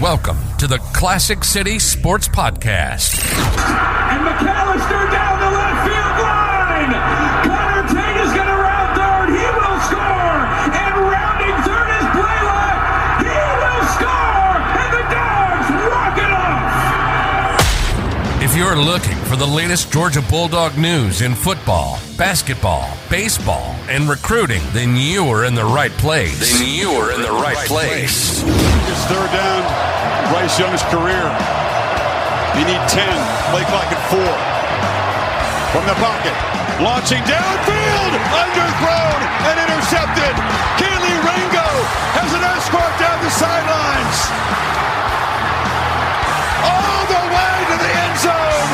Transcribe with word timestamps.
Welcome 0.00 0.38
to 0.56 0.66
the 0.66 0.78
Classic 0.94 1.44
City 1.44 1.78
Sports 1.78 2.26
Podcast. 2.26 3.20
And 3.20 4.26
McAllister 4.26 5.09
off. 18.80 19.04
If 19.04 19.06
you're 19.06 19.14
looking 19.14 19.24
for 19.28 19.36
the 19.36 19.46
latest 19.46 19.92
Georgia 19.92 20.22
Bulldog 20.22 20.78
news 20.78 21.22
in 21.22 21.34
football, 21.34 21.98
basketball, 22.16 22.88
baseball, 23.08 23.74
and 23.88 24.08
recruiting, 24.08 24.62
then 24.72 24.96
you 24.96 25.26
are 25.28 25.44
in 25.44 25.54
the 25.54 25.64
right 25.64 25.92
place. 25.92 26.38
Then 26.58 26.68
you 26.68 26.90
are 26.90 27.12
in 27.12 27.22
the 27.22 27.32
right 27.32 27.60
place. 27.66 28.42
It's 28.42 29.04
third 29.06 29.30
down, 29.32 29.62
Bryce 30.32 30.58
Young's 30.58 30.82
career. 30.88 31.28
You 32.56 32.64
need 32.66 32.82
10, 32.88 33.04
play 33.52 33.64
clock 33.68 33.88
at 33.92 34.02
four. 34.10 34.32
From 35.70 35.86
the 35.86 35.94
pocket, 36.02 36.34
launching 36.82 37.22
downfield, 37.28 38.12
underthrown 38.32 39.20
and 39.46 39.56
intercepted. 39.60 40.34
Kelee 40.80 41.18
Ringo 41.22 41.68
has 42.18 42.30
an 42.34 42.42
escort 42.42 42.94
down 42.98 43.22
the 43.22 43.30
sidelines. 43.30 44.18
All 46.66 47.04
the 47.06 47.22
way 47.34 47.49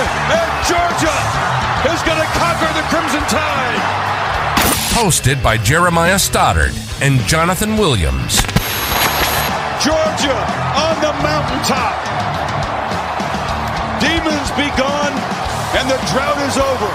and 0.04 0.50
Georgia 0.68 1.16
is 1.88 2.00
going 2.04 2.20
to 2.20 2.30
conquer 2.36 2.68
the 2.76 2.84
Crimson 2.92 3.24
Tide. 3.28 3.80
Hosted 4.92 5.42
by 5.42 5.56
Jeremiah 5.56 6.18
Stoddard 6.18 6.74
and 7.00 7.20
Jonathan 7.20 7.76
Williams. 7.76 8.42
Georgia 9.80 10.36
on 10.76 10.96
the 11.00 11.12
mountaintop. 11.22 11.96
Demons 14.00 14.50
be 14.52 14.68
gone, 14.76 15.14
and 15.76 15.88
the 15.88 15.96
drought 16.12 16.40
is 16.44 16.56
over. 16.58 16.90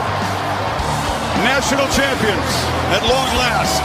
National 1.45 1.87
champions 1.89 2.51
at 2.93 3.01
long 3.03 3.29
last. 3.37 3.81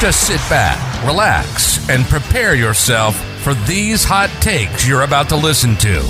Just 0.00 0.26
sit 0.26 0.40
back, 0.50 0.78
relax, 1.04 1.88
and 1.88 2.04
prepare 2.06 2.54
yourself 2.54 3.14
for 3.44 3.52
these 3.66 4.02
hot 4.02 4.30
takes 4.40 4.88
you're 4.88 5.02
about 5.02 5.28
to 5.28 5.36
listen 5.36 5.76
to. 5.76 6.00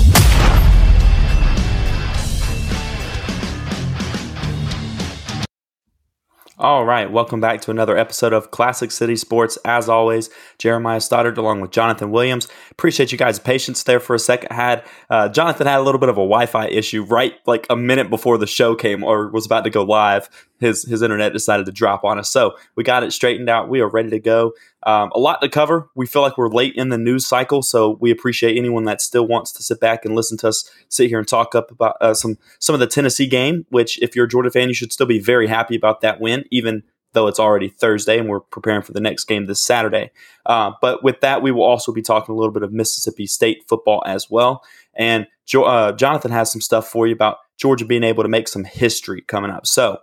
All 6.57 6.85
right, 6.85 7.11
welcome 7.11 7.41
back 7.41 7.59
to 7.61 7.71
another 7.71 7.97
episode 7.97 8.31
of 8.31 8.49
Classic 8.51 8.89
City 8.89 9.17
Sports. 9.17 9.57
As 9.65 9.89
always, 9.89 10.29
Jeremiah 10.57 11.01
Stoddard 11.01 11.37
along 11.37 11.59
with 11.59 11.71
Jonathan 11.71 12.11
Williams. 12.11 12.47
Appreciate 12.71 13.11
you 13.11 13.17
guys' 13.17 13.37
patience 13.37 13.83
there 13.83 13.99
for 13.99 14.15
a 14.15 14.19
second. 14.19 14.53
Had 14.53 14.85
uh, 15.09 15.27
Jonathan 15.27 15.67
had 15.67 15.79
a 15.79 15.83
little 15.83 15.99
bit 15.99 16.07
of 16.07 16.15
a 16.15 16.25
Wi-Fi 16.25 16.67
issue 16.67 17.03
right 17.03 17.33
like 17.45 17.67
a 17.69 17.75
minute 17.75 18.09
before 18.09 18.37
the 18.37 18.47
show 18.47 18.73
came 18.73 19.03
or 19.03 19.29
was 19.29 19.45
about 19.45 19.65
to 19.65 19.69
go 19.69 19.83
live. 19.83 20.29
His 20.61 20.85
his 20.85 21.01
internet 21.01 21.33
decided 21.33 21.65
to 21.65 21.73
drop 21.73 22.05
on 22.05 22.17
us, 22.17 22.29
so 22.29 22.55
we 22.77 22.85
got 22.85 23.03
it 23.03 23.11
straightened 23.11 23.49
out. 23.49 23.67
We 23.67 23.81
are 23.81 23.89
ready 23.89 24.09
to 24.11 24.19
go. 24.19 24.53
Um, 24.85 25.11
a 25.15 25.19
lot 25.19 25.41
to 25.41 25.49
cover. 25.49 25.89
We 25.95 26.05
feel 26.05 26.21
like 26.21 26.37
we're 26.37 26.49
late 26.49 26.75
in 26.75 26.89
the 26.89 26.97
news 26.97 27.25
cycle, 27.25 27.63
so 27.63 27.97
we 27.99 28.11
appreciate 28.11 28.57
anyone 28.57 28.85
that 28.85 29.01
still 29.01 29.27
wants 29.27 29.51
to 29.53 29.63
sit 29.63 29.79
back 29.79 30.05
and 30.05 30.15
listen 30.15 30.37
to 30.39 30.49
us 30.49 30.69
sit 30.89 31.09
here 31.09 31.17
and 31.17 31.27
talk 31.27 31.55
up 31.55 31.71
about 31.71 31.97
uh, 32.01 32.13
some 32.13 32.37
some 32.59 32.73
of 32.73 32.79
the 32.79 32.87
Tennessee 32.87 33.27
game. 33.27 33.65
Which, 33.69 34.01
if 34.01 34.15
you're 34.15 34.25
a 34.25 34.29
Georgia 34.29 34.51
fan, 34.51 34.67
you 34.67 34.75
should 34.75 34.93
still 34.93 35.07
be 35.07 35.19
very 35.19 35.47
happy 35.47 35.75
about 35.75 36.01
that 36.01 36.21
win, 36.21 36.45
even 36.51 36.83
though 37.15 37.27
it's 37.27 37.39
already 37.39 37.69
Thursday 37.69 38.19
and 38.19 38.29
we're 38.29 38.41
preparing 38.41 38.83
for 38.83 38.91
the 38.91 38.99
next 38.99 39.23
game 39.23 39.47
this 39.47 39.59
Saturday. 39.59 40.11
Uh, 40.45 40.71
but 40.81 41.03
with 41.03 41.21
that, 41.21 41.41
we 41.41 41.51
will 41.51 41.63
also 41.63 41.91
be 41.91 42.03
talking 42.03 42.33
a 42.33 42.37
little 42.37 42.53
bit 42.53 42.61
of 42.61 42.71
Mississippi 42.71 43.25
State 43.25 43.63
football 43.67 44.03
as 44.05 44.29
well. 44.29 44.63
And 44.93 45.25
jo- 45.45 45.63
uh, 45.63 45.93
Jonathan 45.93 46.31
has 46.31 46.51
some 46.51 46.61
stuff 46.61 46.87
for 46.87 47.07
you 47.07 47.13
about 47.13 47.37
Georgia 47.57 47.85
being 47.85 48.03
able 48.03 48.21
to 48.21 48.29
make 48.29 48.47
some 48.47 48.65
history 48.65 49.21
coming 49.21 49.49
up. 49.49 49.65
So, 49.65 49.99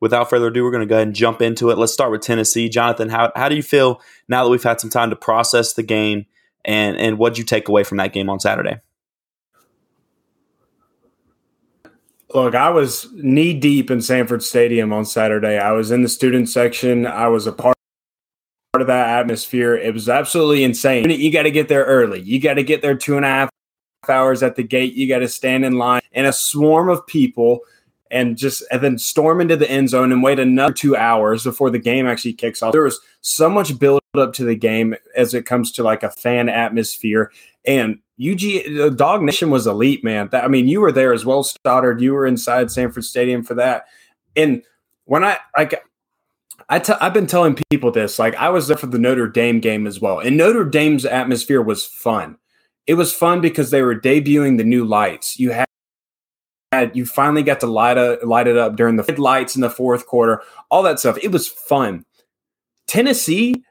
without 0.00 0.28
further 0.30 0.48
ado, 0.48 0.62
we're 0.62 0.70
going 0.70 0.82
to 0.82 0.86
go 0.86 0.96
ahead 0.96 1.06
and 1.06 1.16
jump 1.16 1.40
into 1.40 1.70
it. 1.70 1.78
Let's 1.78 1.92
start 1.92 2.10
with 2.10 2.20
Tennessee. 2.20 2.68
Jonathan, 2.68 3.08
how, 3.08 3.32
how 3.36 3.48
do 3.48 3.54
you 3.56 3.62
feel 3.62 4.00
now 4.28 4.44
that 4.44 4.50
we've 4.50 4.62
had 4.62 4.80
some 4.80 4.90
time 4.90 5.10
to 5.10 5.16
process 5.16 5.74
the 5.74 5.82
game? 5.82 6.26
And, 6.64 6.96
and 6.96 7.16
what 7.16 7.38
you 7.38 7.44
take 7.44 7.68
away 7.68 7.84
from 7.84 7.98
that 7.98 8.12
game 8.12 8.28
on 8.28 8.40
Saturday? 8.40 8.80
Look, 12.34 12.56
I 12.56 12.70
was 12.70 13.08
knee 13.14 13.54
deep 13.54 13.90
in 13.90 14.02
Sanford 14.02 14.42
Stadium 14.42 14.92
on 14.92 15.04
Saturday. 15.04 15.58
I 15.58 15.72
was 15.72 15.92
in 15.92 16.02
the 16.02 16.08
student 16.08 16.48
section. 16.48 17.06
I 17.06 17.28
was 17.28 17.46
a 17.46 17.52
part 17.52 17.76
of 18.74 18.88
that 18.88 19.20
atmosphere. 19.20 19.76
It 19.76 19.94
was 19.94 20.08
absolutely 20.08 20.64
insane. 20.64 21.08
You 21.08 21.32
got 21.32 21.44
to 21.44 21.52
get 21.52 21.68
there 21.68 21.84
early. 21.84 22.20
You 22.20 22.40
got 22.40 22.54
to 22.54 22.64
get 22.64 22.82
there 22.82 22.96
two 22.96 23.16
and 23.16 23.24
a 23.24 23.28
half 23.28 23.50
hours 24.08 24.42
at 24.42 24.56
the 24.56 24.64
gate. 24.64 24.94
You 24.94 25.08
got 25.08 25.20
to 25.20 25.28
stand 25.28 25.64
in 25.64 25.78
line 25.78 26.02
and 26.12 26.26
a 26.26 26.32
swarm 26.32 26.88
of 26.88 27.06
people 27.06 27.60
and 28.10 28.36
just 28.36 28.62
and 28.70 28.82
then 28.82 28.98
storm 28.98 29.40
into 29.40 29.56
the 29.56 29.70
end 29.70 29.90
zone 29.90 30.12
and 30.12 30.22
wait 30.22 30.38
another 30.38 30.72
two 30.72 30.96
hours 30.96 31.44
before 31.44 31.70
the 31.70 31.78
game 31.78 32.06
actually 32.06 32.32
kicks 32.32 32.62
off. 32.62 32.72
There 32.72 32.82
was 32.82 33.00
so 33.20 33.48
much 33.48 33.78
build 33.78 34.00
up 34.16 34.32
to 34.34 34.44
the 34.44 34.54
game 34.54 34.94
as 35.16 35.34
it 35.34 35.46
comes 35.46 35.72
to 35.72 35.82
like 35.82 36.02
a 36.02 36.10
fan 36.10 36.48
atmosphere. 36.48 37.32
And 37.66 37.98
UG 38.20 38.38
the 38.38 38.86
uh, 38.86 38.88
Dog 38.90 39.22
Nation 39.22 39.50
was 39.50 39.66
elite, 39.66 40.04
man. 40.04 40.28
That, 40.30 40.44
I 40.44 40.48
mean, 40.48 40.68
you 40.68 40.80
were 40.80 40.92
there 40.92 41.12
as 41.12 41.24
well, 41.24 41.42
Stoddard. 41.42 42.00
You 42.00 42.14
were 42.14 42.26
inside 42.26 42.70
Sanford 42.70 43.04
Stadium 43.04 43.42
for 43.42 43.54
that. 43.54 43.86
And 44.34 44.62
when 45.04 45.24
I 45.24 45.38
like 45.56 45.82
I 46.68 46.78
t- 46.78 46.94
I've 47.00 47.14
been 47.14 47.26
telling 47.26 47.56
people 47.70 47.90
this, 47.90 48.18
like 48.18 48.34
I 48.36 48.48
was 48.48 48.68
there 48.68 48.76
for 48.76 48.86
the 48.86 48.98
Notre 48.98 49.28
Dame 49.28 49.60
game 49.60 49.86
as 49.86 50.00
well. 50.00 50.20
And 50.20 50.36
Notre 50.36 50.64
Dame's 50.64 51.04
atmosphere 51.04 51.62
was 51.62 51.84
fun. 51.84 52.38
It 52.86 52.94
was 52.94 53.12
fun 53.12 53.40
because 53.40 53.70
they 53.70 53.82
were 53.82 53.98
debuting 53.98 54.58
the 54.58 54.64
new 54.64 54.84
lights. 54.84 55.38
You 55.38 55.50
had 55.50 55.65
had 56.80 56.96
you 56.96 57.06
finally 57.06 57.42
got 57.42 57.60
to 57.60 57.66
light 57.66 57.96
light 58.24 58.46
it 58.46 58.56
up 58.56 58.76
during 58.76 58.96
the 58.96 59.14
lights 59.18 59.54
in 59.54 59.62
the 59.62 59.70
fourth 59.70 60.06
quarter, 60.06 60.42
all 60.70 60.82
that 60.82 61.00
stuff. 61.00 61.18
It 61.22 61.32
was 61.32 61.48
fun. 61.48 62.04
Tennessee 62.86 63.64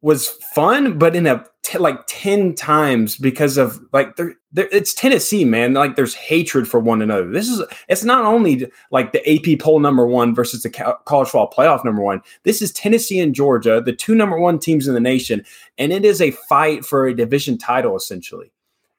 was 0.00 0.28
fun, 0.54 0.98
but 0.98 1.16
in 1.16 1.26
a 1.26 1.44
t- 1.62 1.78
like 1.78 1.98
ten 2.06 2.54
times 2.54 3.16
because 3.16 3.56
of 3.58 3.80
like 3.92 4.16
they're, 4.16 4.34
they're, 4.52 4.68
it's 4.70 4.94
Tennessee, 4.94 5.44
man. 5.44 5.74
Like 5.74 5.96
there's 5.96 6.14
hatred 6.14 6.68
for 6.68 6.78
one 6.78 7.02
another. 7.02 7.30
This 7.30 7.48
is 7.48 7.62
it's 7.88 8.04
not 8.04 8.24
only 8.24 8.70
like 8.90 9.12
the 9.12 9.28
AP 9.28 9.58
poll 9.60 9.80
number 9.80 10.06
one 10.06 10.34
versus 10.34 10.62
the 10.62 10.70
college 10.70 11.28
football 11.28 11.50
playoff 11.50 11.84
number 11.84 12.02
one. 12.02 12.22
This 12.44 12.62
is 12.62 12.72
Tennessee 12.72 13.20
and 13.20 13.34
Georgia, 13.34 13.80
the 13.80 13.92
two 13.92 14.14
number 14.14 14.38
one 14.38 14.58
teams 14.58 14.86
in 14.86 14.94
the 14.94 15.00
nation, 15.00 15.44
and 15.78 15.92
it 15.92 16.04
is 16.04 16.20
a 16.20 16.30
fight 16.30 16.84
for 16.84 17.06
a 17.06 17.14
division 17.14 17.58
title 17.58 17.96
essentially. 17.96 18.52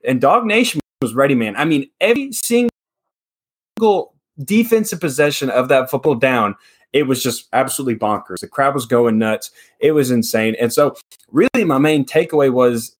And 0.06 0.22
Dog 0.22 0.46
Nation 0.46 0.80
was 1.02 1.14
ready, 1.14 1.36
man. 1.36 1.56
I 1.56 1.66
mean, 1.66 1.90
every 2.02 2.32
single 2.32 2.70
defensive 4.44 5.00
possession 5.00 5.50
of 5.50 5.68
that 5.70 5.90
football 5.90 6.16
down, 6.16 6.56
it 6.94 7.04
was 7.04 7.22
just 7.22 7.48
absolutely 7.54 8.00
bonkers. 8.00 8.40
The 8.40 8.48
crowd 8.48 8.74
was 8.74 8.86
going 8.86 9.18
nuts. 9.18 9.52
It 9.80 9.92
was 9.92 10.12
insane. 10.12 10.56
And 10.60 10.74
so, 10.74 10.96
really, 11.32 11.64
my 11.66 11.78
main 11.78 12.06
takeaway 12.06 12.52
was 12.52 12.96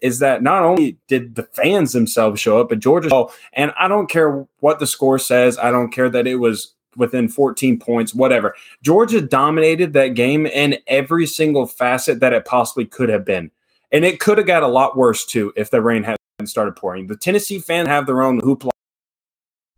is 0.00 0.18
that 0.18 0.42
not 0.42 0.62
only 0.62 0.98
did 1.08 1.36
the 1.36 1.42
fans 1.42 1.92
themselves 1.92 2.40
show 2.40 2.60
up, 2.60 2.68
but 2.68 2.78
Georgia. 2.78 3.08
Oh, 3.12 3.32
and 3.54 3.72
I 3.78 3.88
don't 3.88 4.10
care 4.10 4.46
what 4.60 4.78
the 4.78 4.86
score 4.86 5.18
says. 5.18 5.58
I 5.58 5.70
don't 5.70 5.90
care 5.90 6.10
that 6.10 6.26
it 6.26 6.36
was 6.36 6.74
within 6.96 7.28
14 7.28 7.78
points, 7.78 8.14
whatever. 8.14 8.54
Georgia 8.82 9.20
dominated 9.20 9.92
that 9.94 10.08
game 10.08 10.46
in 10.46 10.78
every 10.86 11.26
single 11.26 11.66
facet 11.66 12.20
that 12.20 12.32
it 12.32 12.44
possibly 12.44 12.84
could 12.84 13.08
have 13.08 13.24
been. 13.24 13.50
And 13.92 14.04
it 14.04 14.20
could 14.20 14.38
have 14.38 14.46
got 14.46 14.62
a 14.62 14.68
lot 14.68 14.96
worse 14.96 15.24
too 15.24 15.52
if 15.56 15.70
the 15.70 15.80
rain 15.80 16.02
hadn't 16.02 16.18
started 16.46 16.76
pouring. 16.76 17.06
The 17.06 17.16
Tennessee 17.16 17.58
fans 17.58 17.88
have 17.88 18.06
their 18.06 18.22
own 18.22 18.40
hoopla 18.40 18.70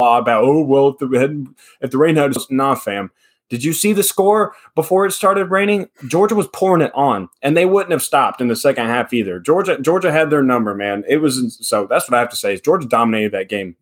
about 0.00 0.44
oh 0.44 0.62
well 0.62 0.88
if 0.88 0.98
the 0.98 1.46
if 1.80 1.90
the 1.90 1.98
rain 1.98 2.14
had 2.14 2.32
just 2.32 2.52
nah 2.52 2.76
fam. 2.76 3.10
Did 3.48 3.64
you 3.64 3.72
see 3.72 3.92
the 3.92 4.04
score 4.04 4.54
before 4.76 5.06
it 5.06 5.12
started 5.12 5.46
raining? 5.46 5.88
Georgia 6.06 6.36
was 6.36 6.46
pouring 6.48 6.82
it 6.82 6.92
on, 6.94 7.28
and 7.42 7.56
they 7.56 7.66
wouldn't 7.66 7.90
have 7.90 8.02
stopped 8.02 8.40
in 8.40 8.46
the 8.46 8.54
second 8.54 8.86
half 8.86 9.12
either. 9.12 9.40
Georgia 9.40 9.80
Georgia 9.80 10.12
had 10.12 10.30
their 10.30 10.42
number, 10.42 10.72
man. 10.72 11.02
It 11.08 11.16
was 11.16 11.58
so 11.66 11.86
that's 11.86 12.08
what 12.08 12.16
I 12.16 12.20
have 12.20 12.30
to 12.30 12.36
say. 12.36 12.54
Is 12.54 12.60
Georgia 12.60 12.86
dominated 12.86 13.32
that 13.32 13.48
game 13.48 13.74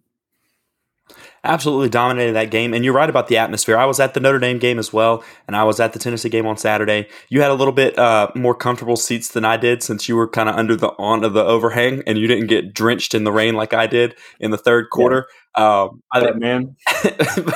absolutely 1.47 1.89
dominated 1.89 2.33
that 2.33 2.51
game. 2.51 2.75
And 2.75 2.85
you're 2.85 2.95
right 2.95 3.09
about 3.09 3.29
the 3.29 3.39
atmosphere. 3.39 3.77
I 3.77 3.87
was 3.87 4.01
at 4.01 4.15
the 4.15 4.21
Notre 4.21 4.39
Dame 4.39 4.59
game 4.59 4.79
as 4.79 4.93
well, 4.93 5.25
and 5.47 5.57
I 5.57 5.65
was 5.65 5.81
at 5.81 5.93
the 5.93 5.99
Tennessee 5.99 6.29
game 6.29 6.47
on 6.47 6.57
Saturday. 6.57 7.09
You 7.29 7.41
had 7.41 7.51
a 7.51 7.55
little 7.55 7.73
bit 7.73 7.99
uh, 7.99 8.31
more 8.35 8.55
comfortable 8.55 8.97
seats 8.97 9.29
than 9.29 9.45
I 9.45 9.57
did 9.57 9.83
since 9.83 10.09
you 10.09 10.17
were 10.17 10.29
kind 10.29 10.49
of 10.49 10.57
under 10.57 10.77
the 10.77 10.89
on 10.99 11.25
of 11.25 11.33
the 11.33 11.45
overhang, 11.45 12.03
and 12.07 12.19
you 12.19 12.27
didn't 12.27 12.49
get 12.49 12.75
drenched 12.75 13.15
in 13.15 13.25
the 13.25 13.33
rain 13.33 13.55
like 13.55 13.73
I 13.73 13.87
did 13.87 14.15
in 14.41 14.51
the 14.51 14.59
third 14.59 14.91
quarter. 14.91 15.27
Yeah. 15.57 15.83
Um, 15.83 16.03
I, 16.13 16.31
man. 16.33 16.77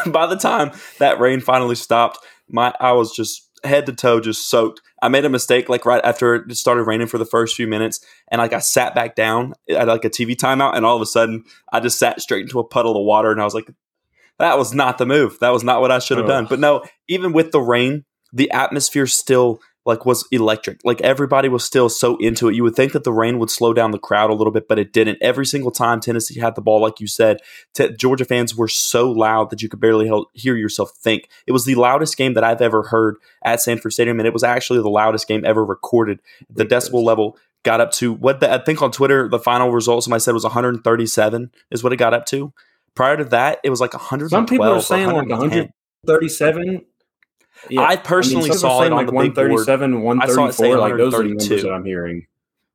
by 0.06 0.26
the 0.26 0.38
time 0.40 0.72
that 0.98 1.20
rain 1.20 1.40
finally 1.40 1.74
stopped, 1.74 2.18
my 2.48 2.72
I 2.80 2.92
was 2.92 3.14
just 3.14 3.49
head 3.64 3.86
to 3.86 3.92
toe 3.92 4.20
just 4.20 4.48
soaked. 4.48 4.80
I 5.02 5.08
made 5.08 5.24
a 5.24 5.30
mistake 5.30 5.68
like 5.68 5.86
right 5.86 6.04
after 6.04 6.34
it 6.34 6.56
started 6.56 6.84
raining 6.84 7.06
for 7.06 7.18
the 7.18 7.24
first 7.24 7.56
few 7.56 7.66
minutes, 7.66 8.04
and 8.28 8.38
like 8.38 8.52
I 8.52 8.58
sat 8.58 8.94
back 8.94 9.14
down 9.14 9.54
at 9.68 9.88
like 9.88 10.04
a 10.04 10.10
TV 10.10 10.36
timeout, 10.36 10.76
and 10.76 10.84
all 10.84 10.96
of 10.96 11.02
a 11.02 11.06
sudden 11.06 11.44
I 11.72 11.80
just 11.80 11.98
sat 11.98 12.20
straight 12.20 12.42
into 12.42 12.58
a 12.58 12.64
puddle 12.64 12.96
of 12.96 13.04
water, 13.04 13.30
and 13.30 13.40
I 13.40 13.44
was 13.44 13.54
like, 13.54 13.70
that 14.38 14.58
was 14.58 14.74
not 14.74 14.98
the 14.98 15.06
move. 15.06 15.38
That 15.40 15.50
was 15.50 15.62
not 15.62 15.80
what 15.80 15.90
I 15.90 15.98
should 15.98 16.18
have 16.18 16.26
oh. 16.26 16.28
done. 16.28 16.46
But 16.48 16.60
no, 16.60 16.84
even 17.08 17.32
with 17.32 17.52
the 17.52 17.60
rain, 17.60 18.04
the 18.32 18.50
atmosphere 18.50 19.06
still 19.06 19.60
like 19.86 20.04
was 20.04 20.26
electric. 20.30 20.80
Like 20.84 21.00
everybody 21.00 21.48
was 21.48 21.64
still 21.64 21.88
so 21.88 22.16
into 22.18 22.48
it. 22.48 22.54
You 22.54 22.62
would 22.62 22.74
think 22.74 22.92
that 22.92 23.04
the 23.04 23.12
rain 23.12 23.38
would 23.38 23.50
slow 23.50 23.72
down 23.72 23.90
the 23.90 23.98
crowd 23.98 24.30
a 24.30 24.34
little 24.34 24.52
bit, 24.52 24.68
but 24.68 24.78
it 24.78 24.92
didn't. 24.92 25.18
Every 25.20 25.46
single 25.46 25.70
time 25.70 26.00
Tennessee 26.00 26.38
had 26.38 26.54
the 26.54 26.60
ball, 26.60 26.80
like 26.80 27.00
you 27.00 27.06
said, 27.06 27.40
t- 27.74 27.90
Georgia 27.96 28.24
fans 28.24 28.54
were 28.54 28.68
so 28.68 29.10
loud 29.10 29.50
that 29.50 29.62
you 29.62 29.68
could 29.68 29.80
barely 29.80 30.10
hear 30.34 30.56
yourself 30.56 30.92
think. 30.96 31.28
It 31.46 31.52
was 31.52 31.64
the 31.64 31.74
loudest 31.74 32.16
game 32.16 32.34
that 32.34 32.44
I've 32.44 32.60
ever 32.60 32.84
heard 32.84 33.16
at 33.44 33.60
Sanford 33.60 33.92
Stadium, 33.92 34.20
and 34.20 34.26
it 34.26 34.32
was 34.32 34.44
actually 34.44 34.80
the 34.80 34.90
loudest 34.90 35.26
game 35.26 35.44
ever 35.44 35.64
recorded. 35.64 36.20
The 36.50 36.66
decibel 36.66 37.02
level 37.02 37.38
got 37.62 37.80
up 37.80 37.90
to 37.92 38.12
what 38.12 38.40
the, 38.40 38.52
I 38.52 38.58
think 38.58 38.80
on 38.82 38.90
Twitter 38.90 39.28
the 39.28 39.38
final 39.38 39.70
result 39.70 40.04
somebody 40.04 40.20
said 40.20 40.32
was 40.32 40.44
137 40.44 41.50
is 41.70 41.82
what 41.84 41.92
it 41.92 41.96
got 41.96 42.14
up 42.14 42.26
to. 42.26 42.52
Prior 42.94 43.16
to 43.16 43.24
that, 43.26 43.60
it 43.62 43.70
was 43.70 43.80
like 43.80 43.94
100. 43.94 44.30
Some 44.30 44.46
people 44.46 44.66
are 44.66 44.80
saying 44.80 45.06
like 45.06 45.28
137. 45.28 46.84
Yeah. 47.68 47.82
I 47.82 47.96
personally 47.96 48.46
I 48.46 48.50
mean, 48.50 48.58
saw 48.58 48.82
it 48.82 48.92
on 48.92 48.98
like 48.98 49.06
the 49.06 49.12
137, 49.12 50.02
134. 50.02 50.78
Like 50.78 50.96
those 50.96 51.14
are 51.14 51.22
the 51.22 51.28
numbers 51.28 51.62
that 51.62 51.72
I'm 51.72 51.84
hearing. 51.84 52.26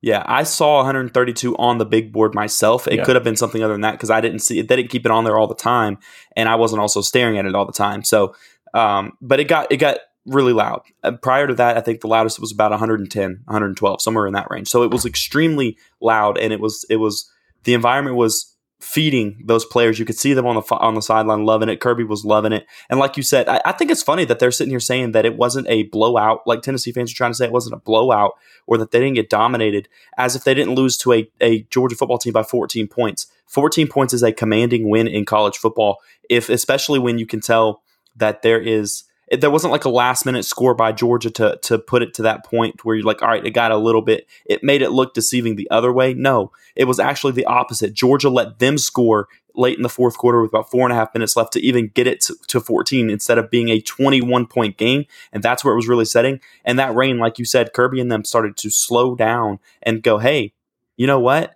Yeah, 0.02 0.22
I 0.26 0.44
saw 0.44 0.76
132 0.76 1.56
on 1.56 1.78
the 1.78 1.86
big 1.86 2.12
board 2.12 2.34
myself. 2.34 2.86
It 2.86 2.94
yeah. 2.94 3.04
could 3.04 3.16
have 3.16 3.24
been 3.24 3.36
something 3.36 3.62
other 3.62 3.74
than 3.74 3.80
that 3.80 3.92
because 3.92 4.10
I 4.10 4.20
didn't 4.20 4.40
see 4.40 4.58
it. 4.58 4.68
They 4.68 4.76
didn't 4.76 4.90
keep 4.90 5.04
it 5.04 5.10
on 5.10 5.24
there 5.24 5.38
all 5.38 5.46
the 5.46 5.54
time, 5.54 5.98
and 6.36 6.48
I 6.48 6.54
wasn't 6.54 6.80
also 6.80 7.00
staring 7.00 7.38
at 7.38 7.46
it 7.46 7.54
all 7.54 7.66
the 7.66 7.72
time. 7.72 8.04
So, 8.04 8.34
um, 8.74 9.16
but 9.20 9.40
it 9.40 9.48
got 9.48 9.72
it 9.72 9.78
got 9.78 9.98
really 10.26 10.52
loud. 10.52 10.82
Uh, 11.02 11.12
prior 11.12 11.46
to 11.46 11.54
that, 11.54 11.76
I 11.76 11.80
think 11.80 12.02
the 12.02 12.08
loudest 12.08 12.40
was 12.40 12.52
about 12.52 12.70
110, 12.72 13.30
112, 13.44 14.02
somewhere 14.02 14.26
in 14.26 14.34
that 14.34 14.48
range. 14.50 14.68
So 14.68 14.82
it 14.82 14.90
was 14.90 15.06
extremely 15.06 15.78
loud, 16.00 16.38
and 16.38 16.52
it 16.52 16.60
was 16.60 16.84
it 16.90 16.96
was 16.96 17.30
the 17.64 17.74
environment 17.74 18.16
was 18.16 18.55
feeding 18.80 19.42
those 19.44 19.64
players. 19.64 19.98
You 19.98 20.04
could 20.04 20.18
see 20.18 20.34
them 20.34 20.46
on 20.46 20.54
the 20.54 20.76
on 20.76 20.94
the 20.94 21.02
sideline 21.02 21.44
loving 21.44 21.68
it. 21.68 21.80
Kirby 21.80 22.04
was 22.04 22.24
loving 22.24 22.52
it, 22.52 22.66
and 22.90 23.00
like 23.00 23.16
you 23.16 23.22
said, 23.22 23.48
I, 23.48 23.60
I, 23.64 23.72
think 23.72 23.90
it's 23.90 24.02
funny 24.02 24.24
that 24.26 24.38
they're 24.38 24.50
sitting 24.50 24.70
here 24.70 24.80
saying 24.80 25.12
that 25.12 25.24
it 25.24 25.36
wasn't 25.36 25.68
a 25.68 25.84
blowout. 25.84 26.46
Like 26.46 26.62
Tennessee 26.62 26.92
fans 26.92 27.12
are 27.12 27.16
trying 27.16 27.30
to 27.30 27.34
say 27.34 27.46
it 27.46 27.52
wasn't 27.52 27.74
a 27.74 27.78
blowout, 27.80 28.32
or 28.66 28.78
that 28.78 28.90
they 28.90 29.00
didn't 29.00 29.14
get 29.14 29.30
dominated, 29.30 29.88
as 30.18 30.36
if 30.36 30.44
they 30.44 30.54
didn't 30.54 30.74
lose 30.74 30.96
to 30.98 31.12
a, 31.12 31.30
a 31.40 31.62
Georgia 31.64 31.96
football 31.96 32.18
team 32.18 32.32
by 32.32 32.42
14 32.42 32.86
points. 32.88 33.26
14 33.46 33.86
points 33.86 34.12
is 34.12 34.22
a 34.22 34.32
commanding 34.32 34.90
win 34.90 35.06
in 35.06 35.24
college 35.24 35.56
football, 35.56 35.98
if 36.28 36.48
especially 36.48 36.98
when 36.98 37.18
you 37.18 37.26
can 37.26 37.40
tell 37.40 37.82
that 38.16 38.42
there 38.42 38.60
is 38.60 39.04
it, 39.28 39.40
there 39.40 39.50
wasn't 39.50 39.72
like 39.72 39.84
a 39.84 39.90
last 39.90 40.24
minute 40.24 40.44
score 40.44 40.74
by 40.74 40.92
Georgia 40.92 41.30
to 41.30 41.58
to 41.62 41.78
put 41.78 42.02
it 42.02 42.14
to 42.14 42.22
that 42.22 42.44
point 42.44 42.84
where 42.84 42.94
you're 42.96 43.04
like, 43.04 43.22
all 43.22 43.28
right, 43.28 43.44
it 43.44 43.50
got 43.50 43.72
a 43.72 43.76
little 43.76 44.02
bit. 44.02 44.26
It 44.44 44.62
made 44.62 44.82
it 44.82 44.90
look 44.90 45.14
deceiving 45.14 45.56
the 45.56 45.70
other 45.70 45.92
way. 45.92 46.14
No, 46.14 46.52
it 46.74 46.84
was 46.84 47.00
actually 47.00 47.32
the 47.32 47.46
opposite. 47.46 47.92
Georgia 47.92 48.30
let 48.30 48.58
them 48.58 48.78
score 48.78 49.28
late 49.54 49.76
in 49.76 49.82
the 49.82 49.88
fourth 49.88 50.18
quarter 50.18 50.40
with 50.40 50.50
about 50.50 50.70
four 50.70 50.82
and 50.82 50.92
a 50.92 50.96
half 50.96 51.14
minutes 51.14 51.36
left 51.36 51.52
to 51.54 51.60
even 51.60 51.88
get 51.88 52.06
it 52.06 52.20
to, 52.20 52.36
to 52.46 52.60
14 52.60 53.08
instead 53.08 53.38
of 53.38 53.50
being 53.50 53.68
a 53.70 53.80
21 53.80 54.46
point 54.46 54.76
game. 54.76 55.06
And 55.32 55.42
that's 55.42 55.64
where 55.64 55.72
it 55.72 55.76
was 55.76 55.88
really 55.88 56.04
setting. 56.04 56.40
And 56.64 56.78
that 56.78 56.94
rain, 56.94 57.18
like 57.18 57.38
you 57.38 57.44
said, 57.44 57.72
Kirby 57.72 58.00
and 58.00 58.12
them 58.12 58.24
started 58.24 58.56
to 58.58 58.70
slow 58.70 59.14
down 59.14 59.58
and 59.82 60.02
go, 60.02 60.18
hey, 60.18 60.52
you 60.96 61.06
know 61.06 61.20
what? 61.20 61.55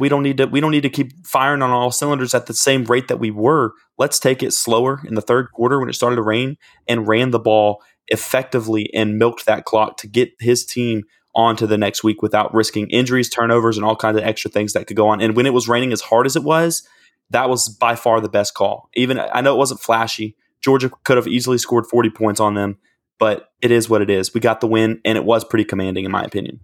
We 0.00 0.08
don't 0.08 0.22
need 0.22 0.38
to 0.38 0.46
we 0.46 0.60
don't 0.60 0.70
need 0.70 0.82
to 0.82 0.90
keep 0.90 1.26
firing 1.26 1.62
on 1.62 1.70
all 1.70 1.92
cylinders 1.92 2.34
at 2.34 2.46
the 2.46 2.54
same 2.54 2.84
rate 2.84 3.08
that 3.08 3.20
we 3.20 3.30
were. 3.30 3.72
Let's 3.98 4.18
take 4.18 4.42
it 4.42 4.52
slower 4.52 5.00
in 5.06 5.14
the 5.14 5.20
third 5.20 5.52
quarter 5.52 5.78
when 5.78 5.90
it 5.90 5.92
started 5.92 6.16
to 6.16 6.22
rain 6.22 6.56
and 6.88 7.06
ran 7.06 7.30
the 7.30 7.38
ball 7.38 7.82
effectively 8.08 8.90
and 8.94 9.18
milked 9.18 9.46
that 9.46 9.66
clock 9.66 9.98
to 9.98 10.08
get 10.08 10.30
his 10.40 10.64
team 10.64 11.04
on 11.34 11.54
to 11.56 11.66
the 11.66 11.78
next 11.78 12.02
week 12.02 12.22
without 12.22 12.52
risking 12.52 12.88
injuries, 12.90 13.28
turnovers, 13.28 13.76
and 13.76 13.84
all 13.84 13.94
kinds 13.94 14.16
of 14.16 14.24
extra 14.24 14.50
things 14.50 14.72
that 14.72 14.86
could 14.86 14.96
go 14.96 15.06
on. 15.06 15.20
And 15.20 15.36
when 15.36 15.46
it 15.46 15.52
was 15.52 15.68
raining 15.68 15.92
as 15.92 16.00
hard 16.00 16.26
as 16.26 16.34
it 16.34 16.42
was, 16.42 16.82
that 17.28 17.48
was 17.48 17.68
by 17.68 17.94
far 17.94 18.20
the 18.20 18.28
best 18.28 18.54
call. 18.54 18.88
Even 18.94 19.20
I 19.20 19.42
know 19.42 19.54
it 19.54 19.58
wasn't 19.58 19.80
flashy. 19.80 20.34
Georgia 20.62 20.90
could 21.04 21.18
have 21.18 21.28
easily 21.28 21.58
scored 21.58 21.86
40 21.86 22.10
points 22.10 22.40
on 22.40 22.54
them, 22.54 22.78
but 23.18 23.50
it 23.60 23.70
is 23.70 23.88
what 23.88 24.02
it 24.02 24.10
is. 24.10 24.34
We 24.34 24.40
got 24.40 24.60
the 24.60 24.66
win, 24.66 25.00
and 25.04 25.16
it 25.16 25.24
was 25.24 25.44
pretty 25.44 25.64
commanding, 25.64 26.04
in 26.04 26.10
my 26.10 26.22
opinion. 26.22 26.60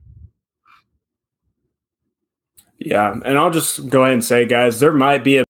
Yeah, 2.78 3.12
and 3.25 3.38
I'll 3.38 3.50
just 3.50 3.88
go 3.88 4.02
ahead 4.02 4.14
and 4.14 4.25
say, 4.25 4.44
guys, 4.44 4.81
there 4.81 4.93
might 4.93 5.25
be 5.25 5.38
a 5.38 5.44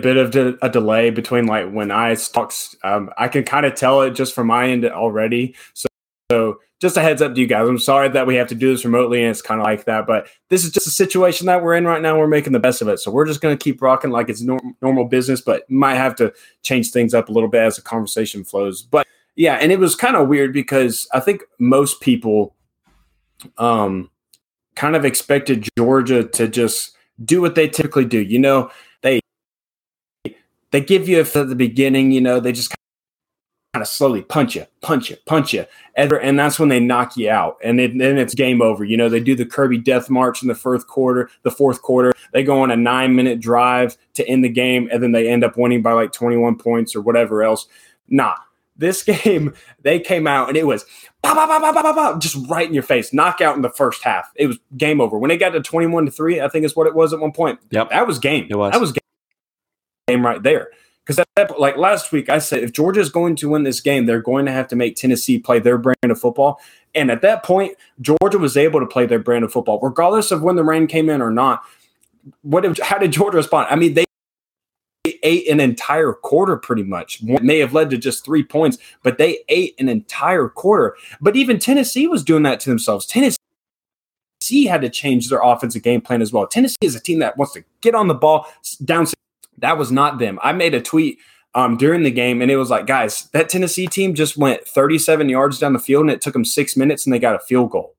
bit 0.00 0.16
of 0.16 0.30
de- 0.30 0.64
a 0.64 0.68
delay 0.68 1.10
between 1.10 1.46
like 1.46 1.70
when 1.70 1.90
I 1.90 2.14
talks. 2.14 2.74
Um, 2.82 3.10
I 3.18 3.28
can 3.28 3.44
kind 3.44 3.66
of 3.66 3.74
tell 3.74 4.02
it 4.02 4.12
just 4.12 4.34
from 4.34 4.46
my 4.46 4.68
end 4.68 4.84
already. 4.84 5.54
So, 5.74 5.88
so 6.30 6.60
just 6.80 6.96
a 6.96 7.00
heads 7.00 7.22
up 7.22 7.34
to 7.34 7.40
you 7.40 7.46
guys. 7.46 7.68
I'm 7.68 7.78
sorry 7.78 8.08
that 8.08 8.26
we 8.26 8.34
have 8.34 8.48
to 8.48 8.54
do 8.54 8.72
this 8.72 8.84
remotely 8.84 9.22
and 9.22 9.30
it's 9.30 9.40
kind 9.40 9.60
of 9.60 9.64
like 9.64 9.84
that, 9.84 10.06
but 10.06 10.26
this 10.48 10.64
is 10.64 10.72
just 10.72 10.86
a 10.86 10.90
situation 10.90 11.46
that 11.46 11.62
we're 11.62 11.74
in 11.74 11.86
right 11.86 12.02
now. 12.02 12.18
We're 12.18 12.26
making 12.26 12.54
the 12.54 12.58
best 12.58 12.82
of 12.82 12.88
it. 12.88 12.98
So 12.98 13.10
we're 13.10 13.26
just 13.26 13.40
going 13.40 13.56
to 13.56 13.62
keep 13.62 13.80
rocking 13.80 14.10
like 14.10 14.28
it's 14.28 14.40
norm- 14.40 14.76
normal 14.82 15.04
business, 15.04 15.40
but 15.40 15.70
might 15.70 15.94
have 15.94 16.16
to 16.16 16.32
change 16.62 16.90
things 16.90 17.14
up 17.14 17.28
a 17.28 17.32
little 17.32 17.48
bit 17.48 17.62
as 17.62 17.76
the 17.76 17.82
conversation 17.82 18.42
flows. 18.42 18.82
But 18.82 19.06
yeah, 19.36 19.54
and 19.54 19.70
it 19.70 19.78
was 19.78 19.94
kind 19.94 20.16
of 20.16 20.26
weird 20.26 20.52
because 20.52 21.06
I 21.12 21.20
think 21.20 21.42
most 21.60 22.00
people, 22.00 22.56
um, 23.58 24.10
kind 24.74 24.96
of 24.96 25.04
expected 25.04 25.68
Georgia 25.76 26.24
to 26.24 26.48
just 26.48 26.96
do 27.24 27.40
what 27.40 27.54
they 27.54 27.68
typically 27.68 28.04
do. 28.04 28.20
You 28.20 28.38
know, 28.38 28.70
they 29.02 29.20
they 30.70 30.80
give 30.80 31.08
you 31.08 31.20
at 31.20 31.32
the 31.32 31.54
beginning, 31.54 32.12
you 32.12 32.20
know, 32.20 32.40
they 32.40 32.52
just 32.52 32.74
kind 33.74 33.82
of 33.82 33.88
slowly 33.88 34.22
punch 34.22 34.54
you, 34.54 34.66
punch 34.82 35.10
you, 35.10 35.16
punch 35.24 35.54
you, 35.54 35.64
and, 35.96 36.38
that's 36.38 36.58
when 36.58 36.68
they 36.68 36.80
knock 36.80 37.16
you 37.16 37.30
out, 37.30 37.56
and 37.64 37.78
then 37.78 38.18
it's 38.18 38.34
game 38.34 38.60
over. 38.60 38.84
You 38.84 38.96
know, 38.96 39.08
they 39.08 39.20
do 39.20 39.34
the 39.34 39.46
Kirby 39.46 39.78
Death 39.78 40.10
March 40.10 40.42
in 40.42 40.48
the 40.48 40.54
fourth 40.54 40.86
quarter. 40.86 41.30
The 41.42 41.50
fourth 41.50 41.80
quarter, 41.80 42.12
they 42.32 42.42
go 42.42 42.60
on 42.60 42.70
a 42.70 42.76
nine 42.76 43.14
minute 43.14 43.40
drive 43.40 43.96
to 44.14 44.26
end 44.28 44.44
the 44.44 44.50
game, 44.50 44.88
and 44.92 45.02
then 45.02 45.12
they 45.12 45.28
end 45.28 45.44
up 45.44 45.56
winning 45.56 45.82
by 45.82 45.92
like 45.92 46.12
twenty 46.12 46.36
one 46.36 46.56
points 46.56 46.94
or 46.94 47.00
whatever 47.00 47.42
else. 47.42 47.66
Nah, 48.08 48.34
this 48.76 49.02
game, 49.24 49.54
they 49.82 50.00
came 50.00 50.26
out 50.26 50.48
and 50.48 50.56
it 50.56 50.66
was 50.66 50.84
bah, 51.22 51.34
bah, 51.34 51.72
bah, 51.72 52.18
just 52.18 52.36
right 52.48 52.66
in 52.66 52.74
your 52.74 52.82
face, 52.82 53.12
knockout 53.12 53.56
in 53.56 53.62
the 53.62 53.70
first 53.70 54.02
half. 54.02 54.30
It 54.36 54.46
was 54.46 54.58
game 54.76 55.00
over. 55.00 55.18
When 55.18 55.28
they 55.28 55.36
got 55.36 55.50
to 55.50 55.60
21 55.60 56.06
to 56.06 56.10
3, 56.10 56.40
I 56.40 56.48
think 56.48 56.64
is 56.64 56.76
what 56.76 56.86
it 56.86 56.94
was 56.94 57.12
at 57.12 57.20
one 57.20 57.32
point. 57.32 57.60
Yep. 57.70 57.90
That 57.90 58.06
was 58.06 58.18
game. 58.18 58.46
It 58.50 58.56
was. 58.56 58.72
That 58.72 58.80
was 58.80 58.92
game 60.08 60.24
right 60.24 60.42
there. 60.42 60.68
Because 61.04 61.24
that, 61.34 61.58
like 61.58 61.76
last 61.76 62.12
week, 62.12 62.28
I 62.28 62.38
said 62.38 62.62
if 62.62 62.72
Georgia 62.72 63.00
is 63.00 63.10
going 63.10 63.34
to 63.36 63.48
win 63.48 63.64
this 63.64 63.80
game, 63.80 64.06
they're 64.06 64.22
going 64.22 64.46
to 64.46 64.52
have 64.52 64.68
to 64.68 64.76
make 64.76 64.94
Tennessee 64.94 65.38
play 65.38 65.58
their 65.58 65.76
brand 65.76 65.96
of 66.04 66.20
football. 66.20 66.60
And 66.94 67.10
at 67.10 67.22
that 67.22 67.42
point, 67.42 67.76
Georgia 68.00 68.38
was 68.38 68.56
able 68.56 68.78
to 68.78 68.86
play 68.86 69.06
their 69.06 69.18
brand 69.18 69.44
of 69.44 69.52
football, 69.52 69.80
regardless 69.80 70.30
of 70.30 70.42
when 70.42 70.54
the 70.54 70.62
rain 70.62 70.86
came 70.86 71.10
in 71.10 71.20
or 71.20 71.30
not. 71.30 71.64
What? 72.42 72.78
How 72.78 72.98
did 72.98 73.10
Georgia 73.10 73.38
respond? 73.38 73.66
I 73.68 73.74
mean, 73.74 73.94
they 73.94 74.04
ate 75.22 75.48
an 75.48 75.60
entire 75.60 76.12
quarter 76.12 76.56
pretty 76.56 76.82
much. 76.82 77.22
It 77.22 77.42
may 77.42 77.58
have 77.58 77.72
led 77.72 77.90
to 77.90 77.98
just 77.98 78.24
three 78.24 78.42
points, 78.42 78.78
but 79.02 79.18
they 79.18 79.40
ate 79.48 79.74
an 79.78 79.88
entire 79.88 80.48
quarter. 80.48 80.96
But 81.20 81.36
even 81.36 81.58
Tennessee 81.58 82.06
was 82.06 82.22
doing 82.22 82.42
that 82.44 82.60
to 82.60 82.70
themselves. 82.70 83.06
Tennessee 83.06 83.36
had 84.66 84.80
to 84.82 84.90
change 84.90 85.28
their 85.28 85.40
offensive 85.42 85.82
game 85.82 86.00
plan 86.00 86.22
as 86.22 86.32
well. 86.32 86.46
Tennessee 86.46 86.76
is 86.80 86.94
a 86.94 87.00
team 87.00 87.20
that 87.20 87.36
wants 87.36 87.54
to 87.54 87.64
get 87.80 87.94
on 87.94 88.08
the 88.08 88.14
ball 88.14 88.46
down. 88.84 89.06
That 89.58 89.78
was 89.78 89.92
not 89.92 90.18
them. 90.18 90.38
I 90.42 90.52
made 90.52 90.74
a 90.74 90.80
tweet 90.80 91.18
um, 91.54 91.76
during 91.76 92.02
the 92.02 92.10
game, 92.10 92.40
and 92.40 92.50
it 92.50 92.56
was 92.56 92.70
like, 92.70 92.86
guys, 92.86 93.28
that 93.32 93.48
Tennessee 93.48 93.86
team 93.86 94.14
just 94.14 94.36
went 94.36 94.66
37 94.66 95.28
yards 95.28 95.58
down 95.58 95.72
the 95.72 95.78
field, 95.78 96.02
and 96.02 96.10
it 96.10 96.20
took 96.20 96.32
them 96.32 96.44
six 96.44 96.76
minutes, 96.76 97.06
and 97.06 97.12
they 97.12 97.18
got 97.18 97.34
a 97.34 97.40
field 97.40 97.70
goal. 97.70 97.94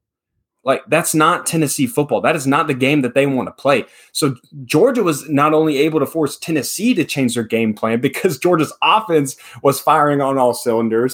Like 0.63 0.83
that's 0.87 1.13
not 1.13 1.45
Tennessee 1.45 1.87
football. 1.87 2.21
That 2.21 2.35
is 2.35 2.47
not 2.47 2.67
the 2.67 2.73
game 2.73 3.01
that 3.01 3.13
they 3.13 3.25
want 3.25 3.47
to 3.47 3.51
play. 3.53 3.85
So 4.11 4.35
Georgia 4.65 5.03
was 5.03 5.29
not 5.29 5.53
only 5.53 5.77
able 5.77 5.99
to 5.99 6.05
force 6.05 6.37
Tennessee 6.37 6.93
to 6.93 7.03
change 7.03 7.35
their 7.35 7.43
game 7.43 7.73
plan 7.73 8.01
because 8.01 8.37
Georgia's 8.37 8.73
offense 8.81 9.35
was 9.61 9.79
firing 9.79 10.21
on 10.21 10.37
all 10.37 10.53
cylinders. 10.53 11.13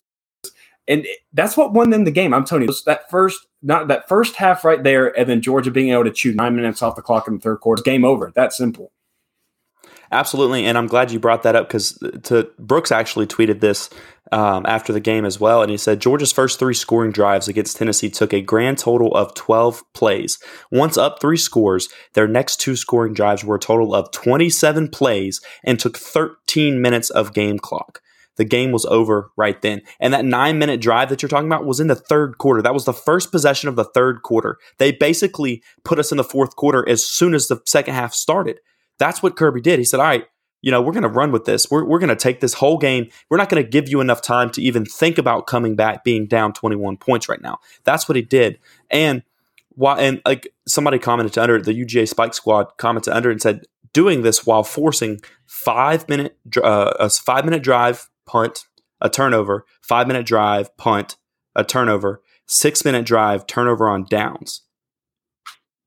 And 0.87 1.05
that's 1.33 1.55
what 1.55 1.73
won 1.73 1.91
them 1.91 2.05
the 2.05 2.11
game. 2.11 2.33
I'm 2.33 2.45
telling 2.45 2.67
you, 2.67 2.73
that 2.87 3.09
first 3.11 3.45
not 3.61 3.89
that 3.89 4.07
first 4.07 4.35
half 4.35 4.63
right 4.63 4.83
there, 4.83 5.17
and 5.17 5.29
then 5.29 5.41
Georgia 5.41 5.69
being 5.69 5.89
able 5.91 6.05
to 6.05 6.11
chew 6.11 6.33
nine 6.33 6.55
minutes 6.55 6.81
off 6.81 6.95
the 6.95 7.01
clock 7.01 7.27
in 7.27 7.35
the 7.35 7.39
third 7.39 7.57
quarter, 7.57 7.83
game 7.83 8.03
over. 8.03 8.31
That 8.35 8.53
simple. 8.53 8.91
Absolutely, 10.11 10.65
and 10.65 10.77
I'm 10.77 10.87
glad 10.87 11.11
you 11.11 11.19
brought 11.19 11.43
that 11.43 11.55
up 11.55 11.67
because 11.67 12.01
uh, 12.01 12.09
to 12.23 12.49
Brooks 12.57 12.91
actually 12.91 13.27
tweeted 13.27 13.59
this 13.59 13.89
um, 14.31 14.65
after 14.65 14.93
the 14.93 15.00
game 15.00 15.25
as 15.25 15.39
well, 15.39 15.62
and 15.62 15.71
he 15.71 15.77
said 15.77 16.01
Georgia's 16.01 16.31
first 16.31 16.59
three 16.59 16.74
scoring 16.74 17.12
drives 17.12 17.48
against 17.48 17.77
Tennessee 17.77 18.09
took 18.09 18.33
a 18.33 18.41
grand 18.41 18.77
total 18.77 19.13
of 19.15 19.33
12 19.33 19.83
plays. 19.93 20.39
Once 20.71 20.98
up 20.98 21.19
three 21.19 21.38
scores, 21.38 21.89
their 22.13 22.27
next 22.27 22.57
two 22.57 22.75
scoring 22.75 23.13
drives 23.13 23.43
were 23.43 23.55
a 23.55 23.59
total 23.59 23.93
of 23.93 24.12
27 24.12 24.89
plays 24.89 25.41
and 25.63 25.79
took 25.79 25.98
13 25.98 26.81
minutes 26.81 27.09
of 27.09 27.33
game 27.33 27.59
clock. 27.59 28.01
The 28.39 28.45
game 28.45 28.71
was 28.71 28.86
over 28.86 29.31
right 29.36 29.62
then. 29.62 29.81
And 30.00 30.13
that 30.13 30.24
nine 30.24 30.57
minute 30.57 30.79
drive 30.79 31.09
that 31.09 31.21
you're 31.21 31.27
talking 31.29 31.50
about 31.50 31.65
was 31.65 31.81
in 31.81 31.88
the 31.88 31.95
third 31.95 32.38
quarter. 32.38 32.62
That 32.62 32.74
was 32.74 32.86
the 32.86 32.93
first 32.93 33.33
possession 33.33 33.67
of 33.67 33.75
the 33.75 33.83
third 33.83 34.24
quarter. 34.24 34.57
They 34.77 34.93
basically 34.93 35.62
put 35.83 36.00
us 36.00 36.12
in 36.12 36.17
the 36.17 36.24
fourth 36.24 36.55
quarter 36.55 36.88
as 36.88 37.05
soon 37.05 37.33
as 37.33 37.48
the 37.48 37.59
second 37.65 37.95
half 37.95 38.13
started. 38.13 38.59
That's 38.98 39.21
what 39.21 39.36
Kirby 39.36 39.59
did. 39.59 39.77
He 39.77 39.83
said, 39.83 40.00
All 40.00 40.05
right, 40.05 40.25
you 40.61 40.71
know, 40.71 40.81
we're 40.81 40.91
going 40.91 41.03
to 41.03 41.09
run 41.09 41.31
with 41.31 41.45
this. 41.45 41.69
We're, 41.71 41.85
we're 41.85 41.99
going 41.99 42.09
to 42.09 42.15
take 42.15 42.41
this 42.41 42.53
whole 42.53 42.77
game. 42.77 43.09
We're 43.29 43.37
not 43.37 43.49
going 43.49 43.63
to 43.63 43.69
give 43.69 43.89
you 43.89 44.01
enough 44.01 44.21
time 44.21 44.49
to 44.51 44.61
even 44.61 44.85
think 44.85 45.17
about 45.17 45.47
coming 45.47 45.75
back 45.75 46.03
being 46.03 46.27
down 46.27 46.53
21 46.53 46.97
points 46.97 47.29
right 47.29 47.41
now. 47.41 47.59
That's 47.83 48.09
what 48.09 48.15
he 48.15 48.21
did. 48.21 48.59
And 48.89 49.23
why, 49.69 49.99
and 49.99 50.21
like 50.25 50.53
somebody 50.67 50.99
commented 50.99 51.33
to 51.33 51.43
under 51.43 51.61
the 51.61 51.73
UGA 51.73 52.07
Spike 52.07 52.33
Squad 52.33 52.77
commented 52.77 53.13
under 53.13 53.31
and 53.31 53.41
said, 53.41 53.65
doing 53.93 54.21
this 54.21 54.45
while 54.45 54.63
forcing 54.63 55.19
five 55.45 56.07
minute, 56.09 56.37
uh, 56.61 56.91
a 56.99 57.09
five 57.09 57.45
minute 57.45 57.63
drive 57.63 58.09
punt, 58.25 58.65
a 59.01 59.09
turnover, 59.09 59.65
five 59.81 60.07
minute 60.07 60.25
drive 60.25 60.75
punt, 60.77 61.15
a 61.55 61.63
turnover, 61.63 62.21
six 62.45 62.83
minute 62.83 63.05
drive, 63.05 63.47
turnover 63.47 63.89
on 63.89 64.05
downs. 64.09 64.61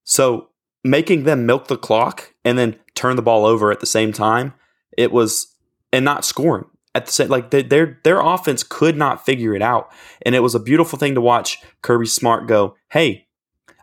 So 0.04 0.48
making 0.82 1.24
them 1.24 1.46
milk 1.46 1.68
the 1.68 1.76
clock 1.76 2.34
and 2.44 2.58
then 2.58 2.76
turn 2.94 3.16
the 3.16 3.22
ball 3.22 3.44
over 3.44 3.70
at 3.70 3.80
the 3.80 3.86
same 3.86 4.12
time, 4.12 4.54
it 4.96 5.12
was 5.12 5.54
and 5.92 6.04
not 6.04 6.24
scoring 6.24 6.64
at 6.94 7.06
the 7.06 7.12
same 7.12 7.28
like 7.28 7.50
they, 7.50 7.62
their 7.62 7.98
their 8.04 8.20
offense 8.20 8.62
could 8.62 8.96
not 8.96 9.24
figure 9.24 9.54
it 9.54 9.62
out, 9.62 9.90
and 10.22 10.34
it 10.34 10.40
was 10.40 10.54
a 10.54 10.60
beautiful 10.60 10.98
thing 10.98 11.14
to 11.14 11.20
watch 11.20 11.58
Kirby 11.82 12.06
Smart 12.06 12.46
go, 12.46 12.76
"Hey, 12.90 13.26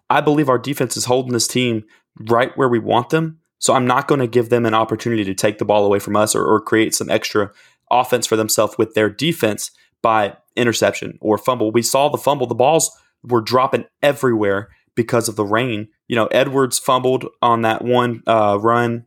I 0.10 0.22
believe 0.22 0.50
our 0.50 0.60
defense 0.60 0.96
is 0.96 1.06
holding 1.06 1.34
this 1.34 1.48
team 1.48 1.84
right 2.30 2.56
where 2.58 2.70
we 2.70 2.80
want 2.80 3.10
them, 3.10 3.40
so 3.58 3.74
I'm 3.74 3.88
not 3.88 4.08
going 4.08 4.22
to 4.22 4.28
give 4.28 4.50
them 4.50 4.66
an 4.66 4.74
opportunity 4.74 5.24
to 5.24 5.34
take 5.34 5.58
the 5.58 5.66
ball 5.66 5.86
away 5.86 6.00
from 6.00 6.16
us 6.16 6.36
or, 6.36 6.46
or 6.46 6.62
create 6.62 6.94
some 6.94 7.10
extra 7.10 7.52
offense 7.90 8.28
for 8.28 8.36
themselves 8.36 8.78
with 8.78 8.94
their 8.94 9.10
defense 9.10 9.72
by 10.02 10.38
interception 10.56 11.18
or 11.22 11.38
fumble. 11.38 11.72
We 11.72 11.82
saw 11.82 12.10
the 12.10 12.18
fumble; 12.18 12.48
the 12.48 12.56
balls 12.56 12.92
were 13.24 13.42
dropping 13.42 13.86
everywhere 14.04 14.70
because 14.96 15.28
of 15.28 15.36
the 15.36 15.46
rain. 15.46 15.88
You 16.08 16.16
know, 16.16 16.28
Edwards 16.28 16.78
fumbled 16.78 17.26
on 17.42 17.64
that 17.64 17.84
one 17.84 18.22
uh, 18.28 18.60
run, 18.62 19.06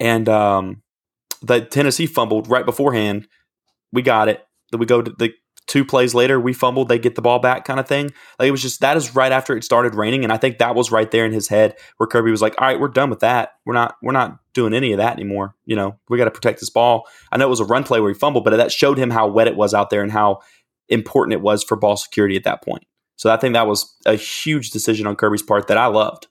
and 0.00 0.28
um, 0.30 0.81
the 1.42 1.60
Tennessee 1.60 2.06
fumbled 2.06 2.48
right 2.48 2.64
beforehand. 2.64 3.28
We 3.92 4.02
got 4.02 4.28
it. 4.28 4.44
Then 4.70 4.80
we 4.80 4.86
go 4.86 5.02
to 5.02 5.10
the 5.18 5.32
two 5.66 5.84
plays 5.84 6.14
later, 6.14 6.40
we 6.40 6.52
fumbled, 6.52 6.88
they 6.88 6.98
get 6.98 7.14
the 7.14 7.22
ball 7.22 7.38
back 7.38 7.64
kind 7.64 7.78
of 7.78 7.86
thing. 7.86 8.10
Like 8.38 8.48
it 8.48 8.50
was 8.50 8.62
just 8.62 8.80
that 8.80 8.96
is 8.96 9.14
right 9.14 9.32
after 9.32 9.56
it 9.56 9.64
started 9.64 9.94
raining. 9.94 10.24
And 10.24 10.32
I 10.32 10.36
think 10.36 10.58
that 10.58 10.74
was 10.74 10.90
right 10.90 11.10
there 11.10 11.24
in 11.24 11.32
his 11.32 11.48
head 11.48 11.76
where 11.96 12.06
Kirby 12.06 12.30
was 12.30 12.42
like, 12.42 12.54
All 12.58 12.66
right, 12.66 12.80
we're 12.80 12.88
done 12.88 13.10
with 13.10 13.20
that. 13.20 13.52
We're 13.64 13.74
not 13.74 13.96
we're 14.02 14.12
not 14.12 14.38
doing 14.54 14.74
any 14.74 14.92
of 14.92 14.98
that 14.98 15.14
anymore. 15.14 15.54
You 15.64 15.76
know, 15.76 15.98
we 16.08 16.18
got 16.18 16.24
to 16.24 16.30
protect 16.30 16.60
this 16.60 16.70
ball. 16.70 17.06
I 17.30 17.36
know 17.36 17.46
it 17.46 17.50
was 17.50 17.60
a 17.60 17.64
run 17.64 17.84
play 17.84 18.00
where 18.00 18.12
he 18.12 18.18
fumbled, 18.18 18.44
but 18.44 18.56
that 18.56 18.72
showed 18.72 18.98
him 18.98 19.10
how 19.10 19.28
wet 19.28 19.48
it 19.48 19.56
was 19.56 19.74
out 19.74 19.90
there 19.90 20.02
and 20.02 20.12
how 20.12 20.40
important 20.88 21.34
it 21.34 21.40
was 21.40 21.64
for 21.64 21.76
ball 21.76 21.96
security 21.96 22.36
at 22.36 22.44
that 22.44 22.62
point. 22.62 22.84
So 23.16 23.30
I 23.30 23.36
think 23.36 23.54
that 23.54 23.66
was 23.66 23.94
a 24.04 24.14
huge 24.14 24.70
decision 24.70 25.06
on 25.06 25.16
Kirby's 25.16 25.42
part 25.42 25.68
that 25.68 25.78
I 25.78 25.86
loved. 25.86 26.26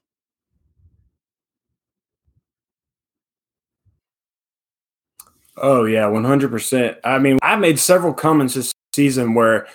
Oh 5.61 5.85
yeah, 5.85 6.07
one 6.07 6.25
hundred 6.25 6.51
percent. 6.51 6.97
I 7.03 7.19
mean, 7.19 7.37
I 7.41 7.55
made 7.55 7.79
several 7.79 8.13
comments 8.13 8.55
this 8.55 8.73
season 8.93 9.35
where 9.35 9.67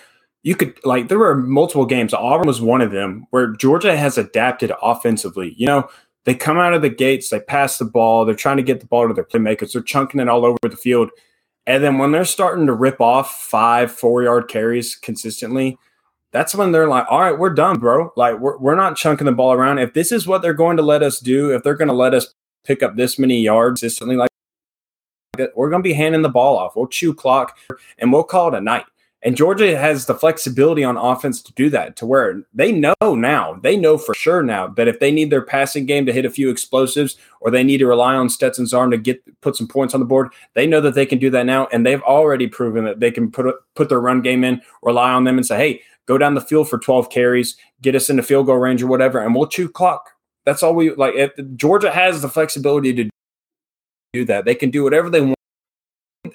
you 0.43 0.55
could 0.55 0.77
like 0.85 1.07
there 1.07 1.17
were 1.17 1.35
multiple 1.35 1.85
games. 1.85 2.13
Auburn 2.13 2.45
was 2.47 2.61
one 2.61 2.81
of 2.81 2.91
them 2.91 3.25
where 3.31 3.53
Georgia 3.53 3.97
has 3.97 4.17
adapted 4.17 4.71
offensively. 4.81 5.55
You 5.57 5.67
know, 5.67 5.89
they 6.25 6.35
come 6.35 6.57
out 6.57 6.73
of 6.73 6.81
the 6.81 6.89
gates, 6.89 7.29
they 7.29 7.39
pass 7.39 7.77
the 7.77 7.85
ball, 7.85 8.25
they're 8.25 8.35
trying 8.35 8.57
to 8.57 8.63
get 8.63 8.81
the 8.81 8.85
ball 8.85 9.07
to 9.07 9.13
their 9.13 9.23
playmakers, 9.23 9.71
they're 9.71 9.81
chunking 9.81 10.19
it 10.19 10.27
all 10.27 10.45
over 10.45 10.57
the 10.61 10.75
field. 10.75 11.09
And 11.65 11.83
then 11.83 11.97
when 11.97 12.11
they're 12.11 12.25
starting 12.25 12.65
to 12.67 12.73
rip 12.73 13.01
off 13.01 13.41
five, 13.41 13.91
four 13.91 14.23
yard 14.23 14.47
carries 14.47 14.95
consistently, 14.95 15.77
that's 16.31 16.55
when 16.55 16.71
they're 16.71 16.87
like, 16.87 17.05
all 17.09 17.19
right, 17.19 17.37
we're 17.37 17.53
done, 17.53 17.79
bro. 17.79 18.13
Like, 18.15 18.39
we're, 18.39 18.57
we're 18.57 18.75
not 18.75 18.95
chunking 18.95 19.25
the 19.25 19.33
ball 19.33 19.51
around. 19.51 19.79
If 19.79 19.93
this 19.93 20.13
is 20.13 20.27
what 20.27 20.41
they're 20.41 20.53
going 20.53 20.77
to 20.77 20.83
let 20.83 21.03
us 21.03 21.19
do, 21.19 21.53
if 21.53 21.63
they're 21.63 21.75
going 21.75 21.89
to 21.89 21.93
let 21.93 22.13
us 22.13 22.33
pick 22.63 22.83
up 22.83 22.95
this 22.95 23.19
many 23.19 23.41
yards 23.41 23.81
consistently, 23.81 24.15
like 24.15 24.29
we're 25.55 25.69
going 25.69 25.81
to 25.81 25.87
be 25.87 25.93
handing 25.93 26.21
the 26.21 26.29
ball 26.29 26.57
off. 26.57 26.75
We'll 26.75 26.87
chew 26.87 27.13
clock 27.13 27.57
and 27.97 28.11
we'll 28.11 28.23
call 28.23 28.49
it 28.49 28.57
a 28.57 28.61
night. 28.61 28.85
And 29.23 29.35
Georgia 29.35 29.77
has 29.77 30.05
the 30.05 30.13
flexibility 30.13 30.83
on 30.83 30.95
offense 30.95 31.41
to 31.41 31.53
do 31.53 31.71
that, 31.71 31.95
to 31.97 32.05
where 32.05 32.43
they 32.53 32.71
know 32.71 32.93
now, 33.01 33.59
they 33.63 33.75
know 33.75 33.97
for 33.97 34.13
sure 34.13 34.43
now 34.43 34.67
that 34.67 34.87
if 34.87 34.99
they 34.99 35.11
need 35.11 35.31
their 35.31 35.41
passing 35.41 35.87
game 35.87 36.05
to 36.05 36.13
hit 36.13 36.23
a 36.23 36.29
few 36.29 36.49
explosives 36.49 37.17
or 37.41 37.49
they 37.49 37.63
need 37.63 37.79
to 37.79 37.87
rely 37.87 38.13
on 38.13 38.29
Stetson's 38.29 38.73
arm 38.73 38.91
to 38.91 38.97
get 38.97 39.21
put 39.41 39.55
some 39.55 39.67
points 39.67 39.95
on 39.95 39.99
the 39.99 40.05
board, 40.05 40.31
they 40.53 40.67
know 40.67 40.81
that 40.81 40.93
they 40.93 41.05
can 41.05 41.17
do 41.17 41.31
that 41.31 41.47
now. 41.47 41.67
And 41.73 41.83
they've 41.83 42.01
already 42.03 42.47
proven 42.47 42.85
that 42.85 42.99
they 42.99 43.09
can 43.09 43.31
put 43.31 43.55
put 43.73 43.89
their 43.89 43.99
run 43.99 44.21
game 44.21 44.43
in, 44.43 44.61
rely 44.83 45.11
on 45.11 45.23
them 45.23 45.37
and 45.37 45.45
say, 45.45 45.57
hey, 45.57 45.81
go 46.05 46.19
down 46.19 46.35
the 46.35 46.41
field 46.41 46.69
for 46.69 46.77
12 46.77 47.09
carries, 47.09 47.57
get 47.81 47.95
us 47.95 48.09
into 48.11 48.21
field 48.21 48.45
goal 48.45 48.57
range 48.57 48.83
or 48.83 48.87
whatever, 48.87 49.19
and 49.19 49.33
we'll 49.33 49.47
chew 49.47 49.67
clock. 49.67 50.11
That's 50.45 50.61
all 50.61 50.75
we 50.75 50.93
like. 50.93 51.15
If 51.15 51.31
Georgia 51.55 51.91
has 51.91 52.21
the 52.21 52.29
flexibility 52.29 52.93
to 52.93 53.09
do 54.19 54.25
that, 54.25 54.45
they 54.45 54.55
can 54.55 54.69
do 54.69 54.83
whatever 54.83 55.09
they 55.09 55.21
want 55.21 55.35
uh, 56.25 56.29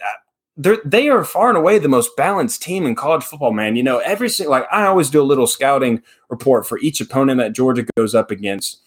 they're 0.57 0.79
they 0.85 1.09
are 1.09 1.25
far 1.25 1.49
and 1.49 1.59
away 1.59 1.79
the 1.79 1.89
most 1.89 2.17
balanced 2.17 2.63
team 2.63 2.85
in 2.87 2.95
college 2.95 3.25
football, 3.25 3.53
man. 3.53 3.77
You 3.77 3.83
know, 3.83 3.99
every 3.99 4.29
single 4.29 4.53
like 4.53 4.67
I 4.71 4.85
always 4.85 5.11
do 5.11 5.21
a 5.21 5.25
little 5.25 5.47
scouting 5.47 6.03
report 6.29 6.67
for 6.67 6.79
each 6.79 7.01
opponent 7.01 7.39
that 7.39 7.55
Georgia 7.55 7.87
goes 7.97 8.15
up 8.15 8.31
against. 8.31 8.81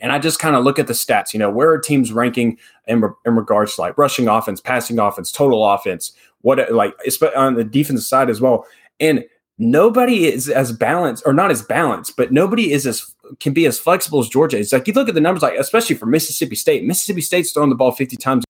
And 0.00 0.12
I 0.12 0.18
just 0.18 0.38
kind 0.38 0.56
of 0.56 0.64
look 0.64 0.78
at 0.78 0.86
the 0.86 0.92
stats, 0.92 1.32
you 1.32 1.38
know, 1.38 1.50
where 1.50 1.70
are 1.70 1.78
teams 1.78 2.12
ranking 2.12 2.58
in, 2.86 3.02
in 3.24 3.36
regards 3.36 3.76
to 3.76 3.80
like 3.80 3.96
rushing 3.96 4.28
offense, 4.28 4.60
passing 4.60 4.98
offense, 4.98 5.30
total 5.30 5.64
offense, 5.64 6.12
what 6.42 6.72
like 6.72 6.94
on 7.36 7.54
the 7.54 7.64
defensive 7.64 8.04
side 8.04 8.28
as 8.28 8.40
well. 8.40 8.66
And 9.00 9.24
nobody 9.58 10.26
is 10.26 10.48
as 10.48 10.72
balanced 10.72 11.22
or 11.26 11.32
not 11.32 11.50
as 11.50 11.62
balanced, 11.62 12.16
but 12.16 12.32
nobody 12.32 12.72
is 12.72 12.86
as 12.86 13.14
can 13.40 13.52
be 13.52 13.66
as 13.66 13.78
flexible 13.78 14.20
as 14.20 14.28
Georgia. 14.28 14.58
It's 14.58 14.72
like 14.72 14.86
you 14.86 14.92
look 14.92 15.08
at 15.08 15.14
the 15.14 15.20
numbers, 15.20 15.42
like 15.42 15.58
especially 15.58 15.96
for 15.96 16.06
Mississippi 16.06 16.56
State. 16.56 16.84
Mississippi 16.84 17.20
State's 17.20 17.52
throwing 17.52 17.70
the 17.70 17.76
ball 17.76 17.92
50 17.92 18.16
times 18.16 18.44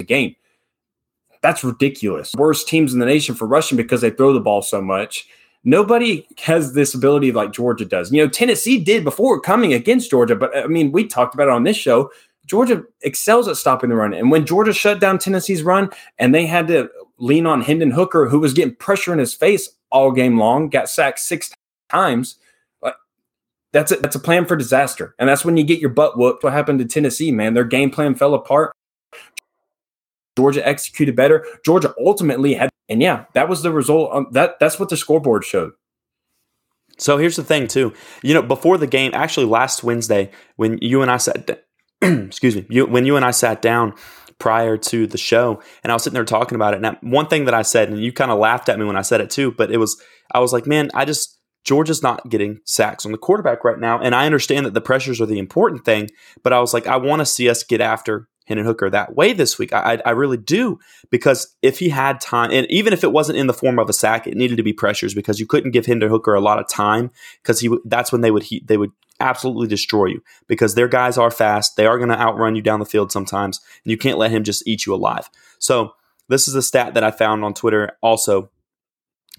a 0.00 0.04
game. 0.04 0.36
That's 1.42 1.64
ridiculous. 1.64 2.32
Worst 2.36 2.68
teams 2.68 2.94
in 2.94 3.00
the 3.00 3.06
nation 3.06 3.34
for 3.34 3.46
rushing 3.46 3.76
because 3.76 4.00
they 4.00 4.10
throw 4.10 4.32
the 4.32 4.40
ball 4.40 4.62
so 4.62 4.80
much. 4.80 5.28
Nobody 5.64 6.26
has 6.42 6.74
this 6.74 6.94
ability 6.94 7.32
like 7.32 7.52
Georgia 7.52 7.84
does. 7.84 8.12
You 8.12 8.22
know, 8.22 8.28
Tennessee 8.28 8.78
did 8.82 9.02
before 9.02 9.40
coming 9.40 9.72
against 9.72 10.10
Georgia, 10.10 10.36
but 10.36 10.56
I 10.56 10.66
mean, 10.66 10.92
we 10.92 11.06
talked 11.06 11.34
about 11.34 11.48
it 11.48 11.54
on 11.54 11.64
this 11.64 11.76
show. 11.76 12.10
Georgia 12.46 12.82
excels 13.00 13.48
at 13.48 13.56
stopping 13.56 13.90
the 13.90 13.96
run. 13.96 14.12
And 14.12 14.30
when 14.30 14.44
Georgia 14.44 14.74
shut 14.74 15.00
down 15.00 15.18
Tennessee's 15.18 15.62
run 15.62 15.88
and 16.18 16.34
they 16.34 16.44
had 16.44 16.68
to 16.68 16.90
lean 17.18 17.46
on 17.46 17.62
Hendon 17.62 17.90
Hooker, 17.90 18.28
who 18.28 18.38
was 18.38 18.52
getting 18.52 18.74
pressure 18.74 19.12
in 19.12 19.18
his 19.18 19.32
face 19.34 19.68
all 19.94 20.10
game 20.10 20.36
long, 20.36 20.68
got 20.68 20.90
sacked 20.90 21.20
six 21.20 21.50
times. 21.88 22.36
That's 23.72 23.90
a, 23.90 23.96
that's 23.96 24.14
a 24.14 24.20
plan 24.20 24.46
for 24.46 24.54
disaster. 24.54 25.16
And 25.18 25.28
that's 25.28 25.44
when 25.44 25.56
you 25.56 25.64
get 25.64 25.80
your 25.80 25.90
butt 25.90 26.16
whooped. 26.16 26.44
What 26.44 26.52
happened 26.52 26.78
to 26.78 26.84
Tennessee, 26.84 27.32
man? 27.32 27.54
Their 27.54 27.64
game 27.64 27.90
plan 27.90 28.14
fell 28.14 28.34
apart. 28.34 28.72
Georgia 30.36 30.66
executed 30.66 31.16
better. 31.16 31.44
Georgia 31.64 31.92
ultimately 31.98 32.54
had, 32.54 32.70
and 32.88 33.02
yeah, 33.02 33.24
that 33.34 33.48
was 33.48 33.62
the 33.62 33.72
result. 33.72 34.12
On, 34.12 34.26
that 34.30 34.60
that's 34.60 34.78
what 34.78 34.90
the 34.90 34.96
scoreboard 34.96 35.44
showed. 35.44 35.72
So 36.98 37.18
here's 37.18 37.34
the 37.34 37.42
thing, 37.42 37.66
too. 37.66 37.92
You 38.22 38.34
know, 38.34 38.42
before 38.42 38.78
the 38.78 38.86
game, 38.86 39.10
actually 39.12 39.46
last 39.46 39.82
Wednesday, 39.82 40.30
when 40.54 40.78
you 40.80 41.02
and 41.02 41.10
I 41.10 41.16
sat, 41.16 41.64
excuse 42.00 42.54
me, 42.54 42.66
you, 42.68 42.86
when 42.86 43.06
you 43.06 43.16
and 43.16 43.24
I 43.24 43.32
sat 43.32 43.60
down 43.60 43.94
prior 44.38 44.76
to 44.76 45.06
the 45.06 45.18
show, 45.18 45.62
and 45.82 45.90
I 45.90 45.94
was 45.94 46.02
sitting 46.02 46.14
there 46.14 46.24
talking 46.24 46.56
about 46.56 46.74
it. 46.74 46.80
Now, 46.80 46.96
one 47.00 47.26
thing 47.26 47.44
that 47.46 47.54
I 47.54 47.62
said, 47.62 47.88
and 47.88 48.02
you 48.02 48.12
kind 48.12 48.30
of 48.30 48.38
laughed 48.38 48.68
at 48.68 48.78
me 48.78 48.84
when 48.84 48.96
I 48.96 49.02
said 49.02 49.20
it 49.20 49.30
too, 49.30 49.52
but 49.52 49.70
it 49.70 49.78
was, 49.78 50.00
I 50.32 50.40
was 50.40 50.52
like, 50.52 50.66
man, 50.66 50.90
I 50.94 51.04
just 51.04 51.38
Georgia's 51.64 52.02
not 52.02 52.28
getting 52.28 52.60
sacks 52.64 53.06
on 53.06 53.12
the 53.12 53.18
quarterback 53.18 53.64
right 53.64 53.78
now, 53.78 53.98
and 54.00 54.14
I 54.14 54.26
understand 54.26 54.66
that 54.66 54.74
the 54.74 54.80
pressures 54.80 55.20
are 55.20 55.26
the 55.26 55.38
important 55.38 55.84
thing, 55.84 56.10
but 56.42 56.52
I 56.52 56.60
was 56.60 56.74
like, 56.74 56.86
I 56.86 56.96
want 56.96 57.20
to 57.20 57.26
see 57.26 57.48
us 57.48 57.62
get 57.62 57.80
after 57.80 58.28
Hendon 58.46 58.66
Hooker 58.66 58.90
that 58.90 59.14
way 59.14 59.32
this 59.32 59.58
week. 59.58 59.72
I, 59.72 60.00
I 60.04 60.10
really 60.10 60.36
do 60.36 60.78
because 61.10 61.54
if 61.62 61.78
he 61.78 61.88
had 61.88 62.20
time, 62.20 62.50
and 62.50 62.70
even 62.70 62.92
if 62.92 63.02
it 63.02 63.12
wasn't 63.12 63.38
in 63.38 63.46
the 63.46 63.54
form 63.54 63.78
of 63.78 63.88
a 63.88 63.92
sack, 63.92 64.26
it 64.26 64.36
needed 64.36 64.56
to 64.58 64.62
be 64.62 64.72
pressures 64.72 65.14
because 65.14 65.40
you 65.40 65.46
couldn't 65.46 65.70
give 65.70 65.86
Hendon 65.86 66.10
Hooker 66.10 66.34
a 66.34 66.40
lot 66.40 66.58
of 66.58 66.68
time 66.68 67.10
because 67.42 67.60
he 67.60 67.74
that's 67.86 68.12
when 68.12 68.20
they 68.20 68.30
would 68.30 68.42
he, 68.42 68.62
they 68.64 68.76
would 68.76 68.92
absolutely 69.20 69.68
destroy 69.68 70.06
you 70.06 70.22
because 70.46 70.74
their 70.74 70.88
guys 70.88 71.18
are 71.18 71.30
fast. 71.30 71.76
They 71.76 71.86
are 71.86 71.98
going 71.98 72.10
to 72.10 72.20
outrun 72.20 72.56
you 72.56 72.62
down 72.62 72.80
the 72.80 72.86
field 72.86 73.12
sometimes, 73.12 73.60
and 73.84 73.90
you 73.90 73.96
can't 73.96 74.18
let 74.18 74.30
him 74.30 74.44
just 74.44 74.66
eat 74.66 74.86
you 74.86 74.94
alive. 74.94 75.30
So 75.58 75.94
this 76.28 76.48
is 76.48 76.54
a 76.54 76.62
stat 76.62 76.94
that 76.94 77.04
I 77.04 77.10
found 77.10 77.44
on 77.44 77.54
Twitter. 77.54 77.96
Also 78.02 78.50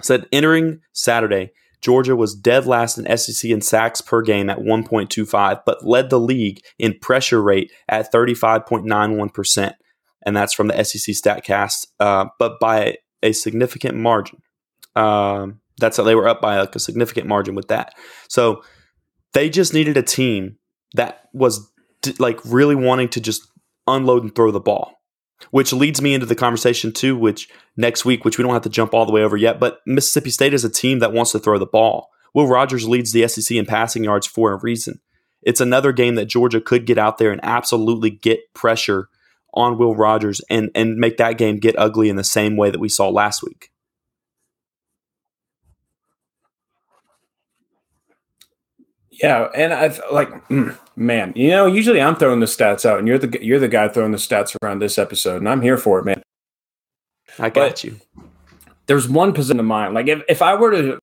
said 0.02 0.28
entering 0.32 0.82
Saturday. 0.94 1.52
Georgia 1.82 2.16
was 2.16 2.36
dead 2.36 2.66
last 2.66 2.98
in 2.98 3.18
SEC 3.18 3.50
in 3.50 3.62
sacks 3.62 4.02
per 4.02 4.22
game 4.22 4.50
at 4.50 4.58
1.25, 4.58 5.62
but 5.66 5.86
led 5.86 6.10
the 6.10 6.20
league 6.20 6.62
in 6.80 6.98
pressure 7.00 7.42
rate 7.42 7.72
at 7.88 8.12
35.91%. 8.12 9.74
And 10.26 10.36
that's 10.36 10.54
from 10.54 10.68
the 10.68 10.84
SEC 10.84 11.14
StatCat, 11.14 11.86
uh, 12.00 12.26
but 12.40 12.60
by 12.60 12.98
a 13.22 13.34
significant 13.34 13.98
margin. 13.98 14.42
Um, 14.96 15.62
that's 15.78 15.98
how 15.98 16.04
they 16.04 16.16
were 16.16 16.28
up 16.28 16.42
by 16.42 16.60
like 16.60 16.76
a 16.76 16.80
significant 16.80 17.28
margin 17.28 17.54
with 17.54 17.68
that. 17.68 17.94
So 18.30 18.64
they 19.36 19.50
just 19.50 19.74
needed 19.74 19.98
a 19.98 20.02
team 20.02 20.58
that 20.96 21.30
was 21.32 21.72
like 22.18 22.40
really 22.44 22.76
wanting 22.76 23.10
to 23.10 23.22
just 23.22 23.48
unload 23.86 24.24
and 24.24 24.34
throw 24.34 24.50
the 24.50 24.60
ball 24.60 24.96
which 25.52 25.74
leads 25.74 26.02
me 26.02 26.14
into 26.14 26.26
the 26.26 26.36
conversation 26.36 26.92
too, 26.92 27.18
which 27.18 27.50
next 27.78 28.06
week, 28.06 28.24
which 28.24 28.38
we 28.38 28.44
don't 28.44 28.54
have 28.54 28.64
to 28.64 28.70
jump 28.70 28.94
all 28.94 29.06
the 29.06 29.12
way 29.12 29.24
over 29.24 29.38
yet, 29.38 29.60
but 29.60 29.80
Mississippi 29.86 30.30
State 30.30 30.54
is 30.54 30.64
a 30.64 30.70
team 30.70 31.00
that 31.00 31.14
wants 31.14 31.32
to 31.32 31.40
throw 31.40 31.58
the 31.58 31.66
ball. 31.66 32.10
Will 32.34 32.48
Rogers 32.48 32.88
leads 32.88 33.12
the 33.12 33.28
SEC 33.28 33.56
in 33.56 33.66
passing 33.66 34.04
yards 34.04 34.28
for 34.28 34.52
a 34.52 34.60
reason. 34.62 35.00
It's 35.42 35.62
another 35.62 35.92
game 35.92 36.16
that 36.16 36.26
Georgia 36.26 36.60
could 36.60 36.86
get 36.86 36.98
out 36.98 37.18
there 37.18 37.32
and 37.32 37.40
absolutely 37.44 38.10
get 38.10 38.54
pressure 38.54 39.10
on 39.54 39.78
Will 39.78 39.96
Rogers 39.96 40.42
and 40.50 40.70
and 40.76 40.98
make 40.98 41.18
that 41.18 41.38
game 41.38 41.60
get 41.60 41.78
ugly 41.78 42.10
in 42.10 42.18
the 42.18 42.24
same 42.24 42.58
way 42.58 42.70
that 42.72 42.80
we 42.80 42.90
saw 42.90 43.08
last 43.10 43.44
week. 43.44 43.70
Yeah, 49.22 49.50
and 49.56 49.74
I 49.74 49.98
like, 50.12 50.30
mm, 50.50 50.78
man, 50.96 51.32
you 51.36 51.50
know, 51.50 51.68
usually 51.68 52.02
I'm 52.02 52.16
throwing 52.16 52.42
the 52.42 52.46
stats 52.46 52.86
out, 52.86 53.00
and 53.00 53.08
you're 53.08 53.18
the 53.18 53.44
you're 53.44 53.60
the 53.60 53.68
guy 53.68 53.88
throwing 53.88 54.12
the 54.12 54.18
stats 54.18 54.56
around 54.62 54.80
this 54.80 54.98
episode, 54.98 55.38
and 55.38 55.48
I'm 55.48 55.62
here 55.62 55.78
for 55.78 56.00
it, 56.00 56.06
man. 56.06 56.22
I 57.40 57.50
got 57.50 57.70
but, 57.70 57.84
you. 57.84 58.00
there's 58.88 59.08
one 59.08 59.34
position 59.34 59.60
in 59.60 59.66
mind. 59.66 59.94
Like 59.94 60.08
if, 60.08 60.22
if 60.28 60.42
I 60.42 60.56
were 60.56 60.72
to, 60.72 61.00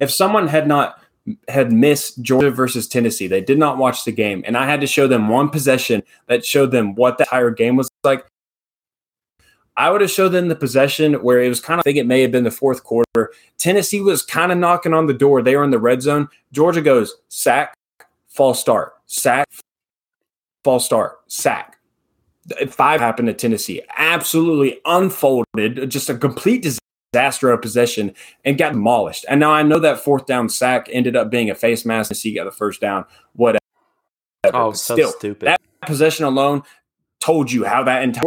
if 0.00 0.10
someone 0.10 0.48
had 0.48 0.66
not 0.66 1.00
had 1.48 1.72
missed 1.72 2.20
Georgia 2.22 2.50
versus 2.50 2.88
Tennessee, 2.88 3.28
they 3.28 3.40
did 3.40 3.58
not 3.58 3.78
watch 3.78 4.04
the 4.04 4.12
game, 4.12 4.42
and 4.46 4.56
I 4.56 4.66
had 4.66 4.80
to 4.80 4.86
show 4.86 5.06
them 5.06 5.28
one 5.28 5.48
possession 5.48 6.02
that 6.26 6.44
showed 6.44 6.72
them 6.72 6.94
what 6.94 7.18
the 7.18 7.24
entire 7.24 7.50
game 7.50 7.76
was 7.76 7.88
like. 8.02 8.26
I 9.76 9.90
would 9.90 10.00
have 10.00 10.10
showed 10.10 10.28
them 10.30 10.48
the 10.48 10.54
possession 10.54 11.14
where 11.14 11.42
it 11.42 11.48
was 11.48 11.60
kind 11.60 11.78
of, 11.78 11.82
I 11.82 11.84
think 11.84 11.98
it 11.98 12.06
may 12.06 12.22
have 12.22 12.30
been 12.30 12.44
the 12.44 12.50
fourth 12.50 12.84
quarter. 12.84 13.32
Tennessee 13.58 14.00
was 14.00 14.22
kind 14.22 14.52
of 14.52 14.58
knocking 14.58 14.94
on 14.94 15.06
the 15.06 15.14
door. 15.14 15.42
They 15.42 15.56
were 15.56 15.64
in 15.64 15.70
the 15.70 15.78
red 15.78 16.02
zone. 16.02 16.28
Georgia 16.52 16.80
goes 16.80 17.16
sack, 17.28 17.74
false 18.28 18.60
start, 18.60 18.94
sack, 19.06 19.48
false 20.62 20.84
start, 20.84 21.18
sack. 21.26 21.78
Five 22.68 23.00
happened 23.00 23.28
to 23.28 23.34
Tennessee. 23.34 23.82
Absolutely 23.96 24.80
unfolded, 24.84 25.90
just 25.90 26.10
a 26.10 26.14
complete 26.14 26.62
disaster 27.14 27.50
of 27.50 27.62
possession 27.62 28.12
and 28.44 28.58
got 28.58 28.72
demolished. 28.72 29.24
And 29.28 29.40
now 29.40 29.52
I 29.52 29.62
know 29.62 29.78
that 29.78 30.00
fourth 30.00 30.26
down 30.26 30.48
sack 30.48 30.88
ended 30.92 31.16
up 31.16 31.30
being 31.30 31.48
a 31.50 31.54
face 31.54 31.84
mask. 31.84 32.10
and 32.10 32.18
he 32.18 32.34
got 32.34 32.44
the 32.44 32.52
first 32.52 32.80
down. 32.80 33.06
Whatever. 33.34 33.60
Oh, 34.52 34.72
so 34.72 34.94
Still, 34.94 35.12
stupid. 35.12 35.46
That 35.46 35.60
possession 35.86 36.26
alone 36.26 36.62
told 37.20 37.50
you 37.50 37.64
how 37.64 37.82
that 37.84 38.02
entire 38.02 38.24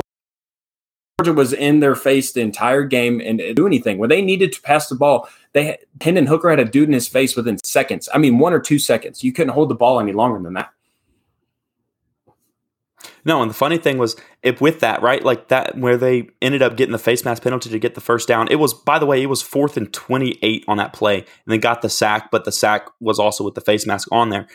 Georgia 1.20 1.34
was 1.34 1.52
in 1.52 1.80
their 1.80 1.96
face 1.96 2.34
the 2.34 2.42
entire 2.42 2.84
game 2.84 3.20
and 3.20 3.42
do 3.56 3.66
anything. 3.66 3.98
When 3.98 4.10
they 4.10 4.22
needed 4.22 4.52
to 4.54 4.62
pass 4.62 4.88
the 4.88 4.94
ball, 4.94 5.28
they 5.54 5.80
Hendon 6.00 6.28
Hooker 6.28 6.52
had 6.52 6.60
a 6.60 6.66
dude 6.66 6.90
in 6.90 6.94
his 6.94 7.08
face 7.08 7.36
within 7.36 7.58
seconds. 7.64 8.08
I 8.14 8.20
mean, 8.20 8.38
one 8.38 8.54
or 8.54 8.60
two 8.60 8.78
seconds. 8.78 9.24
You 9.24 9.34
couldn't 9.34 9.54
hold 9.54 9.70
the 9.70 9.76
ball 9.76 10.00
any 10.00 10.12
longer 10.12 10.40
than 10.40 10.54
that. 10.54 10.72
No, 13.26 13.42
and 13.42 13.50
the 13.50 13.56
funny 13.56 13.80
thing 13.80 13.98
was, 13.98 14.16
if 14.44 14.62
with 14.62 14.80
that, 14.82 15.02
right, 15.02 15.24
like 15.24 15.48
that, 15.48 15.76
where 15.76 15.98
they 15.98 16.30
ended 16.40 16.62
up 16.62 16.78
getting 16.78 16.92
the 16.92 17.00
face 17.00 17.26
mask 17.26 17.42
penalty 17.42 17.72
to 17.72 17.80
get 17.80 17.96
the 17.96 18.02
first 18.02 18.28
down. 18.28 18.48
It 18.50 18.58
was, 18.58 18.76
by 18.76 19.00
the 19.00 19.08
way, 19.08 19.22
it 19.22 19.26
was 19.26 19.42
fourth 19.42 19.76
and 19.76 19.92
twenty-eight 19.92 20.66
on 20.68 20.78
that 20.78 20.94
play, 20.94 21.18
and 21.18 21.26
they 21.48 21.58
got 21.58 21.82
the 21.82 21.90
sack, 21.90 22.30
but 22.30 22.46
the 22.46 22.52
sack 22.52 22.90
was 23.00 23.18
also 23.18 23.44
with 23.44 23.56
the 23.56 23.62
face 23.62 23.88
mask 23.88 24.08
on 24.12 24.30
there. 24.30 24.48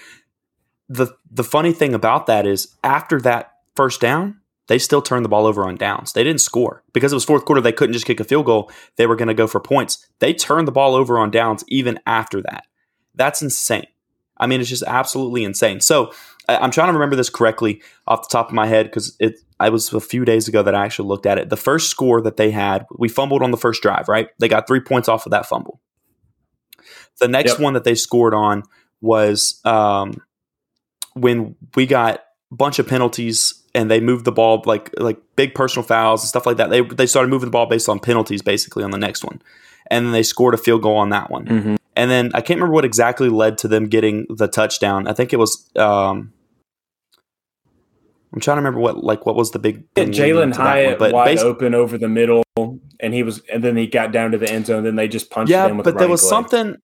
the 0.88 1.08
The 1.30 1.44
funny 1.44 1.72
thing 1.72 1.92
about 1.92 2.26
that 2.26 2.46
is, 2.46 2.76
after 2.84 3.20
that 3.22 3.54
first 3.74 4.00
down, 4.00 4.38
they 4.68 4.78
still 4.78 5.02
turned 5.02 5.24
the 5.24 5.28
ball 5.28 5.46
over 5.46 5.66
on 5.66 5.76
downs. 5.76 6.12
They 6.12 6.24
didn't 6.24 6.40
score 6.40 6.82
because 6.92 7.12
it 7.12 7.16
was 7.16 7.24
fourth 7.24 7.44
quarter. 7.44 7.60
They 7.60 7.72
couldn't 7.72 7.92
just 7.94 8.06
kick 8.06 8.20
a 8.20 8.24
field 8.24 8.46
goal. 8.46 8.70
They 8.96 9.06
were 9.06 9.16
going 9.16 9.28
to 9.28 9.34
go 9.34 9.46
for 9.46 9.60
points. 9.60 10.06
They 10.20 10.32
turned 10.32 10.68
the 10.68 10.72
ball 10.72 10.94
over 10.94 11.18
on 11.18 11.30
downs 11.30 11.64
even 11.68 11.98
after 12.06 12.40
that. 12.42 12.66
That's 13.14 13.42
insane. 13.42 13.86
I 14.38 14.46
mean, 14.46 14.60
it's 14.60 14.70
just 14.70 14.84
absolutely 14.86 15.44
insane. 15.44 15.80
So 15.80 16.12
I- 16.48 16.56
I'm 16.56 16.70
trying 16.70 16.88
to 16.88 16.92
remember 16.94 17.16
this 17.16 17.30
correctly 17.30 17.82
off 18.06 18.28
the 18.28 18.32
top 18.32 18.48
of 18.48 18.54
my 18.54 18.66
head 18.66 18.86
because 18.86 19.16
it. 19.20 19.36
I 19.60 19.68
was 19.68 19.92
a 19.92 20.00
few 20.00 20.24
days 20.24 20.48
ago 20.48 20.60
that 20.64 20.74
I 20.74 20.84
actually 20.84 21.06
looked 21.06 21.24
at 21.26 21.38
it. 21.38 21.48
The 21.48 21.56
first 21.56 21.88
score 21.88 22.20
that 22.22 22.36
they 22.36 22.50
had, 22.50 22.84
we 22.98 23.08
fumbled 23.08 23.42
on 23.44 23.52
the 23.52 23.56
first 23.56 23.80
drive. 23.80 24.08
Right, 24.08 24.28
they 24.40 24.48
got 24.48 24.66
three 24.66 24.80
points 24.80 25.08
off 25.08 25.24
of 25.24 25.30
that 25.30 25.46
fumble. 25.46 25.80
The 27.20 27.28
next 27.28 27.52
Yep. 27.52 27.60
one 27.60 27.74
that 27.74 27.84
they 27.84 27.94
scored 27.94 28.34
on 28.34 28.64
was 29.00 29.60
um, 29.64 30.14
when 31.14 31.54
we 31.76 31.86
got 31.86 32.20
a 32.50 32.54
bunch 32.56 32.78
of 32.80 32.88
penalties 32.88 33.61
and 33.74 33.90
they 33.90 34.00
moved 34.00 34.24
the 34.24 34.32
ball 34.32 34.62
like 34.66 34.90
like 34.98 35.18
big 35.36 35.54
personal 35.54 35.84
fouls 35.86 36.22
and 36.22 36.28
stuff 36.28 36.46
like 36.46 36.56
that. 36.58 36.70
They 36.70 36.82
they 36.82 37.06
started 37.06 37.28
moving 37.28 37.46
the 37.46 37.52
ball 37.52 37.66
based 37.66 37.88
on 37.88 37.98
penalties 37.98 38.42
basically 38.42 38.84
on 38.84 38.90
the 38.90 38.98
next 38.98 39.24
one, 39.24 39.40
and 39.90 40.06
then 40.06 40.12
they 40.12 40.22
scored 40.22 40.54
a 40.54 40.58
field 40.58 40.82
goal 40.82 40.96
on 40.96 41.10
that 41.10 41.30
one. 41.30 41.46
Mm-hmm. 41.46 41.76
And 41.94 42.10
then 42.10 42.30
I 42.34 42.40
can't 42.40 42.58
remember 42.58 42.74
what 42.74 42.84
exactly 42.84 43.28
led 43.28 43.58
to 43.58 43.68
them 43.68 43.86
getting 43.86 44.26
the 44.30 44.48
touchdown. 44.48 45.06
I 45.06 45.12
think 45.12 45.32
it 45.32 45.38
was. 45.38 45.68
Um, 45.76 46.32
I'm 48.32 48.40
trying 48.40 48.56
to 48.56 48.60
remember 48.60 48.80
what 48.80 49.04
like 49.04 49.26
what 49.26 49.36
was 49.36 49.50
the 49.50 49.58
big 49.58 49.84
leading 49.96 50.14
Jalin 50.14 50.36
one, 50.36 50.52
Hyatt 50.52 50.98
but 50.98 51.12
wide 51.12 51.38
open 51.38 51.74
over 51.74 51.98
the 51.98 52.08
middle, 52.08 52.44
and 52.56 53.12
he 53.12 53.22
was, 53.22 53.42
and 53.52 53.62
then 53.62 53.76
he 53.76 53.86
got 53.86 54.10
down 54.10 54.30
to 54.30 54.38
the 54.38 54.50
end 54.50 54.66
zone. 54.66 54.78
And 54.78 54.86
Then 54.86 54.96
they 54.96 55.08
just 55.08 55.30
punched 55.30 55.50
yeah, 55.50 55.66
in 55.66 55.76
with 55.76 55.84
but 55.84 55.94
the 55.94 56.00
there 56.00 56.08
was 56.08 56.22
play. 56.22 56.30
something. 56.30 56.76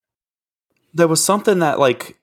There 0.93 1.07
was 1.07 1.23
something 1.23 1.59
that 1.59 1.79
like 1.79 2.19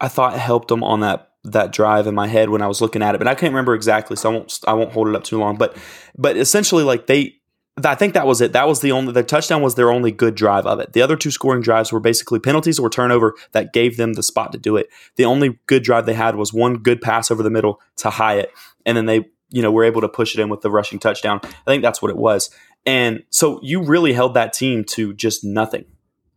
I 0.00 0.08
thought 0.08 0.34
helped 0.38 0.68
them 0.68 0.84
on 0.84 1.00
that 1.00 1.31
that 1.44 1.72
drive 1.72 2.06
in 2.06 2.14
my 2.14 2.28
head 2.28 2.50
when 2.50 2.62
I 2.62 2.68
was 2.68 2.80
looking 2.80 3.02
at 3.02 3.14
it, 3.14 3.18
but 3.18 3.26
I 3.26 3.34
can't 3.34 3.52
remember 3.52 3.74
exactly, 3.74 4.16
so 4.16 4.30
I 4.30 4.32
won't 4.32 4.60
I 4.66 4.72
won't 4.74 4.92
hold 4.92 5.08
it 5.08 5.14
up 5.14 5.24
too 5.24 5.38
long. 5.38 5.56
But 5.56 5.76
but 6.16 6.36
essentially, 6.36 6.84
like 6.84 7.06
they, 7.06 7.36
I 7.84 7.94
think 7.94 8.14
that 8.14 8.26
was 8.26 8.40
it. 8.40 8.52
That 8.52 8.68
was 8.68 8.80
the 8.80 8.92
only 8.92 9.12
the 9.12 9.24
touchdown 9.24 9.60
was 9.60 9.74
their 9.74 9.90
only 9.90 10.12
good 10.12 10.34
drive 10.34 10.66
of 10.66 10.78
it. 10.78 10.92
The 10.92 11.02
other 11.02 11.16
two 11.16 11.30
scoring 11.30 11.62
drives 11.62 11.92
were 11.92 12.00
basically 12.00 12.38
penalties 12.38 12.78
or 12.78 12.88
turnover 12.88 13.34
that 13.52 13.72
gave 13.72 13.96
them 13.96 14.12
the 14.12 14.22
spot 14.22 14.52
to 14.52 14.58
do 14.58 14.76
it. 14.76 14.88
The 15.16 15.24
only 15.24 15.58
good 15.66 15.82
drive 15.82 16.06
they 16.06 16.14
had 16.14 16.36
was 16.36 16.52
one 16.52 16.78
good 16.78 17.00
pass 17.00 17.30
over 17.30 17.42
the 17.42 17.50
middle 17.50 17.80
to 17.96 18.10
Hyatt, 18.10 18.52
and 18.86 18.96
then 18.96 19.06
they 19.06 19.24
you 19.50 19.62
know 19.62 19.72
were 19.72 19.84
able 19.84 20.00
to 20.00 20.08
push 20.08 20.36
it 20.36 20.40
in 20.40 20.48
with 20.48 20.60
the 20.60 20.70
rushing 20.70 21.00
touchdown. 21.00 21.40
I 21.42 21.64
think 21.66 21.82
that's 21.82 22.00
what 22.00 22.10
it 22.10 22.16
was. 22.16 22.50
And 22.86 23.24
so 23.30 23.60
you 23.62 23.82
really 23.82 24.12
held 24.12 24.34
that 24.34 24.52
team 24.52 24.84
to 24.84 25.12
just 25.14 25.44
nothing. 25.44 25.84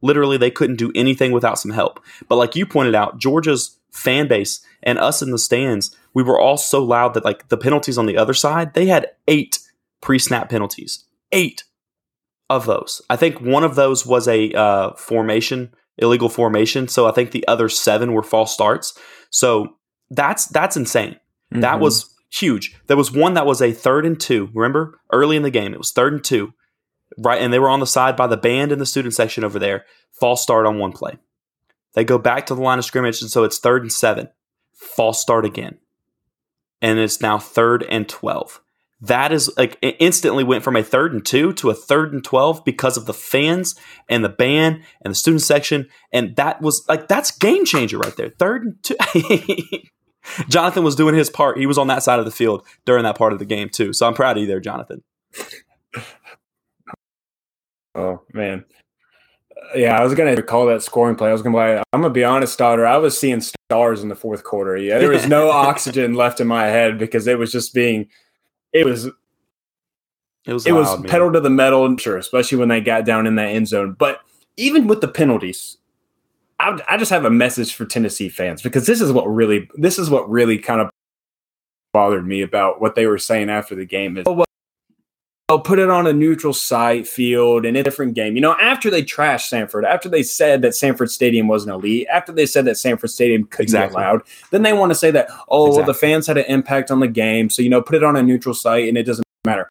Literally, 0.02 0.38
they 0.38 0.52
couldn't 0.52 0.76
do 0.76 0.92
anything 0.94 1.32
without 1.32 1.58
some 1.58 1.72
help. 1.72 2.00
But 2.28 2.36
like 2.36 2.56
you 2.56 2.66
pointed 2.66 2.94
out, 2.94 3.18
Georgia's 3.18 3.80
fan 3.92 4.28
base 4.28 4.60
and 4.86 5.00
us 5.00 5.22
in 5.22 5.32
the 5.32 5.38
stands, 5.40 5.96
we 6.14 6.24
were 6.24 6.40
all 6.40 6.58
so 6.58 6.84
loud 6.84 7.14
that 7.16 7.26
like 7.26 7.50
the 7.50 7.58
penalties 7.58 7.98
on 7.98 8.06
the 8.06 8.18
other 8.18 8.34
side, 8.34 8.74
they 8.74 8.86
had 8.86 9.08
eight 9.28 9.60
pre-snap 10.02 10.50
penalties. 10.50 11.06
Eight 11.32 11.64
of 12.50 12.66
those. 12.66 13.02
I 13.10 13.16
think 13.16 13.42
one 13.42 13.64
of 13.64 13.76
those 13.76 14.06
was 14.06 14.28
a 14.28 14.52
uh, 14.54 14.94
formation, 14.94 15.74
illegal 15.98 16.30
formation. 16.30 16.88
So 16.88 17.08
I 17.08 17.12
think 17.12 17.32
the 17.32 17.48
other 17.48 17.68
seven 17.70 18.14
were 18.14 18.24
false 18.24 18.54
starts. 18.54 18.98
So 19.32 19.78
that's 20.12 20.46
that's 20.46 20.78
insane. 20.78 21.20
That 21.52 21.78
Mhm. 21.78 21.80
was 21.82 22.14
huge. 22.32 22.76
There 22.88 22.98
was 22.98 23.12
one 23.12 23.34
that 23.34 23.46
was 23.46 23.62
a 23.62 23.72
third 23.72 24.06
and 24.06 24.20
two. 24.20 24.50
Remember 24.54 25.00
early 25.12 25.36
in 25.38 25.44
the 25.44 25.50
game, 25.50 25.74
it 25.74 25.80
was 25.80 25.92
third 25.92 26.14
and 26.14 26.24
two, 26.24 26.54
right? 27.18 27.42
And 27.42 27.52
they 27.52 27.60
were 27.60 27.70
on 27.70 27.80
the 27.80 27.88
side 27.88 28.16
by 28.16 28.28
the 28.28 28.38
band 28.38 28.72
in 28.72 28.80
the 28.80 28.86
student 28.86 29.14
section 29.16 29.44
over 29.44 29.58
there. 29.58 29.86
False 30.20 30.42
start 30.44 30.66
on 30.66 30.78
one 30.78 30.92
play. 30.92 31.18
They 31.94 32.04
go 32.04 32.18
back 32.18 32.46
to 32.48 32.56
the 32.56 32.62
line 32.62 32.78
of 32.78 32.86
scrimmage, 32.86 33.22
and 33.22 33.32
so 33.32 33.44
it's 33.44 33.58
third 33.58 33.82
and 33.82 33.92
seven. 33.92 34.30
False 34.76 35.22
start 35.22 35.46
again, 35.46 35.78
and 36.82 37.00
it's 37.00 37.22
now 37.22 37.40
third 37.40 37.84
and 37.84 38.08
twelve. 38.08 38.62
That 39.02 39.32
is 39.32 39.52
like 39.58 39.78
it 39.82 39.98
instantly 40.00 40.44
went 40.44 40.64
from 40.64 40.76
a 40.76 40.84
third 40.84 41.14
and 41.14 41.26
two 41.26 41.54
to 41.54 41.70
a 41.70 41.76
third 41.76 42.14
and 42.14 42.24
twelve 42.24 42.64
because 42.64 42.98
of 42.98 43.06
the 43.06 43.14
fans 43.14 43.76
and 44.10 44.24
the 44.24 44.30
band 44.30 44.84
and 45.04 45.12
the 45.12 45.16
student 45.16 45.42
section, 45.42 45.88
and 46.12 46.36
that 46.38 46.62
was 46.62 46.86
like 46.88 47.08
that's 47.08 47.32
game 47.32 47.66
changer 47.66 47.98
right 47.98 48.16
there. 48.18 48.30
Third 48.30 48.64
and 48.64 48.84
two. 48.84 48.96
Jonathan 50.50 50.84
was 50.84 50.96
doing 50.96 51.16
his 51.16 51.30
part. 51.30 51.58
He 51.58 51.66
was 51.66 51.78
on 51.78 51.88
that 51.88 52.04
side 52.04 52.20
of 52.20 52.26
the 52.26 52.32
field 52.32 52.66
during 52.86 53.04
that 53.04 53.18
part 53.18 53.34
of 53.34 53.40
the 53.40 53.46
game 53.46 53.70
too. 53.70 53.94
So 53.94 54.08
I'm 54.08 54.14
proud 54.14 54.38
of 54.38 54.42
you 54.42 54.48
there, 54.48 54.60
Jonathan. 54.60 55.04
Oh 57.98 58.24
man, 58.34 58.66
yeah. 59.74 59.98
I 59.98 60.04
was 60.04 60.14
gonna 60.16 60.42
call 60.42 60.66
that 60.66 60.84
scoring 60.84 61.16
play. 61.16 61.30
I 61.30 61.32
was 61.32 61.42
gonna. 61.42 61.56
Be, 61.56 61.84
I'm 61.94 62.02
gonna 62.02 62.10
be 62.10 62.26
honest, 62.26 62.52
Stoddard. 62.52 62.86
I 62.86 62.98
was 62.98 63.18
seeing 63.18 63.40
stars 63.70 64.04
in 64.04 64.10
the 64.10 64.16
fourth 64.16 64.44
quarter. 64.44 64.78
Yeah, 64.78 65.00
there 65.00 65.10
was 65.10 65.28
no 65.28 65.50
oxygen 65.52 66.14
left 66.14 66.40
in 66.40 66.48
my 66.48 66.66
head 66.66 66.98
because 66.98 67.28
it 67.28 67.38
was 67.38 67.52
just 67.52 67.74
being. 67.74 68.08
It 68.74 68.86
was 68.86 69.06
It 70.46 70.54
was 70.54 70.66
it 70.68 70.74
was 70.74 71.00
man. 71.00 71.10
pedal 71.10 71.32
to 71.32 71.40
the 71.40 71.50
metal, 71.50 71.96
sure, 71.98 72.18
especially 72.18 72.58
when 72.58 72.70
they 72.70 72.82
got 72.82 73.06
down 73.06 73.26
in 73.26 73.36
that 73.36 73.48
end 73.50 73.68
zone. 73.68 73.96
But 73.98 74.20
even 74.58 74.88
with 74.88 75.02
the 75.02 75.08
penalties, 75.08 75.78
I, 76.60 76.80
I 76.88 76.98
just 76.98 77.12
have 77.12 77.26
a 77.26 77.30
message 77.30 77.74
for 77.74 77.86
Tennessee 77.86 78.30
fans 78.30 78.62
because 78.62 78.86
this 78.86 79.02
is 79.02 79.12
what 79.12 79.26
really 79.26 79.70
this 79.76 79.98
is 79.98 80.10
what 80.10 80.30
really 80.30 80.58
kind 80.58 80.82
of 80.82 80.90
bothered 81.94 82.28
me 82.28 82.42
about 82.42 82.82
what 82.82 82.96
they 82.96 83.08
were 83.08 83.18
saying 83.18 83.50
after 83.50 83.74
the 83.76 83.86
game 83.86 84.18
is. 84.18 84.26
Oh, 84.28 84.34
well, 84.34 84.46
well, 85.50 85.60
put 85.60 85.78
it 85.78 85.92
on 85.92 86.08
a 86.08 86.14
neutral 86.14 86.54
site 86.54 87.08
field 87.08 87.66
in 87.66 87.76
a 87.76 87.84
different 87.84 88.16
game. 88.16 88.34
You 88.36 88.42
know, 88.42 88.56
after 88.60 88.90
they 88.90 89.04
trashed 89.04 89.48
Sanford, 89.48 89.86
after 89.86 90.10
they 90.10 90.24
said 90.24 90.64
that 90.64 90.74
Sanford 90.74 91.12
Stadium 91.12 91.48
wasn't 91.48 91.76
elite, 91.76 92.08
after 92.12 92.32
they 92.32 92.48
said 92.48 92.66
that 92.66 92.78
Sanford 92.78 93.12
Stadium 93.12 93.44
couldn't 93.46 93.66
Exactly. 93.66 93.96
be 93.96 94.02
allowed, 94.02 94.22
then 94.50 94.64
they 94.64 94.74
want 94.74 94.90
to 94.90 94.96
say 94.96 95.12
that, 95.12 95.28
oh, 95.50 95.76
well, 95.76 95.86
the 95.86 95.94
fans 95.94 96.26
had 96.26 96.40
an 96.40 96.46
impact 96.46 96.90
on 96.90 97.00
the 97.00 97.08
game. 97.08 97.52
So, 97.52 97.62
you 97.62 97.70
know, 97.70 97.82
put 97.82 97.96
it 97.96 98.04
on 98.04 98.16
a 98.16 98.24
neutral 98.24 98.56
site 98.56 98.88
and 98.88 98.98
it 98.98 99.04
doesn't 99.04 99.26
matter. 99.46 99.70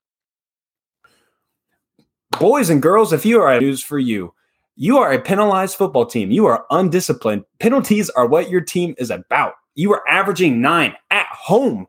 Boys 2.38 2.70
and 2.70 2.80
girls, 2.80 3.12
if 3.12 3.26
you 3.26 3.40
are 3.40 3.60
news 3.60 3.82
for 3.82 3.98
you, 3.98 4.32
you 4.76 4.98
are 4.98 5.12
a 5.12 5.20
penalized 5.20 5.76
football 5.76 6.06
team. 6.06 6.30
You 6.30 6.46
are 6.46 6.66
undisciplined. 6.70 7.44
Penalties 7.58 8.10
are 8.10 8.26
what 8.26 8.48
your 8.48 8.60
team 8.60 8.94
is 8.98 9.10
about. 9.10 9.54
You 9.74 9.92
are 9.92 10.08
averaging 10.08 10.60
nine 10.60 10.94
at 11.10 11.26
home. 11.26 11.86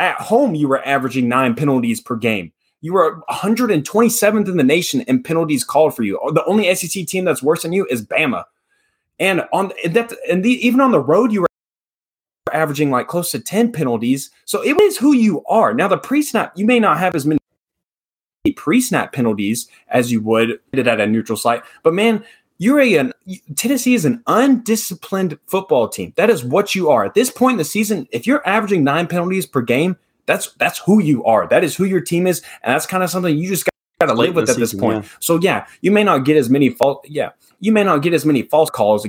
At 0.00 0.16
home, 0.16 0.56
you 0.56 0.66
were 0.66 0.84
averaging 0.84 1.28
nine 1.28 1.54
penalties 1.54 2.00
per 2.00 2.16
game. 2.16 2.52
You 2.80 2.94
were 2.94 3.20
127th 3.28 4.48
in 4.48 4.56
the 4.56 4.64
nation 4.64 5.02
in 5.02 5.22
penalties 5.22 5.64
called 5.64 5.94
for 5.94 6.02
you. 6.02 6.18
The 6.32 6.44
only 6.44 6.74
SEC 6.74 7.06
team 7.06 7.24
that's 7.24 7.42
worse 7.42 7.62
than 7.62 7.72
you 7.72 7.86
is 7.90 8.04
Bama. 8.04 8.44
And 9.18 9.44
on 9.52 9.72
that, 9.84 10.12
and 10.30 10.42
the, 10.42 10.66
even 10.66 10.80
on 10.80 10.92
the 10.92 11.00
road, 11.00 11.30
you 11.30 11.42
were 11.42 11.48
averaging 12.52 12.90
like 12.90 13.06
close 13.06 13.30
to 13.32 13.38
10 13.38 13.72
penalties. 13.72 14.30
So 14.46 14.62
it 14.62 14.80
is 14.80 14.96
who 14.96 15.12
you 15.12 15.44
are. 15.44 15.74
Now, 15.74 15.88
the 15.88 15.98
pre 15.98 16.22
snap, 16.22 16.52
you 16.56 16.64
may 16.64 16.80
not 16.80 16.98
have 16.98 17.14
as 17.14 17.26
many 17.26 17.38
pre 18.56 18.80
snap 18.80 19.12
penalties 19.12 19.68
as 19.88 20.10
you 20.10 20.22
would 20.22 20.58
at 20.72 21.00
a 21.00 21.06
neutral 21.06 21.36
site, 21.36 21.62
but 21.82 21.92
man, 21.92 22.24
you're 22.56 22.80
a 22.80 22.96
an, 22.96 23.12
Tennessee 23.56 23.94
is 23.94 24.04
an 24.04 24.22
undisciplined 24.26 25.38
football 25.46 25.88
team. 25.88 26.12
That 26.16 26.28
is 26.28 26.44
what 26.44 26.74
you 26.74 26.90
are 26.90 27.06
at 27.06 27.14
this 27.14 27.30
point 27.30 27.54
in 27.54 27.58
the 27.58 27.64
season. 27.64 28.06
If 28.10 28.26
you're 28.26 28.46
averaging 28.46 28.84
nine 28.84 29.06
penalties 29.06 29.46
per 29.46 29.62
game, 29.62 29.96
that's 30.30 30.52
that's 30.54 30.78
who 30.78 31.02
you 31.02 31.24
are. 31.24 31.46
That 31.48 31.64
is 31.64 31.76
who 31.76 31.84
your 31.84 32.00
team 32.00 32.26
is, 32.26 32.42
and 32.62 32.72
that's 32.72 32.86
kind 32.86 33.02
of 33.02 33.10
something 33.10 33.36
you 33.36 33.48
just 33.48 33.68
got 34.00 34.06
to 34.06 34.14
live 34.14 34.34
with 34.34 34.48
at 34.48 34.56
this 34.56 34.72
point. 34.72 35.04
Yeah. 35.04 35.10
So 35.18 35.40
yeah, 35.40 35.66
you 35.80 35.90
may 35.90 36.04
not 36.04 36.24
get 36.24 36.36
as 36.36 36.48
many 36.48 36.70
false. 36.70 37.04
Yeah, 37.08 37.30
you 37.58 37.72
may 37.72 37.84
not 37.84 38.02
get 38.02 38.14
as 38.14 38.24
many 38.24 38.42
false 38.42 38.70
calls 38.70 39.06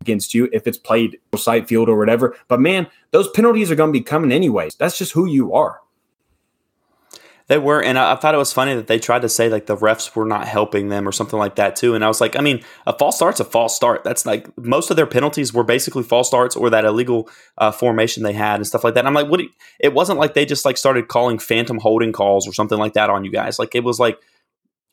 against 0.00 0.34
you 0.34 0.48
if 0.52 0.66
it's 0.66 0.78
played 0.78 1.18
site 1.36 1.66
field 1.66 1.88
or 1.88 1.98
whatever. 1.98 2.36
But 2.48 2.60
man, 2.60 2.86
those 3.10 3.28
penalties 3.30 3.70
are 3.70 3.74
going 3.74 3.92
to 3.92 3.98
be 3.98 4.04
coming 4.04 4.32
anyways. 4.32 4.76
That's 4.76 4.98
just 4.98 5.12
who 5.12 5.26
you 5.26 5.54
are. 5.54 5.80
They 7.48 7.58
were, 7.58 7.80
and 7.80 7.96
I, 7.96 8.12
I, 8.12 8.16
thought 8.16 8.34
it 8.34 8.38
was 8.38 8.52
funny 8.52 8.74
that 8.74 8.88
they 8.88 8.98
tried 8.98 9.22
to 9.22 9.28
say 9.28 9.48
like 9.48 9.66
the 9.66 9.76
refs 9.76 10.16
were 10.16 10.24
not 10.24 10.48
helping 10.48 10.88
them 10.88 11.06
or 11.06 11.12
something 11.12 11.38
like 11.38 11.54
that 11.56 11.76
too. 11.76 11.94
And 11.94 12.04
I 12.04 12.08
was 12.08 12.20
like, 12.20 12.36
I 12.36 12.40
mean, 12.40 12.64
a 12.86 12.92
false 12.92 13.14
start's 13.14 13.38
a 13.38 13.44
false 13.44 13.76
start. 13.76 14.02
That's 14.02 14.26
like 14.26 14.48
most 14.58 14.90
of 14.90 14.96
their 14.96 15.06
penalties 15.06 15.54
were 15.54 15.62
basically 15.62 16.02
false 16.02 16.26
starts 16.26 16.56
or 16.56 16.70
that 16.70 16.84
illegal 16.84 17.28
uh, 17.58 17.70
formation 17.70 18.24
they 18.24 18.32
had 18.32 18.56
and 18.56 18.66
stuff 18.66 18.82
like 18.82 18.94
that. 18.94 19.00
And 19.00 19.08
I'm 19.08 19.14
like, 19.14 19.28
what? 19.28 19.38
You, 19.38 19.48
it 19.78 19.92
wasn't 19.92 20.18
like 20.18 20.34
they 20.34 20.44
just 20.44 20.64
like 20.64 20.76
started 20.76 21.06
calling 21.06 21.38
phantom 21.38 21.78
holding 21.78 22.12
calls 22.12 22.48
or 22.48 22.52
something 22.52 22.78
like 22.78 22.94
that 22.94 23.10
on 23.10 23.24
you 23.24 23.30
guys. 23.30 23.60
Like 23.60 23.76
it 23.76 23.84
was 23.84 24.00
like, 24.00 24.18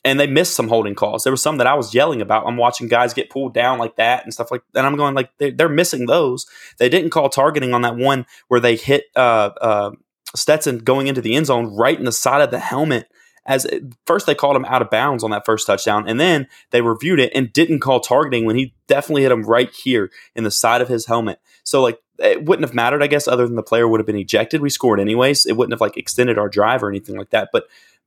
and 0.04 0.20
they 0.20 0.28
missed 0.28 0.54
some 0.54 0.68
holding 0.68 0.94
calls. 0.94 1.24
There 1.24 1.32
was 1.32 1.42
some 1.42 1.56
that 1.56 1.66
I 1.66 1.74
was 1.74 1.92
yelling 1.92 2.20
about. 2.20 2.46
I'm 2.46 2.58
watching 2.58 2.86
guys 2.86 3.14
get 3.14 3.30
pulled 3.30 3.54
down 3.54 3.78
like 3.78 3.96
that 3.96 4.22
and 4.22 4.32
stuff 4.32 4.52
like. 4.52 4.62
And 4.76 4.86
I'm 4.86 4.96
going 4.96 5.14
like 5.14 5.30
they're, 5.38 5.50
they're 5.50 5.68
missing 5.68 6.06
those. 6.06 6.46
They 6.78 6.88
didn't 6.88 7.10
call 7.10 7.30
targeting 7.30 7.74
on 7.74 7.82
that 7.82 7.96
one 7.96 8.26
where 8.46 8.60
they 8.60 8.76
hit. 8.76 9.06
Uh, 9.16 9.50
uh, 9.60 9.90
Stetson 10.34 10.78
going 10.78 11.06
into 11.06 11.20
the 11.20 11.34
end 11.34 11.46
zone 11.46 11.74
right 11.76 11.98
in 11.98 12.04
the 12.04 12.12
side 12.12 12.40
of 12.40 12.50
the 12.50 12.58
helmet. 12.58 13.08
As 13.46 13.66
first 14.06 14.26
they 14.26 14.34
called 14.34 14.56
him 14.56 14.64
out 14.64 14.80
of 14.80 14.88
bounds 14.90 15.22
on 15.22 15.30
that 15.30 15.44
first 15.44 15.66
touchdown, 15.66 16.08
and 16.08 16.18
then 16.18 16.48
they 16.70 16.80
reviewed 16.80 17.20
it 17.20 17.30
and 17.34 17.52
didn't 17.52 17.80
call 17.80 18.00
targeting 18.00 18.46
when 18.46 18.56
he 18.56 18.74
definitely 18.86 19.22
hit 19.22 19.32
him 19.32 19.42
right 19.42 19.70
here 19.70 20.10
in 20.34 20.44
the 20.44 20.50
side 20.50 20.80
of 20.80 20.88
his 20.88 21.06
helmet. 21.06 21.38
So 21.62 21.82
like 21.82 21.98
it 22.18 22.44
wouldn't 22.44 22.66
have 22.66 22.74
mattered, 22.74 23.02
I 23.02 23.06
guess, 23.06 23.28
other 23.28 23.46
than 23.46 23.56
the 23.56 23.62
player 23.62 23.86
would 23.86 24.00
have 24.00 24.06
been 24.06 24.16
ejected. 24.16 24.62
We 24.62 24.70
scored 24.70 25.00
anyways. 25.00 25.46
It 25.46 25.56
wouldn't 25.56 25.72
have 25.72 25.80
like 25.80 25.96
extended 25.96 26.38
our 26.38 26.48
drive 26.48 26.82
or 26.82 26.88
anything 26.88 27.16
like 27.16 27.30
that. 27.30 27.50
But 27.52 27.66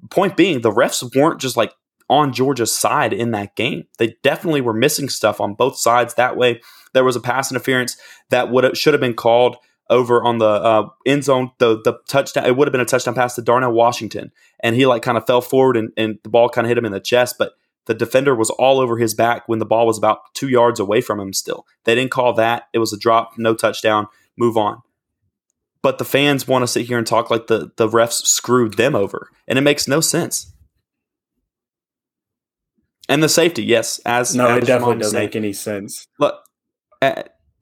point 0.09 0.37
being, 0.37 0.61
the 0.61 0.71
refs 0.71 1.15
weren't 1.15 1.41
just 1.41 1.57
like 1.57 1.73
on 2.09 2.31
Georgia's 2.31 2.75
side 2.75 3.13
in 3.13 3.31
that 3.31 3.55
game. 3.55 3.85
They 3.97 4.15
definitely 4.23 4.61
were 4.61 4.73
missing 4.73 5.09
stuff 5.09 5.41
on 5.41 5.55
both 5.55 5.77
sides. 5.77 6.13
That 6.13 6.37
way, 6.37 6.61
there 6.93 7.03
was 7.03 7.17
a 7.17 7.21
pass 7.21 7.51
interference 7.51 7.97
that 8.29 8.49
would 8.49 8.63
have, 8.63 8.77
should 8.77 8.93
have 8.93 9.01
been 9.01 9.13
called 9.13 9.57
over 9.89 10.23
on 10.23 10.37
the 10.37 10.45
uh, 10.45 10.89
end 11.05 11.23
zone, 11.23 11.51
the 11.59 11.81
the 11.81 11.99
touchdown. 12.07 12.45
It 12.45 12.55
would 12.55 12.67
have 12.67 12.71
been 12.71 12.81
a 12.81 12.85
touchdown 12.85 13.15
pass 13.15 13.35
to 13.35 13.41
Darnell 13.41 13.71
Washington, 13.71 14.31
and 14.61 14.75
he 14.75 14.85
like 14.85 15.01
kind 15.01 15.17
of 15.17 15.25
fell 15.25 15.41
forward 15.41 15.77
and, 15.77 15.91
and 15.97 16.19
the 16.23 16.29
ball 16.29 16.49
kind 16.49 16.65
of 16.65 16.69
hit 16.69 16.77
him 16.77 16.85
in 16.85 16.91
the 16.91 16.99
chest, 16.99 17.35
but 17.37 17.53
the 17.85 17.93
defender 17.93 18.35
was 18.35 18.49
all 18.49 18.79
over 18.79 18.97
his 18.97 19.13
back 19.13 19.47
when 19.47 19.59
the 19.59 19.65
ball 19.65 19.87
was 19.87 19.97
about 19.97 20.19
two 20.33 20.49
yards 20.49 20.79
away 20.79 21.01
from 21.01 21.19
him. 21.19 21.33
Still, 21.33 21.65
they 21.85 21.95
didn't 21.95 22.11
call 22.11 22.33
that. 22.33 22.63
It 22.73 22.79
was 22.79 22.93
a 22.93 22.97
drop, 22.97 23.37
no 23.37 23.53
touchdown. 23.53 24.07
Move 24.37 24.57
on. 24.57 24.81
But 25.81 25.97
the 25.97 26.05
fans 26.05 26.47
want 26.47 26.63
to 26.63 26.67
sit 26.67 26.85
here 26.85 26.97
and 26.97 27.07
talk 27.07 27.29
like 27.29 27.47
the 27.47 27.71
the 27.77 27.87
refs 27.87 28.25
screwed 28.25 28.73
them 28.73 28.95
over, 28.95 29.29
and 29.47 29.57
it 29.57 29.61
makes 29.61 29.87
no 29.87 30.01
sense. 30.01 30.53
And 33.09 33.23
the 33.23 33.29
safety, 33.29 33.63
yes, 33.63 33.99
as 34.05 34.35
no, 34.35 34.47
as 34.47 34.57
it 34.57 34.65
definitely 34.65 34.97
doesn't 34.97 35.17
make 35.17 35.35
any 35.35 35.53
sense. 35.53 36.05
Look, 36.19 36.35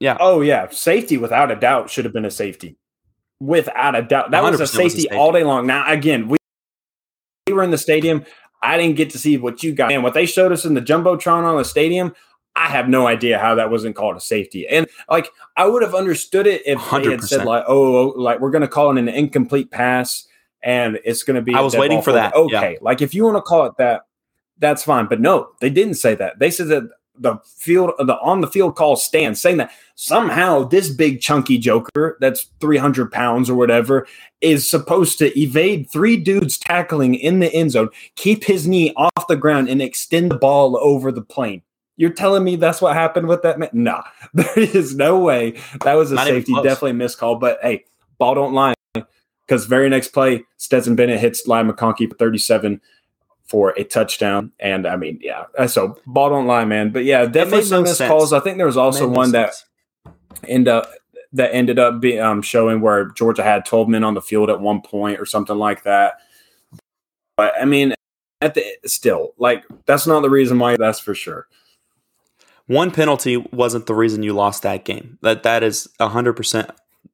yeah. 0.00 0.16
Oh 0.20 0.40
yeah, 0.40 0.68
safety 0.70 1.16
without 1.16 1.50
a 1.50 1.56
doubt 1.56 1.90
should 1.90 2.04
have 2.04 2.14
been 2.14 2.24
a 2.24 2.30
safety. 2.30 2.76
Without 3.40 3.94
a 3.94 4.02
doubt, 4.02 4.30
that 4.30 4.42
was 4.42 4.60
a 4.60 4.66
safety, 4.66 4.82
was 4.82 4.94
a 4.94 5.00
safety, 5.02 5.16
all 5.16 5.32
day 5.32 5.44
long. 5.44 5.66
Now 5.66 5.90
again, 5.90 6.28
we, 6.28 6.38
we 7.46 7.52
were 7.52 7.62
in 7.62 7.70
the 7.70 7.78
stadium. 7.78 8.24
I 8.62 8.78
didn't 8.78 8.96
get 8.96 9.10
to 9.10 9.18
see 9.18 9.36
what 9.36 9.62
you 9.62 9.74
got 9.74 9.92
and 9.92 10.02
what 10.02 10.14
they 10.14 10.26
showed 10.26 10.52
us 10.52 10.64
in 10.64 10.74
the 10.74 10.80
jumbotron 10.80 11.44
on 11.44 11.56
the 11.56 11.64
stadium. 11.64 12.14
I 12.56 12.68
have 12.68 12.88
no 12.88 13.06
idea 13.06 13.38
how 13.38 13.54
that 13.56 13.70
wasn't 13.70 13.94
called 13.94 14.16
a 14.16 14.20
safety. 14.20 14.66
And 14.66 14.86
like 15.10 15.30
I 15.56 15.66
would 15.66 15.82
have 15.82 15.94
understood 15.94 16.46
it 16.46 16.62
if 16.66 16.78
100%. 16.78 17.04
they 17.04 17.10
had 17.10 17.22
said 17.22 17.44
like, 17.44 17.64
oh, 17.68 17.96
oh, 17.96 18.18
like 18.18 18.40
we're 18.40 18.50
going 18.50 18.62
to 18.62 18.68
call 18.68 18.90
it 18.96 18.98
an 18.98 19.08
incomplete 19.08 19.70
pass 19.70 20.26
and 20.62 20.98
it's 21.04 21.22
going 21.22 21.36
to 21.36 21.42
be. 21.42 21.54
I 21.54 21.60
was 21.60 21.76
waiting 21.76 22.02
for 22.02 22.12
that. 22.12 22.34
Okay, 22.34 22.72
yeah. 22.72 22.78
like 22.80 23.02
if 23.02 23.14
you 23.14 23.24
want 23.24 23.36
to 23.36 23.42
call 23.42 23.66
it 23.66 23.76
that, 23.76 24.06
that's 24.58 24.82
fine. 24.82 25.06
But 25.06 25.20
no, 25.20 25.50
they 25.60 25.70
didn't 25.70 25.94
say 25.94 26.14
that. 26.16 26.38
They 26.38 26.50
said 26.50 26.68
that 26.68 26.90
the 27.18 27.36
field 27.44 27.92
the 27.98 28.18
on 28.20 28.40
the 28.40 28.46
field 28.46 28.76
call 28.76 28.96
stand 28.96 29.36
saying 29.38 29.56
that 29.56 29.70
somehow 29.94 30.62
this 30.62 30.90
big 30.90 31.20
chunky 31.20 31.58
joker 31.58 32.16
that's 32.20 32.50
300 32.60 33.10
pounds 33.10 33.48
or 33.48 33.54
whatever 33.54 34.06
is 34.40 34.68
supposed 34.68 35.18
to 35.18 35.38
evade 35.38 35.88
three 35.90 36.16
dudes 36.16 36.58
tackling 36.58 37.14
in 37.14 37.40
the 37.40 37.52
end 37.54 37.72
zone 37.72 37.88
keep 38.14 38.44
his 38.44 38.66
knee 38.66 38.92
off 38.96 39.28
the 39.28 39.36
ground 39.36 39.68
and 39.68 39.80
extend 39.80 40.30
the 40.30 40.36
ball 40.36 40.76
over 40.78 41.10
the 41.10 41.22
plane. 41.22 41.62
You're 41.96 42.10
telling 42.10 42.44
me 42.44 42.56
that's 42.56 42.82
what 42.82 42.94
happened 42.94 43.26
with 43.26 43.42
that 43.42 43.58
man? 43.58 43.70
Nah 43.72 44.02
there 44.34 44.58
is 44.58 44.94
no 44.94 45.18
way. 45.18 45.58
That 45.82 45.94
was 45.94 46.12
a 46.12 46.16
Not 46.16 46.26
safety 46.26 46.54
definitely 46.54 46.92
missed 46.92 47.18
call 47.18 47.36
but 47.36 47.58
hey 47.62 47.84
ball 48.18 48.34
don't 48.34 48.54
lie 48.54 48.74
because 49.46 49.66
very 49.66 49.88
next 49.88 50.08
play 50.08 50.42
stetson 50.56 50.96
bennett 50.96 51.20
hits 51.20 51.46
Ladd 51.46 51.66
McConkey 51.66 52.08
for 52.08 52.16
37 52.16 52.80
for 53.46 53.70
a 53.70 53.84
touchdown. 53.84 54.52
And 54.60 54.86
I 54.86 54.96
mean, 54.96 55.18
yeah, 55.22 55.44
uh, 55.58 55.66
so 55.66 55.98
ball 56.06 56.30
don't 56.30 56.46
lie, 56.46 56.64
man. 56.64 56.90
But 56.90 57.04
yeah, 57.04 57.26
definitely 57.26 57.64
some 57.64 57.84
missed 57.84 57.98
sense. 57.98 58.08
calls. 58.08 58.32
I 58.32 58.40
think 58.40 58.56
there 58.56 58.66
was 58.66 58.76
also 58.76 59.08
one 59.08 59.32
that 59.32 59.54
end 60.46 60.68
up 60.68 60.90
that 61.32 61.54
ended 61.54 61.78
up 61.78 62.00
being 62.00 62.20
um, 62.20 62.42
showing 62.42 62.80
where 62.80 63.06
Georgia 63.06 63.42
had 63.42 63.64
12 63.64 63.88
men 63.88 64.04
on 64.04 64.14
the 64.14 64.22
field 64.22 64.50
at 64.50 64.60
one 64.60 64.80
point 64.80 65.20
or 65.20 65.26
something 65.26 65.56
like 65.56 65.82
that. 65.82 66.14
But 67.36 67.54
I 67.60 67.64
mean, 67.64 67.94
at 68.40 68.54
the 68.54 68.64
still 68.84 69.34
like 69.38 69.64
that's 69.86 70.06
not 70.06 70.20
the 70.20 70.30
reason 70.30 70.58
why. 70.58 70.76
That's 70.76 71.00
for 71.00 71.14
sure. 71.14 71.46
One 72.66 72.90
penalty 72.90 73.36
wasn't 73.36 73.86
the 73.86 73.94
reason 73.94 74.22
you 74.22 74.32
lost 74.32 74.62
that 74.62 74.84
game. 74.84 75.18
That 75.22 75.42
that 75.44 75.62
is 75.62 75.88
hundred 76.00 76.34
percent. 76.34 76.70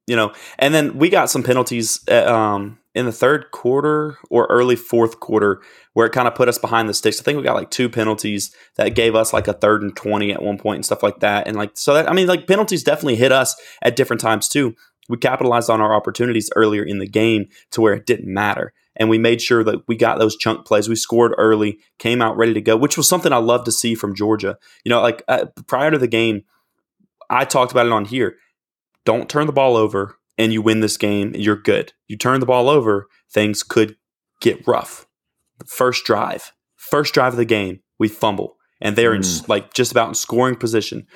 You 0.07 0.15
know, 0.15 0.33
and 0.59 0.73
then 0.73 0.97
we 0.97 1.09
got 1.09 1.29
some 1.29 1.43
penalties. 1.43 2.07
Um, 2.09 2.79
in 2.95 3.05
the 3.05 3.11
third 3.11 3.51
quarter 3.51 4.17
or 4.29 4.45
early 4.47 4.75
fourth 4.75 5.19
quarter 5.19 5.61
where 5.93 6.05
it 6.05 6.13
kind 6.13 6.27
of 6.27 6.35
put 6.35 6.47
us 6.47 6.57
behind 6.57 6.87
the 6.87 6.93
sticks. 6.93 7.19
I 7.19 7.23
think 7.23 7.37
we 7.37 7.43
got 7.43 7.55
like 7.55 7.71
two 7.71 7.89
penalties 7.89 8.55
that 8.75 8.95
gave 8.95 9.15
us 9.15 9.33
like 9.33 9.47
a 9.47 9.53
third 9.53 9.81
and 9.81 9.95
20 9.95 10.31
at 10.31 10.41
one 10.41 10.57
point 10.57 10.77
and 10.77 10.85
stuff 10.85 11.03
like 11.03 11.19
that. 11.19 11.47
And 11.47 11.57
like, 11.57 11.71
so 11.75 11.93
that, 11.93 12.09
I 12.09 12.13
mean, 12.13 12.27
like 12.27 12.47
penalties 12.47 12.83
definitely 12.83 13.15
hit 13.15 13.31
us 13.31 13.55
at 13.81 13.95
different 13.95 14.21
times 14.21 14.47
too. 14.47 14.75
We 15.09 15.17
capitalized 15.17 15.69
on 15.69 15.81
our 15.81 15.93
opportunities 15.93 16.49
earlier 16.55 16.83
in 16.83 16.99
the 16.99 17.07
game 17.07 17.47
to 17.71 17.81
where 17.81 17.93
it 17.93 18.05
didn't 18.05 18.31
matter. 18.31 18.73
And 18.95 19.09
we 19.09 19.17
made 19.17 19.41
sure 19.41 19.63
that 19.63 19.87
we 19.87 19.95
got 19.95 20.19
those 20.19 20.37
chunk 20.37 20.65
plays. 20.65 20.87
We 20.87 20.95
scored 20.95 21.33
early, 21.37 21.79
came 21.97 22.21
out 22.21 22.37
ready 22.37 22.53
to 22.53 22.61
go, 22.61 22.77
which 22.77 22.95
was 22.95 23.09
something 23.09 23.33
I 23.33 23.37
love 23.37 23.63
to 23.65 23.71
see 23.71 23.95
from 23.95 24.15
Georgia. 24.15 24.57
You 24.83 24.91
know, 24.91 25.01
like 25.01 25.23
uh, 25.27 25.45
prior 25.67 25.89
to 25.89 25.97
the 25.97 26.07
game, 26.07 26.43
I 27.29 27.43
talked 27.45 27.71
about 27.71 27.87
it 27.87 27.91
on 27.91 28.05
here. 28.05 28.37
Don't 29.03 29.27
turn 29.27 29.47
the 29.47 29.51
ball 29.51 29.75
over 29.75 30.15
and 30.37 30.53
you 30.53 30.61
win 30.61 30.79
this 30.79 30.97
game, 30.97 31.33
you're 31.35 31.55
good. 31.55 31.93
You 32.07 32.17
turn 32.17 32.39
the 32.39 32.45
ball 32.45 32.69
over, 32.69 33.07
things 33.31 33.63
could 33.63 33.97
get 34.41 34.67
rough. 34.67 35.07
First 35.65 36.05
drive, 36.05 36.51
first 36.75 37.13
drive 37.13 37.33
of 37.33 37.37
the 37.37 37.45
game, 37.45 37.81
we 37.99 38.07
fumble, 38.07 38.57
and 38.81 38.95
they're 38.95 39.13
mm. 39.13 39.39
in 39.41 39.45
like 39.47 39.73
just 39.73 39.91
about 39.91 40.09
in 40.09 40.15
scoring 40.15 40.55
position. 40.55 41.07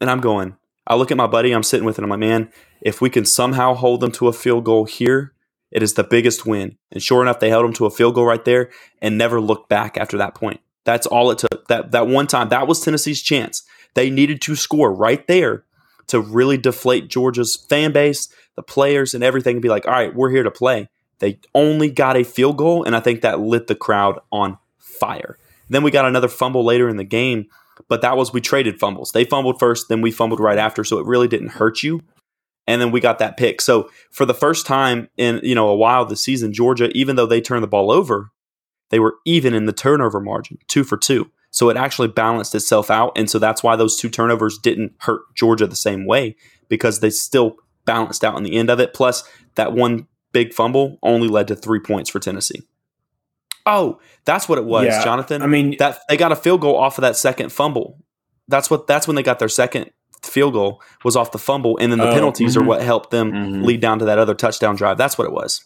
And 0.00 0.10
I'm 0.10 0.20
going, 0.20 0.56
I 0.86 0.96
look 0.96 1.10
at 1.10 1.16
my 1.16 1.26
buddy 1.26 1.52
I'm 1.52 1.62
sitting 1.62 1.84
with, 1.84 1.98
and 1.98 2.04
I'm 2.04 2.10
like, 2.10 2.20
man, 2.20 2.50
if 2.80 3.00
we 3.00 3.10
can 3.10 3.24
somehow 3.24 3.74
hold 3.74 4.00
them 4.00 4.12
to 4.12 4.28
a 4.28 4.32
field 4.32 4.64
goal 4.64 4.84
here, 4.84 5.34
it 5.70 5.82
is 5.82 5.94
the 5.94 6.04
biggest 6.04 6.46
win. 6.46 6.78
And 6.92 7.02
sure 7.02 7.20
enough, 7.20 7.40
they 7.40 7.50
held 7.50 7.64
them 7.64 7.72
to 7.74 7.86
a 7.86 7.90
field 7.90 8.14
goal 8.14 8.24
right 8.24 8.44
there 8.44 8.70
and 9.02 9.18
never 9.18 9.40
looked 9.40 9.68
back 9.68 9.98
after 9.98 10.16
that 10.18 10.34
point. 10.34 10.60
That's 10.84 11.06
all 11.06 11.30
it 11.30 11.38
took. 11.38 11.66
That 11.68 11.92
that 11.92 12.06
one 12.06 12.26
time, 12.26 12.50
that 12.50 12.68
was 12.68 12.80
Tennessee's 12.80 13.22
chance. 13.22 13.64
They 13.94 14.10
needed 14.10 14.40
to 14.42 14.54
score 14.54 14.94
right 14.94 15.26
there 15.26 15.64
to 16.08 16.20
really 16.20 16.58
deflate 16.58 17.08
Georgia's 17.08 17.56
fan 17.56 17.92
base, 17.92 18.28
the 18.56 18.62
players, 18.62 19.14
and 19.14 19.24
everything, 19.24 19.56
and 19.56 19.62
be 19.62 19.68
like, 19.68 19.86
all 19.86 19.92
right, 19.92 20.14
we're 20.14 20.30
here 20.30 20.42
to 20.42 20.50
play. 20.50 20.88
They 21.18 21.38
only 21.54 21.90
got 21.90 22.16
a 22.16 22.24
field 22.24 22.56
goal, 22.56 22.84
and 22.84 22.94
I 22.94 23.00
think 23.00 23.22
that 23.22 23.40
lit 23.40 23.66
the 23.66 23.74
crowd 23.74 24.20
on 24.32 24.58
fire. 24.78 25.38
Then 25.68 25.82
we 25.82 25.90
got 25.90 26.04
another 26.04 26.28
fumble 26.28 26.64
later 26.64 26.88
in 26.88 26.96
the 26.96 27.04
game, 27.04 27.46
but 27.88 28.02
that 28.02 28.16
was 28.16 28.32
we 28.32 28.40
traded 28.40 28.78
fumbles. 28.78 29.12
They 29.12 29.24
fumbled 29.24 29.58
first, 29.58 29.88
then 29.88 30.00
we 30.00 30.10
fumbled 30.10 30.40
right 30.40 30.58
after, 30.58 30.84
so 30.84 30.98
it 30.98 31.06
really 31.06 31.28
didn't 31.28 31.52
hurt 31.52 31.82
you. 31.82 32.02
And 32.66 32.80
then 32.80 32.90
we 32.90 33.00
got 33.00 33.18
that 33.18 33.36
pick. 33.36 33.60
So 33.60 33.90
for 34.10 34.24
the 34.24 34.34
first 34.34 34.66
time 34.66 35.08
in 35.16 35.40
you 35.42 35.54
know 35.54 35.68
a 35.68 35.76
while 35.76 36.04
this 36.04 36.22
season, 36.22 36.52
Georgia, 36.52 36.90
even 36.96 37.16
though 37.16 37.26
they 37.26 37.40
turned 37.40 37.62
the 37.62 37.68
ball 37.68 37.90
over, 37.90 38.30
they 38.90 38.98
were 38.98 39.16
even 39.24 39.54
in 39.54 39.66
the 39.66 39.72
turnover 39.72 40.20
margin, 40.20 40.58
two 40.66 40.84
for 40.84 40.96
two. 40.96 41.30
So 41.50 41.68
it 41.68 41.76
actually 41.76 42.08
balanced 42.08 42.54
itself 42.54 42.90
out. 42.90 43.12
And 43.16 43.30
so 43.30 43.38
that's 43.38 43.62
why 43.62 43.76
those 43.76 43.96
two 43.96 44.08
turnovers 44.08 44.58
didn't 44.58 44.94
hurt 44.98 45.22
Georgia 45.34 45.66
the 45.66 45.76
same 45.76 46.04
way 46.04 46.36
because 46.68 47.00
they 47.00 47.10
still 47.10 47.56
balanced 47.84 48.24
out 48.24 48.36
in 48.36 48.42
the 48.42 48.56
end 48.56 48.70
of 48.70 48.80
it. 48.80 48.94
Plus, 48.94 49.24
that 49.54 49.72
one 49.72 50.06
big 50.32 50.52
fumble 50.52 50.98
only 51.02 51.28
led 51.28 51.48
to 51.48 51.56
three 51.56 51.80
points 51.80 52.10
for 52.10 52.18
Tennessee. 52.18 52.62
Oh, 53.66 53.98
that's 54.24 54.48
what 54.48 54.58
it 54.58 54.64
was, 54.64 54.86
yeah, 54.86 55.02
Jonathan. 55.02 55.40
I 55.40 55.46
mean, 55.46 55.76
that 55.78 56.00
they 56.08 56.16
got 56.16 56.32
a 56.32 56.36
field 56.36 56.60
goal 56.60 56.76
off 56.76 56.98
of 56.98 57.02
that 57.02 57.16
second 57.16 57.50
fumble. 57.50 57.98
That's 58.46 58.70
what. 58.70 58.86
That's 58.86 59.06
when 59.06 59.14
they 59.14 59.22
got 59.22 59.38
their 59.38 59.48
second 59.48 59.90
field 60.22 60.52
goal 60.52 60.82
was 61.02 61.16
off 61.16 61.32
the 61.32 61.38
fumble, 61.38 61.78
and 61.78 61.90
then 61.90 61.98
the 61.98 62.10
oh, 62.10 62.12
penalties 62.12 62.54
mm-hmm. 62.54 62.64
are 62.64 62.68
what 62.68 62.82
helped 62.82 63.10
them 63.10 63.32
mm-hmm. 63.32 63.62
lead 63.62 63.80
down 63.80 63.98
to 64.00 64.04
that 64.04 64.18
other 64.18 64.34
touchdown 64.34 64.76
drive. 64.76 64.98
That's 64.98 65.16
what 65.16 65.26
it 65.26 65.32
was. 65.32 65.64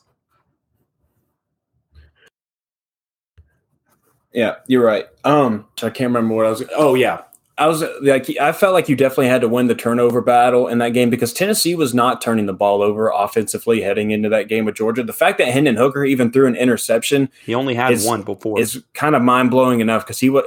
Yeah, 4.32 4.56
you're 4.66 4.84
right. 4.84 5.06
Um, 5.24 5.66
I 5.78 5.90
can't 5.90 6.12
remember 6.12 6.34
what 6.34 6.46
I 6.46 6.50
was. 6.50 6.62
Oh 6.76 6.94
yeah, 6.94 7.22
I 7.58 7.66
was 7.66 7.82
like, 8.02 8.30
I 8.40 8.52
felt 8.52 8.72
like 8.72 8.88
you 8.88 8.94
definitely 8.94 9.26
had 9.26 9.40
to 9.40 9.48
win 9.48 9.66
the 9.66 9.74
turnover 9.74 10.20
battle 10.20 10.68
in 10.68 10.78
that 10.78 10.90
game 10.90 11.10
because 11.10 11.32
Tennessee 11.32 11.74
was 11.74 11.92
not 11.92 12.20
turning 12.20 12.46
the 12.46 12.52
ball 12.52 12.82
over 12.82 13.10
offensively 13.10 13.80
heading 13.80 14.12
into 14.12 14.28
that 14.28 14.48
game 14.48 14.64
with 14.64 14.76
Georgia. 14.76 15.02
The 15.02 15.12
fact 15.12 15.38
that 15.38 15.48
Hendon 15.48 15.74
Hooker 15.76 16.04
even 16.04 16.30
threw 16.30 16.46
an 16.46 16.54
interception, 16.54 17.28
he 17.44 17.54
only 17.54 17.74
had 17.74 17.90
is, 17.90 18.06
one 18.06 18.22
before, 18.22 18.60
is 18.60 18.84
kind 18.94 19.16
of 19.16 19.22
mind 19.22 19.50
blowing 19.50 19.80
enough 19.80 20.04
because 20.04 20.20
he 20.20 20.30
was. 20.30 20.44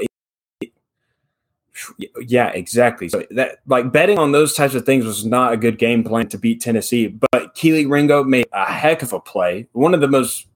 Yeah, 2.19 2.49
exactly. 2.49 3.09
So 3.09 3.25
that 3.31 3.59
like 3.67 3.91
betting 3.91 4.17
on 4.17 4.31
those 4.31 4.53
types 4.53 4.75
of 4.75 4.85
things 4.85 5.03
was 5.03 5.25
not 5.25 5.51
a 5.51 5.57
good 5.57 5.77
game 5.77 6.03
plan 6.03 6.29
to 6.29 6.37
beat 6.37 6.61
Tennessee. 6.61 7.07
But 7.07 7.55
Kelee 7.55 7.89
Ringo 7.89 8.23
made 8.23 8.47
a 8.53 8.71
heck 8.71 9.01
of 9.01 9.11
a 9.11 9.19
play, 9.19 9.67
one 9.73 9.93
of 9.93 9.99
the 9.99 10.07
most 10.07 10.47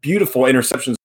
beautiful 0.00 0.42
interceptions 0.42 0.96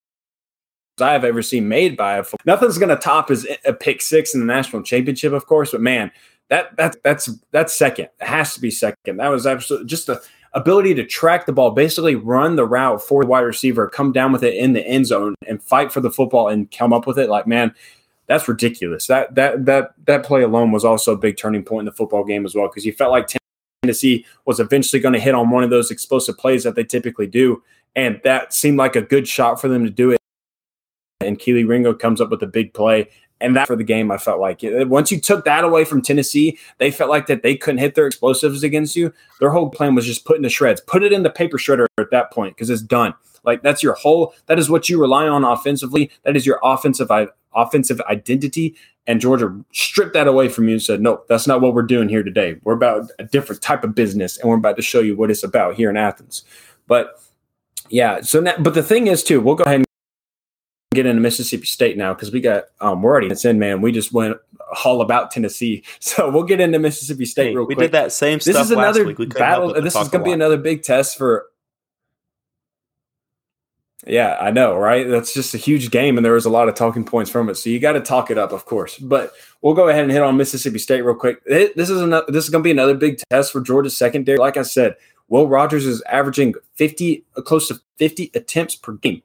I 1.02 1.14
have 1.14 1.24
ever 1.24 1.42
seen 1.42 1.68
made 1.68 1.98
by 1.98 2.18
a. 2.18 2.24
Nothing's 2.46 2.78
going 2.78 2.90
to 2.90 2.96
top 2.96 3.30
his 3.30 3.48
a 3.66 3.74
pick 3.74 4.02
six 4.02 4.34
in 4.34 4.40
the 4.40 4.46
national 4.46 4.84
championship, 4.84 5.34
of 5.34 5.46
course, 5.46 5.72
but 5.72 5.82
man, 5.82 6.12
that 6.50 6.76
that 6.78 6.98
that's 7.04 7.30
that's 7.52 7.78
second. 7.78 8.10
It 8.20 8.28
has 8.28 8.54
to 8.56 8.62
be 8.62 8.72
second. 8.72 9.18
That 9.18 9.30
was 9.30 9.48
absolutely 9.48 9.88
just 9.88 10.08
the 10.08 10.22
ability 10.54 10.96
to 10.96 11.06
track 11.06 11.46
the 11.46 11.54
ball, 11.54 11.72
basically 11.72 12.16
run 12.16 12.56
the 12.56 12.66
route 12.66 13.02
for 13.02 13.24
the 13.24 13.30
wide 13.30 13.42
receiver, 13.42 13.88
come 13.88 14.12
down 14.12 14.32
with 14.32 14.44
it 14.44 14.56
in 14.56 14.74
the 14.74 14.86
end 14.86 15.08
zone, 15.08 15.36
and 15.48 15.62
fight 15.62 15.92
for 15.92 16.02
the 16.02 16.12
football 16.12 16.48
and 16.48 16.70
come 16.72 16.92
up 16.92 17.08
with 17.08 17.20
it. 17.20 17.30
Like 17.30 17.48
man, 17.48 17.74
that's 18.28 18.48
ridiculous. 18.48 19.08
That 19.08 19.36
that 19.36 19.66
that 19.66 19.94
that 20.06 20.26
play 20.26 20.42
alone 20.42 20.72
was 20.72 20.84
also 20.84 21.14
a 21.14 21.18
big 21.18 21.38
turning 21.38 21.64
point 21.64 21.82
in 21.82 21.86
the 21.86 21.92
football 21.92 22.24
game 22.24 22.46
as 22.46 22.56
well 22.56 22.68
because 22.68 22.86
you 22.86 22.94
felt 22.94 23.12
like 23.12 23.30
Tennessee 23.84 24.26
was 24.46 24.60
eventually 24.60 25.00
going 25.00 25.14
to 25.14 25.20
hit 25.20 25.36
on 25.36 25.52
one 25.52 25.64
of 25.64 25.70
those 25.70 25.92
explosive 25.92 26.38
plays 26.38 26.64
that 26.64 26.76
they 26.76 26.84
typically 26.84 27.28
do, 27.28 27.62
and 27.96 28.20
that 28.24 28.54
seemed 28.54 28.78
like 28.78 28.96
a 28.96 29.02
good 29.02 29.28
shot 29.28 29.62
for 29.62 29.68
them 29.68 29.84
to 29.84 29.92
do 29.92 30.12
it 30.12 30.19
and 31.22 31.40
Kelee 31.40 31.68
Ringo 31.68 31.94
comes 31.94 32.22
up 32.22 32.30
with 32.30 32.42
a 32.44 32.48
big 32.48 32.74
play. 32.74 33.10
And 33.42 33.56
that 33.56 33.68
for 33.68 33.78
the 33.78 33.86
game, 33.86 34.12
I 34.12 34.18
felt 34.18 34.42
like 34.42 34.60
once 34.64 35.14
you 35.14 35.20
took 35.20 35.46
that 35.46 35.64
away 35.64 35.86
from 35.86 36.02
Tennessee, 36.02 36.60
they 36.78 36.92
felt 36.92 37.10
like 37.10 37.28
that 37.28 37.42
they 37.42 37.56
couldn't 37.56 37.78
hit 37.78 37.96
their 37.96 38.06
explosives 38.06 38.64
against 38.64 38.98
you. 38.98 39.14
Their 39.40 39.52
whole 39.52 39.70
plan 39.70 39.96
was 39.96 40.06
just 40.06 40.26
put 40.26 40.36
into 40.36 40.50
shreds, 40.50 40.82
put 40.82 41.04
it 41.04 41.14
in 41.14 41.24
the 41.24 41.30
paper 41.30 41.58
shredder 41.58 41.86
at 41.98 42.12
that 42.12 42.32
point 42.32 42.56
because 42.56 42.70
it's 42.70 42.82
done. 42.82 43.14
Like 43.46 43.62
that's 43.62 43.82
your 43.82 43.94
whole. 43.94 44.34
That 44.48 44.60
is 44.60 44.70
what 44.70 44.90
you 44.90 45.00
rely 45.00 45.26
on 45.26 45.46
offensively. 45.46 46.12
That 46.24 46.36
is 46.36 46.46
your 46.46 46.60
offensive 46.64 47.10
offensive 47.56 48.02
identity. 48.02 48.76
And 49.08 49.22
Georgia 49.22 49.58
stripped 49.72 50.14
that 50.14 50.28
away 50.28 50.50
from 50.50 50.68
you 50.68 50.74
and 50.74 50.84
said, 50.84 51.00
"No, 51.00 51.24
that's 51.30 51.48
not 51.48 51.62
what 51.62 51.74
we're 51.74 51.84
doing 51.84 52.10
here 52.10 52.24
today. 52.24 52.58
We're 52.64 52.74
about 52.74 53.10
a 53.20 53.24
different 53.24 53.62
type 53.62 53.86
of 53.86 53.96
business, 53.96 54.38
and 54.38 54.50
we're 54.50 54.58
about 54.58 54.76
to 54.76 54.82
show 54.82 55.00
you 55.00 55.16
what 55.16 55.32
it's 55.32 55.44
about 55.44 55.76
here 55.76 55.90
in 55.90 55.96
Athens." 55.96 56.44
But 56.88 57.22
yeah, 57.90 58.20
so 58.20 58.42
now, 58.42 58.56
but 58.60 58.74
the 58.74 58.84
thing 58.84 59.08
is 59.08 59.24
too, 59.24 59.40
we'll 59.40 59.56
go 59.56 59.64
ahead 59.64 59.78
and 59.78 59.89
get 61.04 61.10
into 61.10 61.22
Mississippi 61.22 61.66
State 61.66 61.98
now 61.98 62.14
because 62.14 62.32
we 62.32 62.42
got 62.42 62.66
um, 62.82 63.02
we're 63.02 63.12
already 63.12 63.28
it's 63.28 63.46
in 63.46 63.60
man. 63.60 63.82
We 63.82 63.92
just 63.92 64.12
went 64.12 64.38
all 64.84 65.02
about 65.02 65.32
Tennessee, 65.32 65.84
so 66.00 66.30
we'll 66.30 66.44
get 66.44 66.60
into 66.60 66.80
Mississippi 66.80 67.26
State 67.26 67.50
hey, 67.50 67.56
real 67.56 67.66
we 67.66 67.76
quick. 67.76 67.78
We 67.78 67.84
did 67.86 67.92
that 67.94 68.12
same 68.12 68.40
this 68.40 68.50
stuff 68.50 68.66
is 68.66 68.72
another 68.72 69.14
battle. 69.28 69.74
This 69.74 69.96
is 69.96 70.10
going 70.10 70.24
to 70.24 70.30
be 70.30 70.32
another 70.32 70.58
big 70.58 70.84
test 70.84 71.18
for. 71.18 71.46
Yeah, 74.08 74.38
I 74.40 74.52
know, 74.52 74.78
right? 74.78 75.08
That's 75.08 75.34
just 75.34 75.54
a 75.54 75.58
huge 75.58 75.92
game, 75.92 76.18
and 76.18 76.26
there 76.26 76.34
was 76.34 76.46
a 76.46 76.50
lot 76.50 76.70
of 76.70 76.76
talking 76.76 77.04
points 77.04 77.30
from 77.30 77.50
it. 77.50 77.56
So 77.56 77.70
you 77.70 77.80
got 77.80 77.94
to 77.94 78.02
talk 78.02 78.32
it 78.32 78.38
up, 78.38 78.54
of 78.54 78.66
course. 78.66 78.98
But 78.98 79.34
we'll 79.62 79.74
go 79.74 79.90
ahead 79.90 80.04
and 80.04 80.12
hit 80.12 80.22
on 80.22 80.38
Mississippi 80.38 80.80
State 80.80 81.02
real 81.02 81.16
quick. 81.16 81.44
This 81.46 81.90
is 81.90 82.02
another. 82.02 82.26
This 82.30 82.46
is 82.46 82.50
going 82.50 82.64
to 82.64 82.68
be 82.68 82.72
another 82.72 82.96
big 82.96 83.20
test 83.30 83.52
for 83.52 83.62
Georgia's 83.62 83.98
secondary. 83.98 84.38
Like 84.38 84.56
I 84.56 84.62
said, 84.62 84.96
Will 85.28 85.48
Rogers 85.48 85.86
is 85.86 86.02
averaging 86.04 86.56
fifty, 86.76 87.26
close 87.46 87.68
to 87.68 87.80
fifty 87.98 88.32
attempts 88.34 88.76
per 88.76 88.94
game. 88.94 89.22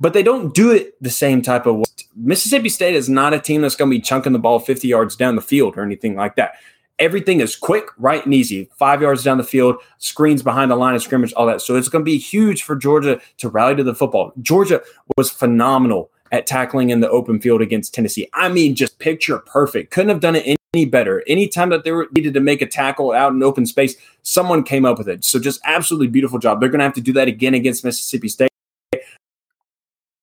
But 0.00 0.12
they 0.12 0.22
don't 0.22 0.54
do 0.54 0.72
it 0.72 1.00
the 1.00 1.10
same 1.10 1.42
type 1.42 1.66
of 1.66 1.76
way. 1.76 1.84
Mississippi 2.16 2.68
State 2.68 2.94
is 2.94 3.08
not 3.08 3.34
a 3.34 3.38
team 3.38 3.62
that's 3.62 3.76
going 3.76 3.90
to 3.90 3.96
be 3.96 4.00
chunking 4.00 4.32
the 4.32 4.38
ball 4.38 4.58
50 4.58 4.88
yards 4.88 5.14
down 5.14 5.36
the 5.36 5.42
field 5.42 5.76
or 5.76 5.82
anything 5.82 6.16
like 6.16 6.36
that. 6.36 6.54
Everything 6.98 7.40
is 7.40 7.56
quick, 7.56 7.86
right, 7.98 8.24
and 8.24 8.34
easy. 8.34 8.68
Five 8.78 9.02
yards 9.02 9.24
down 9.24 9.38
the 9.38 9.44
field, 9.44 9.76
screens 9.98 10.42
behind 10.42 10.70
the 10.70 10.76
line 10.76 10.94
of 10.94 11.02
scrimmage, 11.02 11.32
all 11.32 11.46
that. 11.46 11.60
So 11.60 11.76
it's 11.76 11.88
going 11.88 12.02
to 12.02 12.10
be 12.10 12.18
huge 12.18 12.62
for 12.62 12.76
Georgia 12.76 13.20
to 13.38 13.48
rally 13.48 13.74
to 13.76 13.82
the 13.82 13.94
football. 13.94 14.32
Georgia 14.40 14.82
was 15.16 15.30
phenomenal 15.30 16.10
at 16.30 16.46
tackling 16.46 16.90
in 16.90 17.00
the 17.00 17.10
open 17.10 17.40
field 17.40 17.60
against 17.60 17.94
Tennessee. 17.94 18.28
I 18.32 18.48
mean, 18.48 18.74
just 18.74 18.98
picture 18.98 19.38
perfect. 19.38 19.90
Couldn't 19.90 20.10
have 20.10 20.20
done 20.20 20.36
it 20.36 20.58
any 20.74 20.86
better. 20.86 21.22
Anytime 21.26 21.68
that 21.70 21.84
they 21.84 21.92
were 21.92 22.08
needed 22.14 22.34
to 22.34 22.40
make 22.40 22.62
a 22.62 22.66
tackle 22.66 23.12
out 23.12 23.32
in 23.32 23.42
open 23.42 23.66
space, 23.66 23.96
someone 24.22 24.62
came 24.62 24.84
up 24.84 24.96
with 24.96 25.08
it. 25.08 25.24
So 25.24 25.38
just 25.38 25.60
absolutely 25.64 26.08
beautiful 26.08 26.38
job. 26.38 26.60
They're 26.60 26.70
going 26.70 26.78
to 26.78 26.84
have 26.84 26.94
to 26.94 27.00
do 27.00 27.12
that 27.14 27.28
again 27.28 27.54
against 27.54 27.84
Mississippi 27.84 28.28
State. 28.28 28.50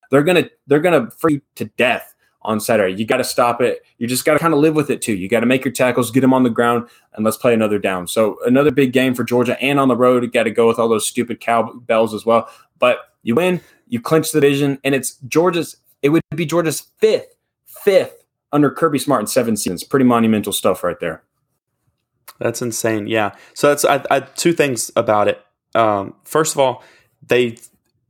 They're 0.10 0.24
gonna 0.24 0.50
they're 0.68 0.80
gonna 0.80 1.10
free 1.12 1.42
to 1.56 1.66
death 1.66 2.16
on 2.42 2.60
Saturday. 2.60 2.96
You 2.96 3.06
got 3.06 3.18
to 3.18 3.24
stop 3.24 3.62
it. 3.62 3.86
You 3.98 4.08
just 4.08 4.26
got 4.26 4.34
to 4.34 4.40
kind 4.40 4.54
of 4.54 4.60
live 4.60 4.76
with 4.76 4.90
it 4.90 5.02
too. 5.02 5.14
You 5.14 5.28
got 5.28 5.42
to 5.42 5.46
make 5.46 5.66
your 5.66 5.74
tackles, 5.74 6.10
get 6.12 6.22
them 6.22 6.34
on 6.34 6.44
the 6.44 6.50
ground, 6.50 6.88
and 7.14 7.26
let's 7.26 7.38
play 7.38 7.54
another 7.54 7.80
down. 7.80 8.08
So 8.08 8.38
another 8.46 8.72
big 8.72 8.94
game 8.94 9.14
for 9.14 9.24
Georgia, 9.24 9.62
and 9.62 9.80
on 9.80 9.88
the 9.88 9.96
road, 9.96 10.24
you 10.24 10.32
got 10.32 10.44
to 10.44 10.52
go 10.52 10.68
with 10.68 10.80
all 10.80 10.88
those 10.88 11.08
stupid 11.08 11.40
cowbells 11.40 12.14
as 12.14 12.26
well. 12.26 12.50
But 12.78 13.00
you 13.24 13.36
win, 13.36 13.62
you 13.88 14.00
clinch 14.00 14.32
the 14.32 14.40
division, 14.40 14.80
and 14.84 14.96
it's 14.96 15.16
Georgia's. 15.28 15.78
It 16.02 16.10
would 16.10 16.22
be 16.34 16.46
Georgia's 16.46 16.88
fifth, 17.00 17.36
fifth 17.66 18.24
under 18.54 18.72
Kirby 18.72 19.00
Smart 19.00 19.22
in 19.22 19.28
seven 19.28 19.58
seasons. 19.58 19.84
Pretty 19.84 20.06
monumental 20.06 20.54
stuff 20.54 20.84
right 20.84 21.00
there. 21.02 21.24
That's 22.40 22.62
insane. 22.62 23.08
Yeah. 23.08 23.36
So 23.54 23.68
that's 23.68 23.84
I, 23.84 24.04
I, 24.10 24.22
two 24.22 24.54
things 24.54 24.92
about 24.96 25.28
it. 25.28 25.42
Um, 25.76 26.16
first 26.24 26.56
of 26.56 26.60
all, 26.60 26.84
they 27.28 27.58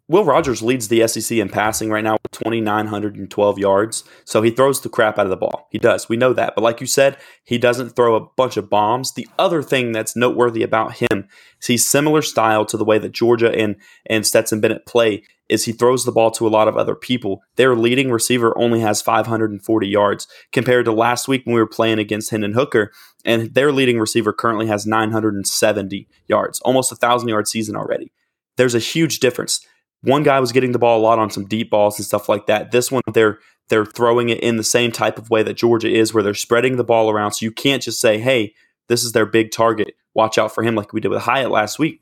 Will 0.10 0.26
Rogers 0.26 0.64
leads 0.64 0.88
the 0.88 1.08
SEC 1.08 1.38
in 1.38 1.50
passing 1.50 1.92
right 1.92 2.04
now 2.04 2.14
with 2.14 2.32
2,912 2.32 3.60
yards. 3.60 4.04
So 4.26 4.42
he 4.42 4.50
throws 4.50 4.82
the 4.82 4.90
crap 4.90 5.20
out 5.20 5.28
of 5.28 5.30
the 5.30 5.38
ball. 5.38 5.68
He 5.70 5.78
does. 5.78 6.10
We 6.10 6.18
know 6.18 6.34
that. 6.34 6.56
But 6.56 6.64
like 6.64 6.82
you 6.82 6.88
said, 6.88 7.16
he 7.44 7.60
doesn't 7.60 7.92
throw 7.96 8.16
a 8.16 8.26
bunch 8.36 8.58
of 8.58 8.72
bombs. 8.72 9.14
The 9.14 9.28
other 9.38 9.62
thing 9.62 9.92
that's 9.92 10.16
noteworthy 10.16 10.64
about 10.64 10.96
him 10.96 11.28
is 11.62 11.68
he's 11.68 11.88
similar 11.88 12.24
style 12.24 12.66
to 12.66 12.76
the 12.76 12.84
way 12.84 12.98
that 12.98 13.12
Georgia 13.12 13.52
and, 13.52 13.76
and 14.08 14.26
Stetson 14.26 14.60
Bennett 14.60 14.88
play 14.88 15.22
is 15.48 15.66
he 15.66 15.74
throws 15.74 16.06
the 16.06 16.12
ball 16.12 16.32
to 16.32 16.48
a 16.48 16.50
lot 16.50 16.68
of 16.68 16.76
other 16.76 16.96
people. 16.96 17.44
Their 17.56 17.76
leading 17.76 18.10
receiver 18.10 18.58
only 18.58 18.80
has 18.80 19.04
540 19.04 19.88
yards 19.88 20.28
compared 20.52 20.86
to 20.86 20.92
last 20.92 21.28
week 21.28 21.46
when 21.46 21.54
we 21.54 21.62
were 21.62 21.68
playing 21.68 22.00
against 22.00 22.32
Hendon 22.32 22.54
Hooker, 22.54 22.92
and 23.26 23.54
their 23.54 23.72
leading 23.72 24.00
receiver 24.00 24.34
currently 24.34 24.68
has 24.68 24.88
970 24.88 26.08
yards, 26.28 26.60
almost 26.62 26.92
a 26.92 26.96
thousand 26.96 27.30
yard 27.30 27.48
season 27.48 27.76
already. 27.76 28.12
There's 28.58 28.76
a 28.76 28.80
huge 28.80 29.20
difference 29.20 29.66
one 30.02 30.24
guy 30.24 30.40
was 30.40 30.52
getting 30.52 30.72
the 30.72 30.80
ball 30.80 31.00
a 31.00 31.04
lot 31.04 31.20
on 31.20 31.30
some 31.30 31.46
deep 31.46 31.70
balls 31.70 31.98
and 31.98 32.06
stuff 32.06 32.30
like 32.30 32.48
that. 32.48 32.72
This 32.72 32.92
one, 32.92 33.02
they're 33.14 33.40
they're 33.70 33.86
throwing 33.86 34.30
it 34.30 34.40
in 34.40 34.58
the 34.58 34.64
same 34.64 34.92
type 34.92 35.18
of 35.20 35.30
way 35.30 35.44
that 35.44 35.58
Georgia 35.58 35.90
is, 35.90 36.14
where 36.14 36.24
they're 36.24 36.34
spreading 36.34 36.78
the 36.78 36.84
ball 36.84 37.10
around. 37.10 37.34
So 37.34 37.46
you 37.46 37.52
can't 37.52 37.84
just 37.84 38.02
say, 38.02 38.18
"Hey, 38.18 38.54
this 38.88 39.04
is 39.04 39.12
their 39.12 39.26
big 39.26 39.52
target. 39.52 39.96
Watch 40.14 40.38
out 40.38 40.54
for 40.54 40.64
him," 40.64 40.76
like 40.76 40.94
we 40.94 41.02
did 41.02 41.10
with 41.10 41.22
Hyatt 41.22 41.52
last 41.52 41.80
week. 41.80 42.02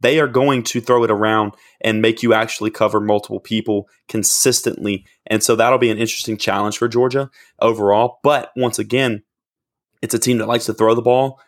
They 0.00 0.20
are 0.20 0.28
going 0.28 0.62
to 0.64 0.80
throw 0.80 1.04
it 1.04 1.10
around 1.10 1.54
and 1.80 2.02
make 2.02 2.22
you 2.22 2.34
actually 2.34 2.70
cover 2.70 3.00
multiple 3.00 3.40
people 3.40 3.88
consistently, 4.08 5.06
and 5.26 5.42
so 5.42 5.56
that'll 5.56 5.78
be 5.78 5.90
an 5.90 5.98
interesting 5.98 6.36
challenge 6.36 6.76
for 6.76 6.88
Georgia 6.88 7.30
overall. 7.60 8.18
But 8.22 8.50
once 8.56 8.78
again, 8.78 9.22
it's 10.02 10.14
a 10.14 10.18
team 10.18 10.38
that 10.38 10.48
likes 10.48 10.66
to 10.66 10.74
throw 10.74 10.94
the 10.94 11.02
ball. 11.02 11.40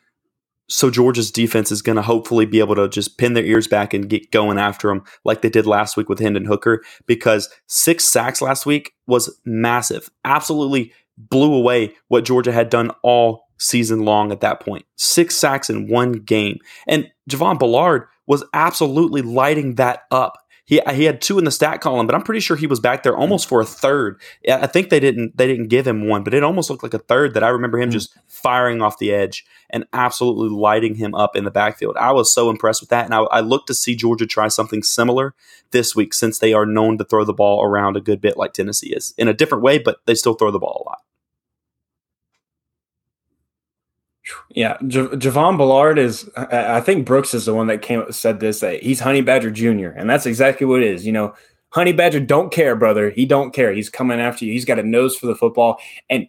So 0.68 0.90
Georgia's 0.90 1.30
defense 1.30 1.72
is 1.72 1.82
going 1.82 1.96
to 1.96 2.02
hopefully 2.02 2.44
be 2.44 2.60
able 2.60 2.74
to 2.74 2.88
just 2.88 3.18
pin 3.18 3.32
their 3.32 3.44
ears 3.44 3.66
back 3.66 3.94
and 3.94 4.08
get 4.08 4.30
going 4.30 4.58
after 4.58 4.88
them 4.88 5.02
like 5.24 5.42
they 5.42 5.48
did 5.48 5.66
last 5.66 5.96
week 5.96 6.08
with 6.08 6.18
Hendon 6.18 6.44
Hooker 6.44 6.82
because 7.06 7.48
six 7.66 8.06
sacks 8.06 8.42
last 8.42 8.66
week 8.66 8.92
was 9.06 9.40
massive. 9.46 10.10
Absolutely 10.24 10.92
blew 11.16 11.54
away 11.54 11.94
what 12.08 12.24
Georgia 12.24 12.52
had 12.52 12.70
done 12.70 12.90
all 13.02 13.48
season 13.58 14.04
long 14.04 14.30
at 14.30 14.40
that 14.40 14.60
point. 14.60 14.84
Six 14.96 15.36
sacks 15.36 15.70
in 15.70 15.88
one 15.88 16.12
game. 16.12 16.58
And 16.86 17.10
Javon 17.30 17.58
Bullard 17.58 18.06
was 18.26 18.44
absolutely 18.52 19.22
lighting 19.22 19.76
that 19.76 20.02
up 20.10 20.38
he 20.68 20.82
he 20.92 21.04
had 21.04 21.22
two 21.22 21.38
in 21.38 21.46
the 21.46 21.50
stat 21.50 21.80
column, 21.80 22.06
but 22.06 22.14
I'm 22.14 22.22
pretty 22.22 22.40
sure 22.40 22.54
he 22.54 22.66
was 22.66 22.78
back 22.78 23.02
there 23.02 23.16
almost 23.16 23.48
for 23.48 23.62
a 23.62 23.64
third. 23.64 24.20
I 24.46 24.66
think 24.66 24.90
they 24.90 25.00
didn't 25.00 25.34
they 25.34 25.46
didn't 25.46 25.68
give 25.68 25.86
him 25.86 26.06
one, 26.06 26.22
but 26.22 26.34
it 26.34 26.44
almost 26.44 26.68
looked 26.68 26.82
like 26.82 26.92
a 26.92 26.98
third 26.98 27.32
that 27.32 27.42
I 27.42 27.48
remember 27.48 27.78
him 27.78 27.88
mm. 27.88 27.92
just 27.92 28.14
firing 28.26 28.82
off 28.82 28.98
the 28.98 29.10
edge 29.10 29.46
and 29.70 29.86
absolutely 29.94 30.50
lighting 30.50 30.96
him 30.96 31.14
up 31.14 31.36
in 31.36 31.44
the 31.44 31.50
backfield. 31.50 31.96
I 31.96 32.12
was 32.12 32.34
so 32.34 32.50
impressed 32.50 32.82
with 32.82 32.90
that, 32.90 33.06
and 33.06 33.14
I, 33.14 33.20
I 33.20 33.40
look 33.40 33.66
to 33.68 33.74
see 33.74 33.96
Georgia 33.96 34.26
try 34.26 34.48
something 34.48 34.82
similar 34.82 35.34
this 35.70 35.96
week 35.96 36.12
since 36.12 36.38
they 36.38 36.52
are 36.52 36.66
known 36.66 36.98
to 36.98 37.04
throw 37.04 37.24
the 37.24 37.32
ball 37.32 37.64
around 37.64 37.96
a 37.96 38.02
good 38.02 38.20
bit 38.20 38.36
like 38.36 38.52
Tennessee 38.52 38.92
is 38.92 39.14
in 39.16 39.26
a 39.26 39.34
different 39.34 39.64
way, 39.64 39.78
but 39.78 40.00
they 40.04 40.14
still 40.14 40.34
throw 40.34 40.50
the 40.50 40.58
ball 40.58 40.84
a 40.84 40.88
lot. 40.90 41.00
Yeah, 44.50 44.76
J- 44.86 45.06
Javon 45.06 45.56
Bullard 45.56 45.98
is. 45.98 46.28
I 46.36 46.80
think 46.80 47.06
Brooks 47.06 47.34
is 47.34 47.46
the 47.46 47.54
one 47.54 47.66
that 47.68 47.82
came 47.82 48.10
said 48.12 48.40
this 48.40 48.60
that 48.60 48.82
he's 48.82 49.00
Honey 49.00 49.20
Badger 49.20 49.50
Jr. 49.50 49.88
and 49.88 50.08
that's 50.08 50.26
exactly 50.26 50.66
what 50.66 50.82
it 50.82 50.92
is. 50.92 51.06
You 51.06 51.12
know, 51.12 51.34
Honey 51.70 51.92
Badger 51.92 52.20
don't 52.20 52.52
care, 52.52 52.74
brother. 52.76 53.10
He 53.10 53.26
don't 53.26 53.52
care. 53.52 53.72
He's 53.72 53.90
coming 53.90 54.20
after 54.20 54.44
you. 54.44 54.52
He's 54.52 54.64
got 54.64 54.78
a 54.78 54.82
nose 54.82 55.16
for 55.16 55.26
the 55.26 55.34
football, 55.34 55.78
and 56.10 56.28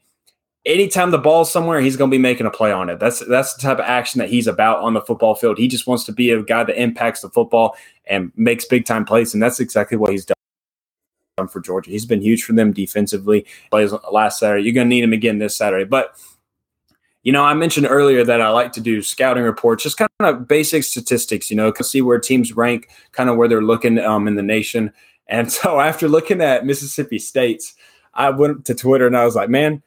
anytime 0.65 1.12
the 1.12 1.17
ball's 1.17 1.51
somewhere, 1.51 1.81
he's 1.81 1.97
going 1.97 2.12
to 2.12 2.15
be 2.15 2.21
making 2.21 2.45
a 2.45 2.51
play 2.51 2.71
on 2.71 2.89
it. 2.89 2.99
That's 2.99 3.19
that's 3.25 3.53
the 3.53 3.62
type 3.62 3.79
of 3.79 3.85
action 3.85 4.19
that 4.19 4.29
he's 4.29 4.47
about 4.47 4.79
on 4.79 4.93
the 4.93 5.01
football 5.01 5.35
field. 5.35 5.57
He 5.57 5.67
just 5.67 5.88
wants 5.88 6.03
to 6.05 6.12
be 6.12 6.31
a 6.31 6.43
guy 6.43 6.63
that 6.63 6.81
impacts 6.81 7.21
the 7.21 7.29
football 7.29 7.75
and 8.05 8.31
makes 8.35 8.65
big 8.65 8.85
time 8.85 9.05
plays, 9.05 9.33
and 9.33 9.41
that's 9.41 9.59
exactly 9.59 9.97
what 9.97 10.12
he's 10.12 10.25
done 10.25 10.35
for 11.47 11.62
Georgia. 11.62 11.91
He's 11.91 12.05
been 12.05 12.21
huge 12.21 12.43
for 12.43 12.53
them 12.53 12.73
defensively. 12.73 13.45
Plays 13.71 13.93
last 14.12 14.39
Saturday. 14.39 14.63
You're 14.63 14.73
going 14.73 14.88
to 14.88 14.89
need 14.89 15.03
him 15.03 15.13
again 15.13 15.39
this 15.39 15.55
Saturday. 15.55 15.85
But 15.85 16.15
you 17.23 17.34
know, 17.34 17.43
I 17.43 17.53
mentioned 17.53 17.88
earlier 17.89 18.23
that 18.23 18.41
I 18.41 18.49
like 18.49 18.71
to 18.73 18.82
do 18.82 19.01
scouting 19.01 19.43
reports, 19.43 19.84
just 19.84 19.97
kind 19.97 20.10
of 20.21 20.47
basic 20.47 20.84
statistics. 20.84 21.49
You 21.49 21.58
know, 21.58 21.73
see 21.82 22.01
where 22.01 22.19
teams 22.19 22.53
rank, 22.53 22.89
kind 23.12 23.29
of 23.29 23.36
where 23.36 23.47
they're 23.47 23.62
looking 23.62 23.99
um, 23.99 24.27
in 24.27 24.36
the 24.36 24.43
nation. 24.43 24.93
And 25.27 25.51
so 25.51 25.79
after 25.79 26.08
looking 26.08 26.41
at 26.41 26.65
Mississippi 26.65 27.19
State's, 27.19 27.75
I 28.13 28.29
went 28.29 28.65
to 28.65 28.75
Twitter 28.75 29.08
and 29.08 29.17
I 29.17 29.25
was 29.25 29.36
like, 29.36 29.49
man, 29.49 29.84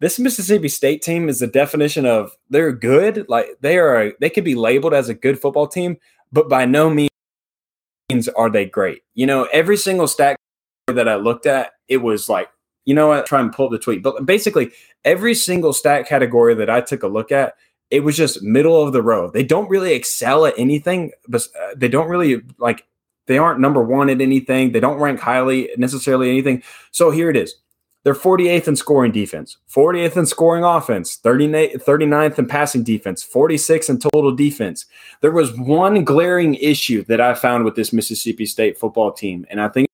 this 0.00 0.18
Mississippi 0.18 0.68
State 0.68 1.02
team 1.02 1.28
is 1.28 1.38
the 1.38 1.46
definition 1.46 2.06
of 2.06 2.36
they're 2.50 2.72
good. 2.72 3.26
Like 3.28 3.46
they 3.60 3.78
are, 3.78 4.12
they 4.20 4.30
could 4.30 4.44
be 4.44 4.54
labeled 4.54 4.94
as 4.94 5.08
a 5.08 5.14
good 5.14 5.40
football 5.40 5.68
team, 5.68 5.98
but 6.32 6.48
by 6.48 6.64
no 6.64 6.90
means 6.90 8.28
are 8.36 8.50
they 8.50 8.64
great. 8.64 9.02
You 9.14 9.26
know, 9.26 9.44
every 9.52 9.76
single 9.76 10.08
stat 10.08 10.36
that 10.88 11.08
I 11.08 11.16
looked 11.16 11.46
at, 11.46 11.72
it 11.86 11.98
was 11.98 12.28
like, 12.28 12.48
you 12.84 12.94
know 12.94 13.08
what? 13.08 13.26
Try 13.26 13.40
and 13.40 13.52
pull 13.52 13.66
up 13.66 13.72
the 13.72 13.78
tweet. 13.78 14.02
But 14.02 14.26
basically, 14.26 14.70
every 15.04 15.34
single 15.34 15.72
stat 15.72 16.06
category 16.06 16.54
that 16.54 16.70
I 16.70 16.80
took 16.80 17.02
a 17.02 17.08
look 17.08 17.32
at, 17.32 17.54
it 17.90 18.00
was 18.00 18.16
just 18.16 18.42
middle 18.42 18.82
of 18.82 18.92
the 18.92 19.02
road. 19.02 19.32
They 19.32 19.44
don't 19.44 19.68
really 19.68 19.92
excel 19.92 20.46
at 20.46 20.54
anything, 20.56 21.12
but 21.28 21.46
uh, 21.60 21.74
they 21.76 21.88
don't 21.88 22.08
really 22.08 22.40
like 22.58 22.86
they 23.26 23.38
aren't 23.38 23.60
number 23.60 23.82
one 23.82 24.10
at 24.10 24.20
anything. 24.20 24.72
They 24.72 24.80
don't 24.80 24.98
rank 24.98 25.20
highly 25.20 25.70
necessarily 25.76 26.30
anything. 26.30 26.62
So 26.90 27.10
here 27.10 27.30
it 27.30 27.36
is. 27.36 27.54
They're 28.04 28.14
48th 28.14 28.66
in 28.66 28.74
scoring 28.74 29.12
defense, 29.12 29.58
40th 29.72 30.16
in 30.16 30.26
scoring 30.26 30.64
offense, 30.64 31.16
39th 31.22 32.38
in 32.38 32.46
passing 32.46 32.82
defense, 32.82 33.24
46th 33.24 33.90
in 33.90 33.98
total 34.00 34.34
defense. 34.34 34.86
There 35.20 35.30
was 35.30 35.56
one 35.56 36.02
glaring 36.02 36.56
issue 36.56 37.04
that 37.04 37.20
I 37.20 37.34
found 37.34 37.64
with 37.64 37.76
this 37.76 37.92
Mississippi 37.92 38.44
State 38.44 38.76
football 38.76 39.12
team, 39.12 39.46
and 39.50 39.60
I 39.60 39.68
think 39.68 39.88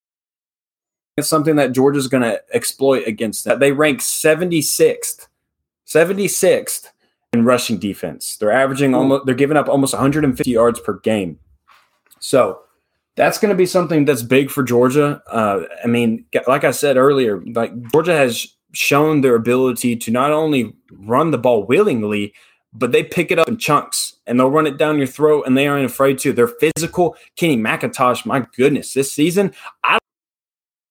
it's 1.19 1.29
something 1.29 1.57
that 1.57 1.73
Georgia's 1.73 2.09
going 2.09 2.23
to 2.23 2.41
exploit 2.53 3.07
against 3.07 3.45
that. 3.45 3.61
They 3.61 3.73
rank 3.73 4.01
76th, 4.01 5.29
76th 5.87 6.89
in 7.33 7.45
rushing 7.45 7.79
defense. 7.79 8.37
They're 8.37 8.53
averaging 8.53 8.95
almost, 8.95 9.27
they're 9.27 9.35
giving 9.35 9.57
up 9.57 9.69
almost 9.69 9.95
150 9.95 10.51
yards 10.51 10.81
per 10.81 10.99
game. 11.01 11.39
So 12.21 12.61
that's 13.17 13.39
going 13.39 13.51
to 13.51 13.57
be 13.57 13.67
something 13.67 14.05
that's 14.05 14.23
big 14.23 14.51
for 14.51 14.63
Georgia. 14.63 15.23
Uh, 15.31 15.63
I 15.83 15.87
mean, 15.87 16.25
like 16.47 16.65
I 16.65 16.71
said 16.71 16.97
earlier, 16.97 17.43
like 17.53 17.73
Georgia 17.91 18.17
has 18.17 18.47
shown 18.73 19.21
their 19.21 19.35
ability 19.35 19.97
to 19.97 20.11
not 20.11 20.31
only 20.31 20.75
run 20.93 21.31
the 21.31 21.39
ball 21.39 21.65
willingly, 21.65 22.35
but 22.73 22.93
they 22.93 23.03
pick 23.03 23.31
it 23.31 23.39
up 23.39 23.49
in 23.49 23.57
chunks 23.57 24.15
and 24.27 24.39
they'll 24.39 24.51
run 24.51 24.67
it 24.67 24.77
down 24.77 24.99
your 24.99 25.07
throat 25.07 25.45
and 25.47 25.57
they 25.57 25.67
aren't 25.67 25.87
afraid 25.87 26.19
to. 26.19 26.33
They're 26.33 26.47
physical. 26.49 27.17
Kenny 27.37 27.57
McIntosh, 27.57 28.27
my 28.27 28.47
goodness, 28.57 28.93
this 28.93 29.13
season, 29.13 29.53
I 29.83 29.99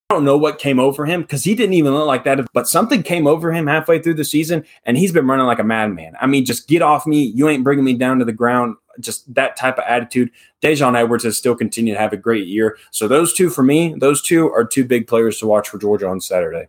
don't 0.10 0.24
know 0.24 0.38
what 0.38 0.58
came 0.58 0.80
over 0.80 1.06
him 1.06 1.22
because 1.22 1.44
he 1.44 1.54
didn't 1.54 1.74
even 1.74 1.94
look 1.94 2.08
like 2.08 2.24
that. 2.24 2.40
But 2.54 2.68
something 2.68 3.04
came 3.04 3.28
over 3.28 3.52
him 3.52 3.68
halfway 3.68 4.02
through 4.02 4.14
the 4.14 4.24
season, 4.24 4.64
and 4.86 4.98
he's 4.98 5.12
been 5.12 5.28
running 5.28 5.46
like 5.46 5.60
a 5.60 5.66
madman. 5.66 6.14
I 6.22 6.28
mean, 6.28 6.46
just 6.46 6.68
get 6.70 6.82
off 6.82 7.06
me. 7.06 7.24
You 7.36 7.50
ain't 7.50 7.64
bringing 7.64 7.84
me 7.84 7.94
down 7.94 8.20
to 8.20 8.26
the 8.26 8.32
ground 8.32 8.78
just 9.02 9.32
that 9.34 9.58
type 9.58 9.78
of 9.78 9.84
attitude. 9.86 10.32
Daijun 10.62 10.98
Edwards 10.98 11.26
has 11.26 11.38
still 11.38 11.56
continued 11.56 11.96
to 11.96 12.00
have 12.00 12.14
a 12.14 12.18
great 12.18 12.48
year. 12.48 12.78
So 12.92 13.08
those 13.08 13.34
two 13.34 13.50
for 13.50 13.64
me, 13.64 13.96
those 13.98 14.22
two 14.22 14.50
are 14.50 14.66
two 14.66 14.86
big 14.86 15.08
players 15.08 15.40
to 15.40 15.48
watch 15.48 15.68
for 15.68 15.78
Georgia 15.78 16.08
on 16.08 16.22
Saturday. 16.22 16.68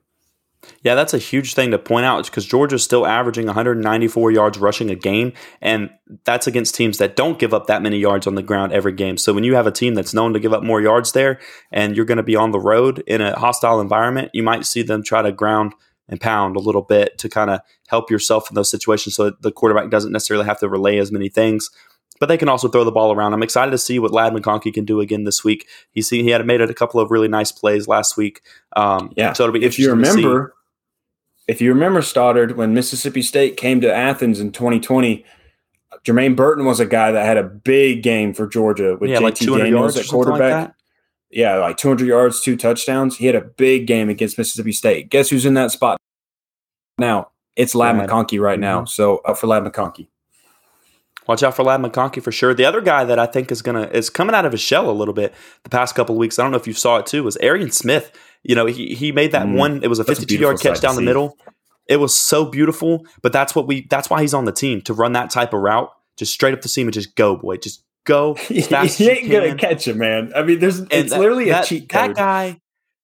Yeah, 0.82 0.94
that's 0.94 1.14
a 1.14 1.18
huge 1.18 1.54
thing 1.54 1.70
to 1.70 1.78
point 1.78 2.04
out 2.04 2.24
because 2.26 2.44
Georgia's 2.44 2.82
still 2.82 3.06
averaging 3.06 3.46
194 3.46 4.30
yards 4.30 4.58
rushing 4.58 4.90
a 4.90 4.94
game, 4.94 5.32
and 5.60 5.90
that's 6.24 6.46
against 6.46 6.74
teams 6.74 6.98
that 6.98 7.16
don't 7.16 7.38
give 7.38 7.54
up 7.54 7.66
that 7.66 7.82
many 7.82 7.98
yards 7.98 8.26
on 8.26 8.34
the 8.34 8.42
ground 8.42 8.72
every 8.72 8.92
game. 8.92 9.16
So 9.16 9.32
when 9.32 9.44
you 9.44 9.54
have 9.54 9.66
a 9.66 9.72
team 9.72 9.94
that's 9.94 10.14
known 10.14 10.32
to 10.32 10.40
give 10.40 10.52
up 10.52 10.62
more 10.62 10.80
yards 10.80 11.12
there, 11.12 11.40
and 11.72 11.96
you're 11.96 12.04
going 12.04 12.16
to 12.16 12.22
be 12.22 12.36
on 12.36 12.50
the 12.50 12.60
road 12.60 13.02
in 13.06 13.20
a 13.20 13.38
hostile 13.38 13.80
environment, 13.80 14.30
you 14.34 14.42
might 14.42 14.66
see 14.66 14.82
them 14.82 15.02
try 15.02 15.22
to 15.22 15.32
ground 15.32 15.74
and 16.08 16.20
pound 16.20 16.56
a 16.56 16.60
little 16.60 16.82
bit 16.82 17.18
to 17.18 17.28
kind 17.28 17.50
of 17.50 17.60
help 17.88 18.10
yourself 18.10 18.50
in 18.50 18.54
those 18.54 18.70
situations 18.70 19.14
so 19.14 19.30
the 19.40 19.52
quarterback 19.52 19.90
doesn't 19.90 20.12
necessarily 20.12 20.46
have 20.46 20.58
to 20.58 20.68
relay 20.68 20.98
as 20.98 21.12
many 21.12 21.28
things 21.28 21.70
but 22.20 22.26
they 22.26 22.36
can 22.36 22.48
also 22.48 22.68
throw 22.68 22.84
the 22.84 22.92
ball 22.92 23.12
around. 23.12 23.32
I'm 23.32 23.42
excited 23.42 23.70
to 23.70 23.78
see 23.78 23.98
what 23.98 24.12
Ladd 24.12 24.32
McConkey 24.32 24.72
can 24.72 24.84
do 24.84 25.00
again 25.00 25.24
this 25.24 25.44
week. 25.44 25.66
He 25.92 26.02
see 26.02 26.22
he 26.22 26.30
had 26.30 26.44
made 26.46 26.60
a 26.60 26.74
couple 26.74 27.00
of 27.00 27.10
really 27.10 27.28
nice 27.28 27.52
plays 27.52 27.88
last 27.88 28.16
week. 28.16 28.42
Um, 28.76 29.12
yeah. 29.16 29.32
So 29.32 29.44
it'll 29.44 29.52
be 29.52 29.64
if 29.64 29.78
you 29.78 29.90
remember, 29.90 30.54
if 31.46 31.60
you 31.60 31.72
remember 31.72 32.02
Stoddard 32.02 32.56
when 32.56 32.74
Mississippi 32.74 33.22
State 33.22 33.56
came 33.56 33.80
to 33.80 33.92
Athens 33.92 34.40
in 34.40 34.52
2020. 34.52 35.24
Jermaine 36.04 36.36
Burton 36.36 36.64
was 36.64 36.80
a 36.80 36.86
guy 36.86 37.10
that 37.12 37.24
had 37.24 37.36
a 37.36 37.42
big 37.42 38.02
game 38.02 38.32
for 38.32 38.46
Georgia 38.46 38.96
with 39.00 39.10
yeah, 39.10 39.18
JT 39.18 39.48
like 39.48 39.62
Daniels 39.62 39.96
at 39.96 40.06
quarterback. 40.06 40.68
Like 40.68 40.74
yeah, 41.30 41.56
like 41.56 41.76
200 41.76 42.06
yards, 42.06 42.40
two 42.40 42.56
touchdowns. 42.56 43.16
He 43.16 43.26
had 43.26 43.34
a 43.34 43.40
big 43.40 43.86
game 43.86 44.08
against 44.08 44.38
Mississippi 44.38 44.72
State. 44.72 45.10
Guess 45.10 45.28
who's 45.28 45.44
in 45.44 45.54
that 45.54 45.70
spot 45.70 45.98
now? 46.98 47.30
It's 47.56 47.74
Ladd 47.74 47.96
McConkey 47.96 48.40
right 48.40 48.58
now. 48.58 48.78
Mm-hmm. 48.78 48.86
So 48.86 49.18
up 49.18 49.36
for 49.36 49.48
Ladd 49.48 49.64
McConkey. 49.64 50.08
Watch 51.28 51.42
out 51.42 51.54
for 51.54 51.62
Ladd 51.62 51.80
McConkey 51.80 52.22
for 52.22 52.32
sure. 52.32 52.54
The 52.54 52.64
other 52.64 52.80
guy 52.80 53.04
that 53.04 53.18
I 53.18 53.26
think 53.26 53.52
is 53.52 53.60
gonna 53.60 53.82
is 53.92 54.08
coming 54.08 54.34
out 54.34 54.46
of 54.46 54.52
his 54.52 54.62
shell 54.62 54.90
a 54.90 54.92
little 54.92 55.12
bit 55.12 55.34
the 55.62 55.68
past 55.68 55.94
couple 55.94 56.14
of 56.14 56.18
weeks. 56.18 56.38
I 56.38 56.42
don't 56.42 56.50
know 56.50 56.56
if 56.56 56.66
you 56.66 56.72
saw 56.72 56.96
it 56.96 57.06
too. 57.06 57.22
Was 57.22 57.36
Arian 57.36 57.70
Smith? 57.70 58.10
You 58.42 58.54
know, 58.54 58.64
he 58.64 58.94
he 58.94 59.12
made 59.12 59.32
that 59.32 59.46
mm, 59.46 59.56
one. 59.56 59.82
It 59.84 59.88
was 59.88 59.98
a 59.98 60.04
52 60.04 60.34
a 60.34 60.38
yard 60.38 60.60
catch 60.60 60.80
down 60.80 60.96
the 60.96 61.02
middle. 61.02 61.36
It 61.86 61.98
was 61.98 62.14
so 62.14 62.46
beautiful. 62.46 63.06
But 63.20 63.34
that's 63.34 63.54
what 63.54 63.66
we. 63.66 63.86
That's 63.90 64.08
why 64.08 64.22
he's 64.22 64.32
on 64.32 64.46
the 64.46 64.52
team 64.52 64.80
to 64.82 64.94
run 64.94 65.12
that 65.12 65.28
type 65.28 65.52
of 65.52 65.60
route, 65.60 65.92
just 66.16 66.32
straight 66.32 66.54
up 66.54 66.62
the 66.62 66.68
seam 66.68 66.86
and 66.86 66.94
just 66.94 67.14
go, 67.14 67.36
boy, 67.36 67.58
just 67.58 67.84
go. 68.04 68.32
As 68.70 68.96
he 68.96 69.10
ain't 69.10 69.30
gonna 69.30 69.54
catch 69.54 69.86
him, 69.86 69.98
man. 69.98 70.32
I 70.34 70.42
mean, 70.42 70.60
there's 70.60 70.78
and 70.78 70.92
it's 70.92 71.10
that, 71.10 71.20
literally 71.20 71.50
a 71.50 71.52
that, 71.52 71.66
cheat 71.66 71.90
code. 71.90 72.10
That 72.10 72.16
guy 72.16 72.60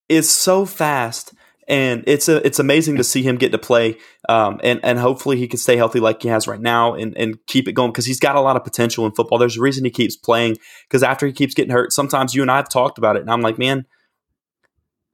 is 0.08 0.30
so 0.30 0.64
fast 0.64 1.34
and 1.68 2.04
it's 2.06 2.28
a, 2.28 2.44
it's 2.46 2.58
amazing 2.58 2.96
to 2.96 3.04
see 3.04 3.22
him 3.22 3.36
get 3.36 3.52
to 3.52 3.58
play, 3.58 3.96
um, 4.28 4.60
and 4.62 4.80
and 4.82 4.98
hopefully 4.98 5.36
he 5.36 5.48
can 5.48 5.58
stay 5.58 5.76
healthy 5.76 6.00
like 6.00 6.22
he 6.22 6.28
has 6.28 6.46
right 6.46 6.60
now 6.60 6.94
and 6.94 7.16
and 7.16 7.44
keep 7.46 7.68
it 7.68 7.72
going 7.72 7.90
because 7.90 8.06
he's 8.06 8.20
got 8.20 8.36
a 8.36 8.40
lot 8.40 8.56
of 8.56 8.64
potential 8.64 9.06
in 9.06 9.12
football. 9.12 9.38
There's 9.38 9.56
a 9.56 9.62
reason 9.62 9.84
he 9.84 9.90
keeps 9.90 10.16
playing 10.16 10.58
because 10.88 11.02
after 11.02 11.26
he 11.26 11.32
keeps 11.32 11.54
getting 11.54 11.72
hurt, 11.72 11.92
sometimes 11.92 12.34
you 12.34 12.42
and 12.42 12.50
I 12.50 12.56
have 12.56 12.68
talked 12.68 12.98
about 12.98 13.16
it, 13.16 13.22
and 13.22 13.30
I'm 13.30 13.40
like, 13.40 13.58
man, 13.58 13.86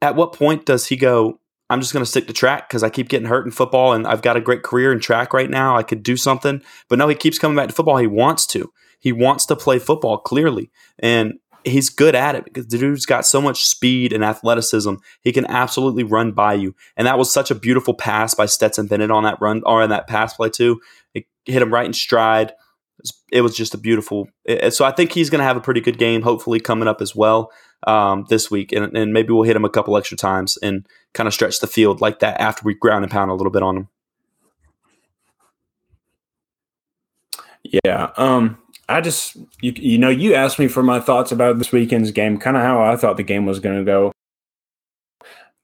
at 0.03 0.17
what 0.17 0.33
point 0.33 0.67
does 0.67 0.87
he 0.87 0.97
go? 0.97 1.41
I'm 1.69 1.81
just 1.81 1.93
going 1.93 2.05
to 2.05 2.11
stick 2.11 2.27
to 2.27 2.33
track 2.33 2.69
because 2.69 2.83
I 2.83 2.91
keep 2.91 3.09
getting 3.09 3.29
hurt 3.29 3.47
in 3.47 3.53
football, 3.53 3.93
and 3.93 4.07
I've 4.07 4.23
got 4.23 4.37
a 4.37 4.41
great 4.41 4.65
career 4.65 4.93
in 4.93 4.99
track 4.99 5.33
right 5.33 5.49
now. 5.49 5.77
I 5.77 5.85
could 5.85 6.03
do 6.03 6.17
something, 6.17 6.63
but 6.89 6.99
no, 6.99 7.07
he 7.07 7.15
keeps 7.15 7.39
coming 7.39 7.57
back 7.57 7.69
to 7.69 7.75
football. 7.75 7.97
He 7.99 8.09
wants 8.09 8.47
to. 8.49 8.73
He 8.99 9.13
wants 9.13 9.47
to 9.47 9.57
play 9.57 9.79
football 9.79 10.19
clearly, 10.19 10.71
and 10.99 11.39
he's 11.65 11.89
good 11.89 12.15
at 12.15 12.35
it 12.35 12.45
because 12.45 12.67
the 12.67 12.79
dude's 12.79 13.07
got 13.07 13.27
so 13.27 13.41
much 13.41 13.65
speed 13.65 14.13
and 14.13 14.25
athleticism. 14.25 14.95
He 15.23 15.33
can 15.33 15.47
absolutely 15.47 16.05
run 16.05 16.33
by 16.33 16.55
you. 16.55 16.75
And 16.97 17.07
that 17.07 17.19
was 17.19 17.33
such 17.33 17.51
a 17.51 17.55
beautiful 17.55 17.95
pass 17.95 18.35
by 18.35 18.47
Stetson 18.47 18.87
Bennett 18.87 19.11
on 19.11 19.25
that 19.25 19.41
run 19.41 19.63
or 19.67 19.83
on 19.83 19.91
that 19.91 20.07
pass 20.07 20.35
play 20.35 20.51
too. 20.51 20.81
It 21.15 21.27
hit 21.45 21.63
him 21.63 21.73
right 21.73 21.87
in 21.87 21.93
stride. 21.93 22.53
It 23.33 23.41
was 23.41 23.57
just 23.57 23.75
a 23.75 23.79
beautiful. 23.79 24.29
So 24.71 24.85
I 24.85 24.91
think 24.91 25.13
he's 25.13 25.31
going 25.31 25.39
to 25.39 25.45
have 25.45 25.57
a 25.57 25.61
pretty 25.61 25.81
good 25.81 25.99
game, 25.99 26.23
hopefully 26.23 26.61
coming 26.61 26.89
up 26.89 27.01
as 27.01 27.15
well 27.15 27.51
um, 27.87 28.27
this 28.29 28.51
week, 28.51 28.73
and, 28.73 28.97
and 28.97 29.13
maybe 29.13 29.33
we'll 29.33 29.45
hit 29.45 29.57
him 29.57 29.65
a 29.65 29.71
couple 29.71 29.97
extra 29.97 30.17
times 30.17 30.59
and 30.63 30.87
kind 31.15 31.27
of 31.27 31.33
stretch 31.33 31.61
the 31.61 31.67
field 31.67 32.01
like 32.01 32.19
that 32.19 32.41
after 32.41 32.63
we 32.65 32.75
ground 32.75 33.05
and 33.05 33.11
pound 33.11 33.31
a 33.31 33.35
little 33.35 33.53
bit 33.53 33.63
on 33.63 33.77
him. 33.77 33.89
Yeah. 37.85 38.11
Um, 38.17 38.59
I 38.91 39.01
just 39.01 39.37
you 39.61 39.73
you 39.77 39.99
know 39.99 40.09
you 40.09 40.35
asked 40.35 40.59
me 40.59 40.67
for 40.67 40.83
my 40.83 40.99
thoughts 40.99 41.31
about 41.31 41.59
this 41.59 41.71
weekend's 41.71 42.11
game, 42.11 42.39
kind 42.39 42.57
of 42.57 42.63
how 42.65 42.83
I 42.83 42.97
thought 42.97 43.17
the 43.17 43.23
game 43.23 43.47
was 43.47 43.61
going 43.61 43.79
to 43.79 43.85
go. 43.85 44.13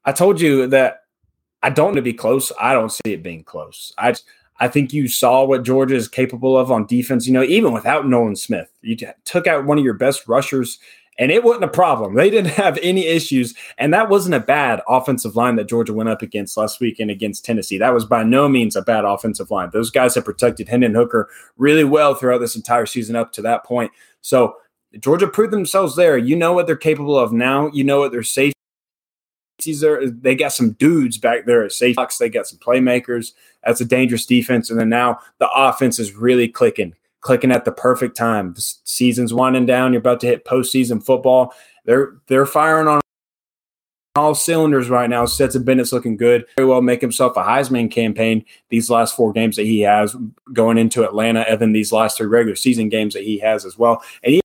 I 0.05 0.13
told 0.13 0.39
you 0.39 0.67
that 0.67 1.01
I 1.61 1.69
don't 1.69 1.87
want 1.87 1.95
to 1.97 2.01
be 2.01 2.13
close. 2.13 2.53
I 2.59 2.73
don't 2.73 2.91
see 2.91 3.13
it 3.13 3.23
being 3.23 3.43
close. 3.43 3.93
I 3.97 4.15
I 4.59 4.69
think 4.69 4.93
you 4.93 5.09
saw 5.09 5.43
what 5.43 5.63
Georgia 5.63 5.95
is 5.95 6.07
capable 6.07 6.57
of 6.57 6.71
on 6.71 6.85
defense. 6.85 7.27
You 7.27 7.33
know, 7.33 7.43
even 7.43 7.73
without 7.73 8.07
Nolan 8.07 8.37
Smith, 8.37 8.71
you 8.81 8.95
took 9.25 9.45
out 9.45 9.65
one 9.65 9.77
of 9.77 9.83
your 9.83 9.93
best 9.93 10.25
rushers 10.29 10.79
and 11.17 11.31
it 11.31 11.43
wasn't 11.43 11.65
a 11.65 11.69
problem. 11.69 12.15
They 12.15 12.29
didn't 12.29 12.51
have 12.51 12.77
any 12.81 13.07
issues, 13.07 13.53
and 13.77 13.93
that 13.93 14.09
wasn't 14.09 14.35
a 14.35 14.39
bad 14.39 14.81
offensive 14.87 15.35
line 15.35 15.55
that 15.55 15.67
Georgia 15.67 15.93
went 15.93 16.09
up 16.09 16.21
against 16.21 16.57
last 16.57 16.79
weekend 16.79 17.11
against 17.11 17.43
Tennessee. 17.43 17.77
That 17.77 17.93
was 17.93 18.05
by 18.05 18.23
no 18.23 18.47
means 18.47 18.75
a 18.75 18.81
bad 18.81 19.05
offensive 19.05 19.51
line. 19.51 19.69
Those 19.73 19.89
guys 19.89 20.15
have 20.15 20.25
protected 20.25 20.69
Hendon 20.69 20.95
Hooker 20.95 21.29
really 21.57 21.83
well 21.83 22.13
throughout 22.13 22.39
this 22.39 22.55
entire 22.55 22.85
season 22.85 23.15
up 23.15 23.31
to 23.33 23.41
that 23.41 23.63
point. 23.63 23.91
So 24.21 24.57
Georgia 24.99 25.27
proved 25.27 25.53
themselves 25.53 25.95
there. 25.95 26.17
You 26.17 26.35
know 26.35 26.53
what 26.53 26.67
they're 26.67 26.75
capable 26.75 27.17
of 27.17 27.33
now. 27.33 27.67
You 27.73 27.83
know 27.83 27.99
what 27.99 28.11
their 28.11 28.23
safeties 28.23 28.53
are. 29.83 30.09
They 30.09 30.35
got 30.35 30.53
some 30.53 30.73
dudes 30.73 31.17
back 31.17 31.45
there 31.45 31.63
at 31.63 31.71
safety. 31.71 32.03
They 32.19 32.29
got 32.29 32.47
some 32.47 32.59
playmakers. 32.59 33.33
That's 33.65 33.81
a 33.81 33.85
dangerous 33.85 34.25
defense. 34.25 34.69
And 34.69 34.79
then 34.79 34.89
now 34.89 35.19
the 35.39 35.49
offense 35.49 35.99
is 35.99 36.13
really 36.13 36.47
clicking 36.47 36.93
clicking 37.27 37.51
at 37.51 37.65
the 37.65 37.71
perfect 37.73 38.15
time. 38.15 38.53
The 38.53 38.61
season's 38.85 39.33
winding 39.33 39.65
down. 39.65 39.91
You're 39.91 39.99
about 39.99 40.21
to 40.21 40.27
hit 40.27 40.45
postseason 40.45 41.05
football. 41.05 41.53
They're 41.83 42.13
they're 42.27 42.45
firing 42.45 42.87
on 42.87 43.01
all 44.15 44.33
cylinders 44.33 44.89
right 44.89 45.09
now. 45.09 45.25
Stetson 45.25 45.63
Bennett's 45.63 45.91
looking 45.91 46.15
good. 46.15 46.45
Very 46.55 46.69
well 46.69 46.81
make 46.81 47.01
himself 47.01 47.35
a 47.35 47.43
Heisman 47.43 47.91
campaign 47.91 48.45
these 48.69 48.89
last 48.89 49.13
four 49.13 49.33
games 49.33 49.57
that 49.57 49.65
he 49.65 49.81
has 49.81 50.15
going 50.53 50.77
into 50.77 51.03
Atlanta, 51.03 51.41
and 51.41 51.59
then 51.59 51.73
these 51.73 51.91
last 51.91 52.17
three 52.17 52.27
regular 52.27 52.55
season 52.55 52.87
games 52.87 53.13
that 53.13 53.23
he 53.23 53.37
has 53.39 53.65
as 53.65 53.77
well. 53.77 54.01
And 54.23 54.41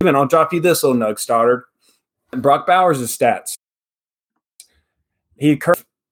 even 0.00 0.14
I'll 0.14 0.26
drop 0.26 0.52
you 0.52 0.60
this 0.60 0.84
little 0.84 0.96
nug, 0.96 1.18
Stoddard. 1.18 1.64
Brock 2.30 2.68
Bowers' 2.68 3.00
stats. 3.18 3.56
he 5.36 5.58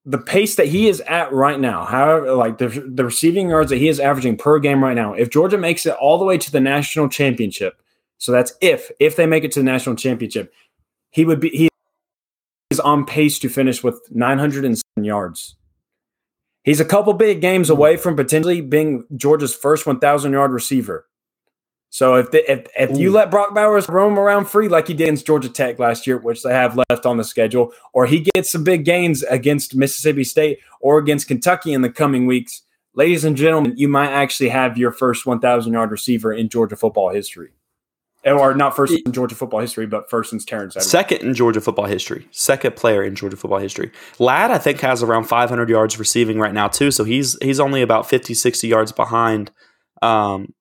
the 0.09 0.18
pace 0.18 0.56
that 0.56 0.68
he 0.68 0.88
is 0.88 1.02
at 1.02 1.30
right 1.32 1.61
now, 1.61 1.84
however, 1.84 2.32
like 2.32 2.56
the, 2.56 2.68
the 2.68 3.04
receiving 3.04 3.50
yards 3.50 3.68
that 3.68 3.76
he 3.76 3.88
is 3.88 4.00
averaging 4.00 4.38
per 4.38 4.59
game 4.59 4.82
right 4.82 4.96
now, 4.96 5.12
if 5.12 5.28
Georgia 5.28 5.59
makes 5.59 5.84
it 5.84 5.94
all 6.00 6.16
the 6.16 6.24
way 6.24 6.38
to 6.38 6.50
the 6.50 6.61
national 6.61 7.11
championship, 7.11 7.82
so 8.16 8.32
that's 8.32 8.54
if 8.62 8.90
if 8.98 9.16
they 9.16 9.26
make 9.26 9.44
it 9.44 9.52
to 9.52 9.61
the 9.61 9.64
national 9.64 9.96
championship, 9.96 10.52
he 11.11 11.26
would 11.26 11.40
be 11.40 11.50
he 11.50 11.68
is 12.70 12.80
on 12.80 13.04
pace 13.04 13.38
to 13.40 13.50
finish 13.50 13.84
with 13.84 14.00
907 14.11 15.04
yards. 15.04 15.56
He's 16.64 16.80
a 16.80 16.86
couple 16.86 17.12
big 17.12 17.42
games 17.42 17.68
away 17.68 17.98
from 17.98 18.16
potentially 18.16 18.62
being 18.62 19.04
Georgia's 19.14 19.54
first 19.54 19.86
1,000 19.86 20.32
yard 20.32 20.52
receiver. 20.52 21.06
So 21.91 22.16
if 22.16 22.30
the, 22.30 22.51
if 22.51 22.66
if 22.78 22.99
you 22.99 23.11
let 23.11 23.30
Brock 23.30 23.55
Bowers 23.55 23.89
roam 23.89 24.18
around 24.18 24.47
free 24.47 24.68
like 24.68 24.89
he 24.89 24.95
did 24.95 25.05
against 25.05 25.26
Georgia 25.26 25.49
Tech 25.49 25.78
last 25.78 26.07
year, 26.07 26.18
which 26.18 26.43
they 26.43 26.53
have 26.53 26.78
left 26.91 27.07
on 27.07 27.16
the 27.16 27.24
schedule, 27.24 27.72
or 27.95 28.07
he 28.07 28.20
gets 28.34 28.53
some 28.53 28.62
big 28.62 28.84
gains 28.84 29.22
against 29.24 29.74
Mississippi 29.74 30.24
State 30.24 30.59
or 30.80 30.99
against 30.99 31.28
Kentucky 31.28 31.72
in 31.72 31.82
the 31.82 31.91
coming 31.91 32.26
weeks, 32.26 32.62
ladies 32.95 33.24
and 33.24 33.36
gentlemen, 33.36 33.74
you 33.76 33.89
might 33.89 34.11
actually 34.11 34.51
have 34.51 34.76
your 34.76 34.91
first 34.91 35.24
1,000 35.24 35.72
yard 35.72 35.91
receiver 35.91 36.32
in 36.32 36.49
Georgia 36.51 36.76
football 36.76 37.09
history, 37.09 37.51
or 38.26 38.55
not 38.55 38.76
first 38.76 38.93
in 39.07 39.12
Georgia 39.12 39.34
football 39.34 39.61
history, 39.61 39.86
but 39.86 40.11
first 40.11 40.28
since 40.28 40.45
Terrence 40.45 40.76
Edwards. 40.76 40.91
Second 40.91 41.22
in 41.22 41.32
Georgia 41.32 41.62
football 41.62 41.86
history, 41.86 42.28
second 42.32 42.76
player 42.76 43.03
in 43.03 43.14
Georgia 43.14 43.36
football 43.36 43.61
history. 43.61 43.91
Ladd, 44.18 44.51
I 44.51 44.59
think, 44.59 44.80
has 44.80 45.03
around 45.03 45.24
500 45.24 45.70
yards 45.70 45.99
receiving 45.99 46.39
right 46.39 46.53
now 46.53 46.68
too, 46.68 46.91
so 46.91 47.05
he's 47.05 47.39
he's 47.41 47.61
only 47.61 47.80
about 47.80 48.07
50, 48.09 48.34
60 48.34 48.68
yards 48.68 48.93
behind. 48.93 49.51
Um, 50.03 50.53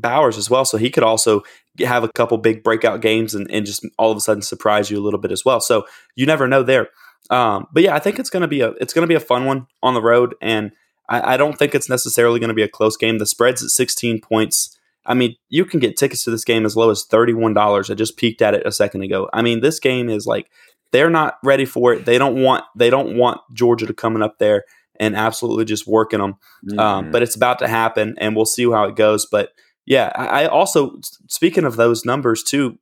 Bowers 0.00 0.38
as 0.38 0.50
well. 0.50 0.64
So 0.64 0.78
he 0.78 0.90
could 0.90 1.02
also 1.02 1.42
have 1.80 2.04
a 2.04 2.08
couple 2.08 2.38
big 2.38 2.62
breakout 2.62 3.00
games 3.00 3.34
and, 3.34 3.50
and 3.50 3.66
just 3.66 3.84
all 3.98 4.10
of 4.10 4.16
a 4.16 4.20
sudden 4.20 4.42
surprise 4.42 4.90
you 4.90 4.98
a 4.98 5.04
little 5.04 5.20
bit 5.20 5.32
as 5.32 5.44
well. 5.44 5.60
So 5.60 5.86
you 6.14 6.26
never 6.26 6.46
know 6.46 6.62
there. 6.62 6.88
Um, 7.30 7.66
but 7.72 7.82
yeah, 7.82 7.94
I 7.94 7.98
think 7.98 8.18
it's 8.18 8.30
gonna 8.30 8.48
be 8.48 8.60
a 8.60 8.70
it's 8.80 8.92
gonna 8.92 9.06
be 9.06 9.14
a 9.14 9.20
fun 9.20 9.44
one 9.44 9.66
on 9.82 9.94
the 9.94 10.02
road, 10.02 10.34
and 10.40 10.72
I, 11.08 11.34
I 11.34 11.36
don't 11.36 11.58
think 11.58 11.74
it's 11.74 11.88
necessarily 11.88 12.38
gonna 12.38 12.54
be 12.54 12.62
a 12.62 12.68
close 12.68 12.96
game. 12.96 13.18
The 13.18 13.26
spread's 13.26 13.64
at 13.64 13.70
16 13.70 14.20
points. 14.20 14.78
I 15.04 15.14
mean, 15.14 15.36
you 15.48 15.64
can 15.64 15.80
get 15.80 15.96
tickets 15.96 16.24
to 16.24 16.30
this 16.30 16.44
game 16.44 16.66
as 16.66 16.76
low 16.76 16.90
as 16.90 17.06
$31. 17.06 17.90
I 17.90 17.94
just 17.94 18.16
peeked 18.16 18.42
at 18.42 18.54
it 18.54 18.66
a 18.66 18.72
second 18.72 19.02
ago. 19.02 19.28
I 19.32 19.42
mean, 19.42 19.60
this 19.60 19.78
game 19.78 20.08
is 20.08 20.26
like 20.26 20.50
they're 20.92 21.10
not 21.10 21.38
ready 21.44 21.64
for 21.64 21.92
it. 21.92 22.04
They 22.04 22.18
don't 22.18 22.42
want 22.42 22.64
they 22.74 22.90
don't 22.90 23.16
want 23.16 23.40
Georgia 23.52 23.86
to 23.86 23.94
coming 23.94 24.22
up 24.22 24.38
there 24.38 24.64
and 24.98 25.14
absolutely 25.14 25.64
just 25.64 25.86
working 25.86 26.20
them. 26.20 26.30
Um, 26.30 26.68
mm-hmm. 26.68 26.78
Um, 26.78 27.10
but 27.10 27.22
it's 27.22 27.36
about 27.36 27.58
to 27.60 27.68
happen, 27.68 28.14
and 28.18 28.34
we'll 28.34 28.46
see 28.46 28.70
how 28.70 28.84
it 28.84 28.96
goes. 28.96 29.26
But 29.26 29.50
yeah, 29.86 30.10
I 30.14 30.46
also 30.46 30.98
speaking 31.28 31.64
of 31.64 31.76
those 31.76 32.04
numbers 32.04 32.42
too, 32.42 32.78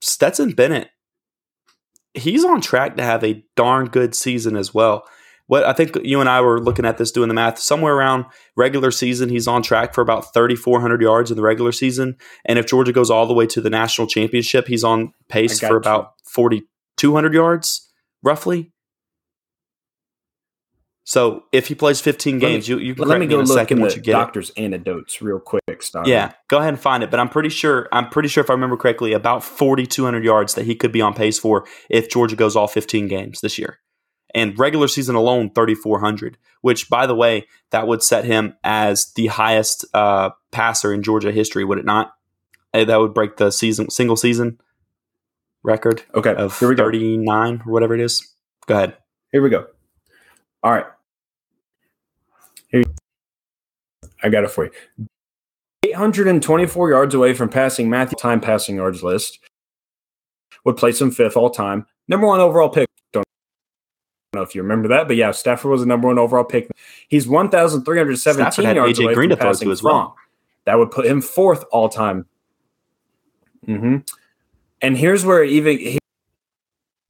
Stetson 0.00 0.52
Bennett, 0.52 0.90
he's 2.14 2.44
on 2.44 2.60
track 2.60 2.96
to 2.96 3.02
have 3.02 3.24
a 3.24 3.44
darn 3.56 3.86
good 3.86 4.14
season 4.14 4.56
as 4.56 4.74
well. 4.74 5.04
What 5.46 5.64
I 5.64 5.72
think 5.72 5.96
you 6.02 6.20
and 6.20 6.28
I 6.28 6.42
were 6.42 6.60
looking 6.60 6.84
at 6.84 6.98
this 6.98 7.10
doing 7.10 7.28
the 7.28 7.34
math 7.34 7.58
somewhere 7.58 7.94
around 7.94 8.26
regular 8.54 8.90
season, 8.90 9.30
he's 9.30 9.48
on 9.48 9.62
track 9.62 9.94
for 9.94 10.02
about 10.02 10.34
3,400 10.34 11.00
yards 11.00 11.30
in 11.30 11.36
the 11.36 11.42
regular 11.42 11.72
season. 11.72 12.16
And 12.44 12.58
if 12.58 12.66
Georgia 12.66 12.92
goes 12.92 13.10
all 13.10 13.26
the 13.26 13.32
way 13.32 13.46
to 13.46 13.60
the 13.62 13.70
national 13.70 14.08
championship, 14.08 14.66
he's 14.66 14.84
on 14.84 15.14
pace 15.30 15.58
for 15.58 15.76
about 15.76 16.14
4,200 16.26 17.32
yards 17.32 17.88
roughly. 18.22 18.72
So 21.08 21.44
if 21.52 21.68
he 21.68 21.74
plays 21.74 22.02
15 22.02 22.38
games, 22.38 22.68
me, 22.68 22.74
you, 22.74 22.80
you 22.80 22.94
can 22.94 23.08
let 23.08 23.18
me 23.18 23.26
go 23.26 23.36
in 23.36 23.46
a 23.46 23.48
look 23.48 23.56
second 23.56 23.80
the 23.80 23.98
doctor's 24.02 24.50
it. 24.50 24.58
anecdotes 24.58 25.22
real 25.22 25.40
quick. 25.40 25.82
Star. 25.82 26.06
Yeah, 26.06 26.32
go 26.48 26.58
ahead 26.58 26.74
and 26.74 26.78
find 26.78 27.02
it. 27.02 27.10
But 27.10 27.18
I'm 27.18 27.30
pretty 27.30 27.48
sure 27.48 27.88
I'm 27.92 28.10
pretty 28.10 28.28
sure 28.28 28.44
if 28.44 28.50
I 28.50 28.52
remember 28.52 28.76
correctly, 28.76 29.14
about 29.14 29.42
4,200 29.42 30.22
yards 30.22 30.52
that 30.52 30.66
he 30.66 30.74
could 30.74 30.92
be 30.92 31.00
on 31.00 31.14
pace 31.14 31.38
for 31.38 31.66
if 31.88 32.10
Georgia 32.10 32.36
goes 32.36 32.56
all 32.56 32.68
15 32.68 33.08
games 33.08 33.40
this 33.40 33.58
year. 33.58 33.78
And 34.34 34.58
regular 34.58 34.86
season 34.86 35.16
alone, 35.16 35.50
3,400. 35.54 36.36
Which, 36.60 36.90
by 36.90 37.06
the 37.06 37.14
way, 37.14 37.46
that 37.70 37.86
would 37.86 38.02
set 38.02 38.26
him 38.26 38.58
as 38.62 39.10
the 39.14 39.28
highest 39.28 39.86
uh, 39.94 40.30
passer 40.50 40.92
in 40.92 41.02
Georgia 41.02 41.32
history, 41.32 41.64
would 41.64 41.78
it 41.78 41.86
not? 41.86 42.12
Uh, 42.74 42.84
that 42.84 43.00
would 43.00 43.14
break 43.14 43.38
the 43.38 43.50
season 43.50 43.88
single 43.88 44.16
season 44.16 44.60
record. 45.62 46.02
Okay, 46.14 46.34
of 46.34 46.52
39 46.52 47.62
or 47.66 47.72
whatever 47.72 47.94
it 47.94 48.02
is. 48.02 48.30
Go 48.66 48.74
ahead. 48.74 48.98
Here 49.32 49.40
we 49.40 49.48
go. 49.48 49.68
All 50.62 50.72
right. 50.72 50.84
Here, 52.68 52.82
I 54.22 54.28
got 54.28 54.44
it 54.44 54.50
for 54.50 54.64
you. 54.64 54.70
824 55.84 56.90
yards 56.90 57.14
away 57.14 57.34
from 57.34 57.48
passing 57.48 57.88
Matthew 57.88 58.16
time 58.16 58.40
passing 58.40 58.76
yards 58.76 59.02
list. 59.02 59.38
Would 60.64 60.76
place 60.76 61.00
him 61.00 61.10
fifth 61.10 61.36
all 61.36 61.50
time. 61.50 61.86
Number 62.08 62.26
one 62.26 62.40
overall 62.40 62.68
pick. 62.68 62.88
Don't 63.12 63.24
know 64.34 64.42
if 64.42 64.54
you 64.54 64.62
remember 64.62 64.88
that, 64.88 65.06
but 65.06 65.16
yeah, 65.16 65.30
Stafford 65.30 65.70
was 65.70 65.80
the 65.80 65.86
number 65.86 66.08
one 66.08 66.18
overall 66.18 66.44
pick. 66.44 66.68
He's 67.08 67.26
1,317 67.26 68.76
yards 68.76 68.98
AJ 68.98 69.04
away 69.04 69.14
Green 69.14 69.30
from 69.30 69.38
passing 69.38 69.70
as 69.70 69.82
well. 69.82 70.16
That 70.64 70.78
would 70.78 70.90
put 70.90 71.06
him 71.06 71.22
fourth 71.22 71.64
all 71.70 71.88
time. 71.88 72.26
Mm-hmm. 73.66 73.98
And 74.82 74.96
here's 74.96 75.24
where 75.24 75.42
even 75.44 75.98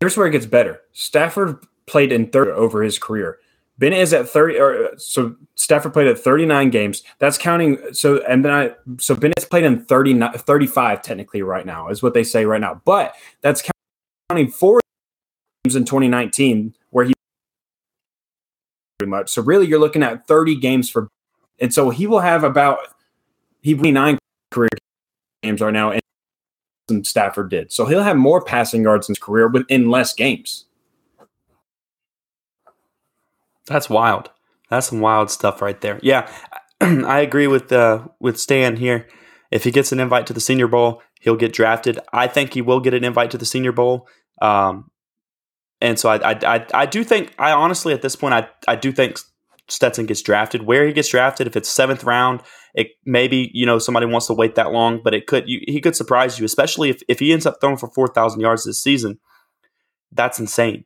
here's 0.01 0.17
where 0.17 0.27
it 0.27 0.31
gets 0.31 0.47
better. 0.47 0.81
Stafford 0.93 1.65
played 1.87 2.13
in 2.13 2.29
third 2.29 2.49
over 2.49 2.83
his 2.83 2.99
career. 2.99 3.39
Bennett 3.79 4.01
is 4.01 4.13
at 4.13 4.29
30 4.29 4.59
or 4.59 4.99
so 4.99 5.37
Stafford 5.55 5.93
played 5.93 6.09
at 6.09 6.19
39 6.19 6.71
games. 6.71 7.03
That's 7.19 7.39
counting 7.39 7.79
so 7.93 8.23
and 8.29 8.45
then 8.45 8.53
I 8.53 8.73
so 8.99 9.15
Bennett's 9.15 9.45
played 9.45 9.65
in 9.65 9.85
30 9.85 10.21
35 10.37 11.03
technically 11.03 11.43
right 11.43 11.65
now 11.65 11.89
is 11.89 12.03
what 12.03 12.15
they 12.15 12.25
say 12.25 12.45
right 12.45 12.61
now. 12.61 12.81
But 12.85 13.15
that's 13.41 13.63
counting 14.29 14.51
four 14.51 14.81
games 15.65 15.77
in 15.77 15.85
2019 15.85 16.75
where 16.91 17.05
he 17.05 17.15
pretty 18.99 19.11
much. 19.11 19.31
So 19.31 19.43
really 19.43 19.67
you're 19.67 19.79
looking 19.79 20.03
at 20.03 20.27
30 20.27 20.57
games 20.57 20.91
for 20.91 21.09
and 21.61 21.73
so 21.73 21.91
he 21.91 22.07
will 22.07 22.21
have 22.21 22.43
about 22.43 22.81
he 23.63 23.75
29 23.75 24.19
career 24.51 24.69
games 25.45 25.61
right 25.61 25.73
now 25.73 25.93
and 25.93 27.07
Stafford 27.07 27.51
did. 27.51 27.71
So 27.71 27.87
he'll 27.87 28.03
have 28.03 28.17
more 28.17 28.43
passing 28.43 28.83
yards 28.83 29.09
in 29.09 29.13
his 29.13 29.23
career 29.23 29.49
but 29.49 29.67
in 29.69 29.89
less 29.89 30.15
games. 30.15 30.65
That's 33.69 33.89
wild. 33.91 34.31
That's 34.71 34.89
some 34.89 35.01
wild 35.01 35.31
stuff 35.31 35.63
right 35.63 35.81
there. 35.81 35.99
Yeah, 36.03 36.31
I 36.81 37.21
agree 37.21 37.47
with 37.47 37.73
uh, 37.73 38.07
with 38.21 38.39
Stan 38.39 38.77
here. 38.77 39.07
If 39.51 39.65
he 39.65 39.71
gets 39.71 39.93
an 39.93 40.01
invite 40.01 40.27
to 40.27 40.33
the 40.33 40.41
Senior 40.41 40.69
Bowl, 40.69 41.03
he'll 41.21 41.37
get 41.37 41.53
drafted. 41.53 41.99
I 42.13 42.27
think 42.27 42.55
he 42.55 42.63
will 42.63 42.81
get 42.81 42.95
an 42.95 43.05
invite 43.05 43.31
to 43.31 43.39
the 43.39 43.47
Senior 43.47 43.73
Bowl. 43.73 44.07
Um, 44.43 44.91
and 45.81 45.99
so 45.99 46.11
I, 46.11 46.33
I, 46.33 46.39
I, 46.57 46.67
I, 46.75 46.87
do 46.87 47.03
think, 47.05 47.35
I 47.39 47.53
honestly, 47.53 47.93
at 47.93 48.03
this 48.03 48.17
point, 48.17 48.35
I, 48.35 48.49
I 48.67 48.77
do 48.77 48.93
think 48.93 49.19
Stetson 49.69 50.07
gets 50.07 50.23
drafted. 50.23 50.63
Where 50.63 50.87
he 50.87 50.93
gets 50.93 51.09
drafted, 51.09 51.47
if 51.47 51.57
it's 51.57 51.69
seventh 51.69 52.05
round, 52.05 52.43
it 52.75 52.89
maybe 53.05 53.51
you 53.55 53.67
know 53.67 53.79
somebody 53.79 54.07
wants 54.07 54.27
to 54.27 54.35
wait 54.35 54.55
that 54.57 54.73
long, 54.73 55.01
but 55.03 55.15
it 55.15 55.27
could 55.27 55.45
you, 55.47 55.61
he 55.67 55.81
could 55.81 55.97
surprise 55.97 56.39
you, 56.39 56.45
especially 56.45 56.91
if 56.91 57.03
if 57.09 57.19
he 57.19 57.33
ends 57.33 57.47
up 57.47 57.59
throwing 57.61 57.77
for 57.77 57.91
four 57.91 58.09
thousand 58.09 58.41
yards 58.41 58.65
this 58.65 58.83
season. 58.83 59.19
That's 60.11 60.41
insane, 60.41 60.85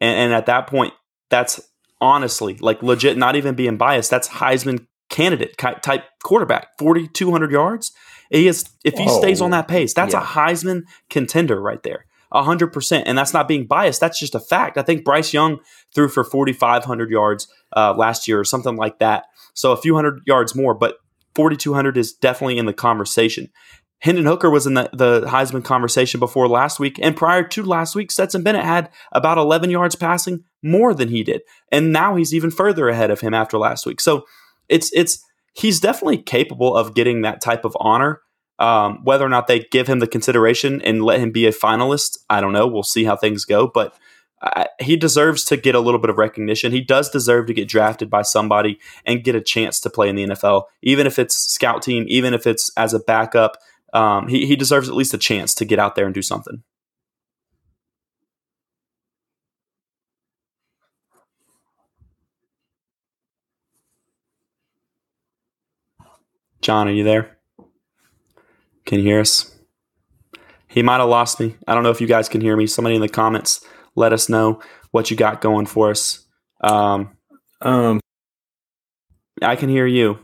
and, 0.00 0.16
and 0.16 0.32
at 0.32 0.46
that 0.46 0.68
point, 0.68 0.94
that's 1.28 1.60
honestly, 2.00 2.56
like 2.60 2.82
legit, 2.82 3.16
not 3.16 3.36
even 3.36 3.54
being 3.54 3.76
biased, 3.76 4.10
that's 4.10 4.28
Heisman 4.28 4.86
candidate 5.08 5.56
type 5.58 6.04
quarterback, 6.22 6.78
4,200 6.78 7.50
yards. 7.50 7.92
He 8.30 8.46
is, 8.46 8.68
if 8.84 8.94
he 8.94 9.04
Whoa. 9.04 9.20
stays 9.20 9.40
on 9.40 9.50
that 9.50 9.68
pace, 9.68 9.92
that's 9.92 10.14
yeah. 10.14 10.22
a 10.22 10.24
Heisman 10.24 10.82
contender 11.08 11.60
right 11.60 11.82
there. 11.82 12.06
100%. 12.32 13.02
And 13.06 13.18
that's 13.18 13.34
not 13.34 13.48
being 13.48 13.66
biased. 13.66 14.00
That's 14.00 14.18
just 14.18 14.36
a 14.36 14.40
fact. 14.40 14.78
I 14.78 14.82
think 14.82 15.04
Bryce 15.04 15.32
Young 15.32 15.58
threw 15.94 16.08
for 16.08 16.22
4,500 16.22 17.10
yards 17.10 17.48
uh, 17.76 17.94
last 17.94 18.28
year 18.28 18.38
or 18.38 18.44
something 18.44 18.76
like 18.76 19.00
that. 19.00 19.24
So 19.54 19.72
a 19.72 19.76
few 19.76 19.96
hundred 19.96 20.20
yards 20.26 20.54
more, 20.54 20.74
but 20.74 20.98
4,200 21.34 21.96
is 21.96 22.12
definitely 22.12 22.58
in 22.58 22.66
the 22.66 22.72
conversation. 22.72 23.48
Hendon 23.98 24.26
Hooker 24.26 24.48
was 24.48 24.66
in 24.66 24.74
the, 24.74 24.88
the 24.92 25.22
Heisman 25.22 25.64
conversation 25.64 26.20
before 26.20 26.48
last 26.48 26.80
week, 26.80 26.98
and 27.02 27.16
prior 27.16 27.42
to 27.48 27.62
last 27.62 27.94
week, 27.94 28.10
Stetson 28.10 28.42
Bennett 28.42 28.64
had 28.64 28.90
about 29.12 29.36
11 29.36 29.70
yards 29.70 29.94
passing 29.94 30.44
more 30.62 30.94
than 30.94 31.08
he 31.08 31.22
did, 31.22 31.42
and 31.70 31.92
now 31.92 32.16
he's 32.16 32.34
even 32.34 32.50
further 32.50 32.88
ahead 32.88 33.10
of 33.10 33.20
him 33.20 33.34
after 33.34 33.58
last 33.58 33.86
week. 33.86 34.00
So 34.00 34.24
it's 34.68 34.92
it's 34.94 35.24
he's 35.52 35.80
definitely 35.80 36.18
capable 36.18 36.76
of 36.76 36.94
getting 36.94 37.22
that 37.22 37.40
type 37.40 37.64
of 37.64 37.76
honor. 37.80 38.20
Um, 38.58 39.00
whether 39.04 39.24
or 39.24 39.30
not 39.30 39.46
they 39.46 39.60
give 39.70 39.86
him 39.86 40.00
the 40.00 40.06
consideration 40.06 40.82
and 40.82 41.02
let 41.02 41.18
him 41.18 41.32
be 41.32 41.46
a 41.46 41.52
finalist, 41.52 42.18
I 42.28 42.42
don't 42.42 42.52
know. 42.52 42.66
We'll 42.66 42.82
see 42.82 43.04
how 43.04 43.16
things 43.16 43.46
go, 43.46 43.66
but 43.66 43.94
uh, 44.42 44.66
he 44.78 44.96
deserves 44.96 45.44
to 45.44 45.56
get 45.56 45.74
a 45.74 45.80
little 45.80 45.98
bit 45.98 46.10
of 46.10 46.18
recognition. 46.18 46.70
He 46.70 46.82
does 46.82 47.08
deserve 47.08 47.46
to 47.46 47.54
get 47.54 47.68
drafted 47.68 48.10
by 48.10 48.20
somebody 48.20 48.78
and 49.06 49.24
get 49.24 49.34
a 49.34 49.40
chance 49.40 49.80
to 49.80 49.88
play 49.88 50.10
in 50.10 50.16
the 50.16 50.26
NFL, 50.26 50.64
even 50.82 51.06
if 51.06 51.18
it's 51.18 51.34
scout 51.34 51.80
team, 51.80 52.04
even 52.08 52.34
if 52.34 52.46
it's 52.46 52.70
as 52.76 52.92
a 52.92 53.00
backup 53.00 53.56
um, 53.92 54.28
he, 54.28 54.46
he 54.46 54.56
deserves 54.56 54.88
at 54.88 54.94
least 54.94 55.14
a 55.14 55.18
chance 55.18 55.54
to 55.56 55.64
get 55.64 55.78
out 55.78 55.94
there 55.94 56.06
and 56.06 56.14
do 56.14 56.22
something. 56.22 56.62
John, 66.60 66.88
are 66.88 66.92
you 66.92 67.04
there? 67.04 67.38
Can 68.84 68.98
you 68.98 69.04
hear 69.04 69.20
us? 69.20 69.54
He 70.68 70.82
might 70.82 70.98
have 70.98 71.08
lost 71.08 71.40
me. 71.40 71.56
I 71.66 71.74
don't 71.74 71.82
know 71.82 71.90
if 71.90 72.00
you 72.00 72.06
guys 72.06 72.28
can 72.28 72.40
hear 72.40 72.56
me. 72.56 72.66
Somebody 72.66 72.94
in 72.94 73.00
the 73.00 73.08
comments 73.08 73.64
let 73.96 74.12
us 74.12 74.28
know 74.28 74.60
what 74.92 75.10
you 75.10 75.16
got 75.16 75.40
going 75.40 75.66
for 75.66 75.90
us. 75.90 76.24
Um, 76.60 77.16
Um, 77.60 78.00
I 79.42 79.56
can 79.56 79.68
hear 79.68 79.86
you. 79.86 80.18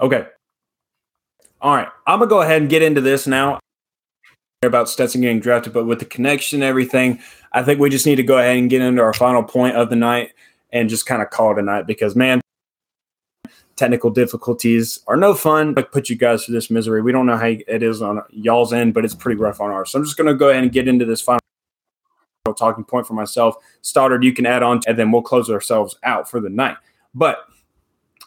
okay. 0.00 0.26
All 1.60 1.74
right. 1.74 1.88
I'm 2.06 2.18
gonna 2.18 2.28
go 2.28 2.42
ahead 2.42 2.60
and 2.60 2.70
get 2.70 2.82
into 2.82 3.00
this 3.00 3.26
now 3.26 3.58
about 4.62 4.88
Stetson 4.88 5.20
getting 5.20 5.40
drafted, 5.40 5.72
but 5.72 5.84
with 5.86 5.98
the 5.98 6.04
connection 6.04 6.62
and 6.62 6.68
everything, 6.68 7.20
I 7.52 7.62
think 7.62 7.80
we 7.80 7.90
just 7.90 8.06
need 8.06 8.16
to 8.16 8.22
go 8.22 8.38
ahead 8.38 8.56
and 8.56 8.70
get 8.70 8.82
into 8.82 9.02
our 9.02 9.12
final 9.12 9.42
point 9.42 9.76
of 9.76 9.90
the 9.90 9.96
night 9.96 10.32
and 10.72 10.88
just 10.88 11.06
kind 11.06 11.22
of 11.22 11.30
call 11.30 11.52
it 11.52 11.58
a 11.58 11.62
night 11.62 11.86
because 11.86 12.16
man, 12.16 12.40
technical 13.76 14.10
difficulties 14.10 15.00
are 15.06 15.16
no 15.16 15.34
fun. 15.34 15.74
Like 15.74 15.92
put 15.92 16.08
you 16.08 16.16
guys 16.16 16.44
through 16.44 16.54
this 16.54 16.70
misery. 16.70 17.02
We 17.02 17.12
don't 17.12 17.26
know 17.26 17.36
how 17.36 17.46
it 17.46 17.82
is 17.82 18.02
on 18.02 18.22
y'all's 18.30 18.72
end, 18.72 18.94
but 18.94 19.04
it's 19.04 19.14
pretty 19.14 19.40
rough 19.40 19.60
on 19.60 19.70
ours. 19.70 19.90
So 19.90 19.98
I'm 19.98 20.04
just 20.04 20.16
gonna 20.16 20.34
go 20.34 20.50
ahead 20.50 20.62
and 20.62 20.72
get 20.72 20.88
into 20.88 21.04
this 21.04 21.20
final 21.20 21.40
talking 22.56 22.84
point 22.84 23.06
for 23.06 23.14
myself. 23.14 23.56
Stoddard, 23.82 24.22
you 24.22 24.32
can 24.32 24.46
add 24.46 24.62
on, 24.62 24.80
and 24.86 24.98
then 24.98 25.10
we'll 25.10 25.22
close 25.22 25.50
ourselves 25.50 25.96
out 26.02 26.30
for 26.30 26.40
the 26.40 26.50
night. 26.50 26.76
But 27.14 27.38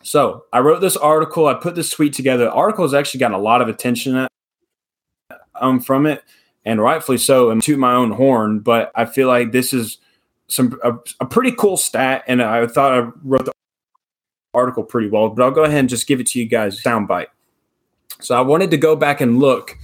so 0.02 0.46
I 0.52 0.60
wrote 0.60 0.82
this 0.82 0.98
article. 0.98 1.48
I 1.48 1.54
put 1.54 1.76
this 1.76 1.90
tweet 1.90 2.14
together. 2.14 2.46
The 2.46 2.52
article 2.52 2.84
has 2.84 2.94
actually 2.94 3.20
gotten 3.20 3.36
a 3.36 3.42
lot 3.42 3.62
of 3.62 3.68
attention 3.68 4.28
um, 5.56 5.80
from 5.80 6.06
it, 6.06 6.24
and 6.66 6.82
rightfully 6.82 7.18
so. 7.18 7.52
And 7.52 7.62
to 7.64 7.78
my 7.78 7.94
own 7.94 8.12
horn, 8.12 8.60
but 8.60 8.92
I 8.96 9.06
feel 9.06 9.28
like 9.28 9.52
this 9.52 9.74
is 9.74 10.00
some 10.48 10.80
a, 10.84 10.94
a 11.20 11.26
pretty 11.26 11.52
cool 11.52 11.78
stat, 11.78 12.24
and 12.28 12.42
I 12.42 12.66
thought 12.68 12.94
I 12.94 13.10
wrote 13.24 13.46
the 13.46 13.52
article 14.58 14.84
pretty 14.84 15.10
well. 15.10 15.30
But 15.30 15.44
I'll 15.44 15.52
go 15.52 15.64
ahead 15.64 15.80
and 15.80 15.90
just 15.90 16.08
give 16.08 16.20
it 16.20 16.28
to 16.28 16.40
you 16.40 16.46
guys 16.46 16.82
soundbite. 16.82 17.28
So 18.20 18.36
I 18.36 18.42
wanted 18.42 18.72
to 18.72 18.78
go 18.78 18.96
back 18.96 19.22
and 19.22 19.40
look 19.40 19.78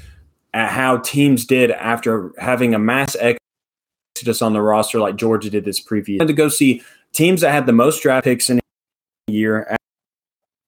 at 0.53 0.69
how 0.69 0.97
teams 0.97 1.45
did 1.45 1.71
after 1.71 2.31
having 2.39 2.73
a 2.73 2.79
mass 2.79 3.15
exodus 3.15 4.41
on 4.41 4.53
the 4.53 4.61
roster 4.61 4.99
like 4.99 5.15
Georgia 5.15 5.49
did 5.49 5.65
this 5.65 5.79
previous. 5.79 6.21
I 6.21 6.25
to 6.25 6.33
go 6.33 6.49
see 6.49 6.81
teams 7.11 7.41
that 7.41 7.51
had 7.51 7.65
the 7.65 7.73
most 7.73 8.01
draft 8.01 8.23
picks 8.23 8.49
in 8.49 8.59
a 8.59 9.31
year 9.31 9.77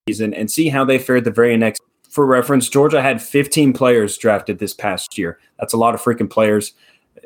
season 0.08 0.32
and 0.34 0.50
see 0.50 0.68
how 0.68 0.84
they 0.84 0.98
fared 0.98 1.24
the 1.24 1.30
very 1.30 1.56
next. 1.56 1.82
For 2.08 2.24
reference, 2.24 2.68
Georgia 2.68 3.02
had 3.02 3.20
15 3.20 3.72
players 3.72 4.16
drafted 4.16 4.58
this 4.58 4.72
past 4.72 5.18
year. 5.18 5.38
That's 5.58 5.74
a 5.74 5.76
lot 5.76 5.94
of 5.94 6.00
freaking 6.00 6.30
players. 6.30 6.72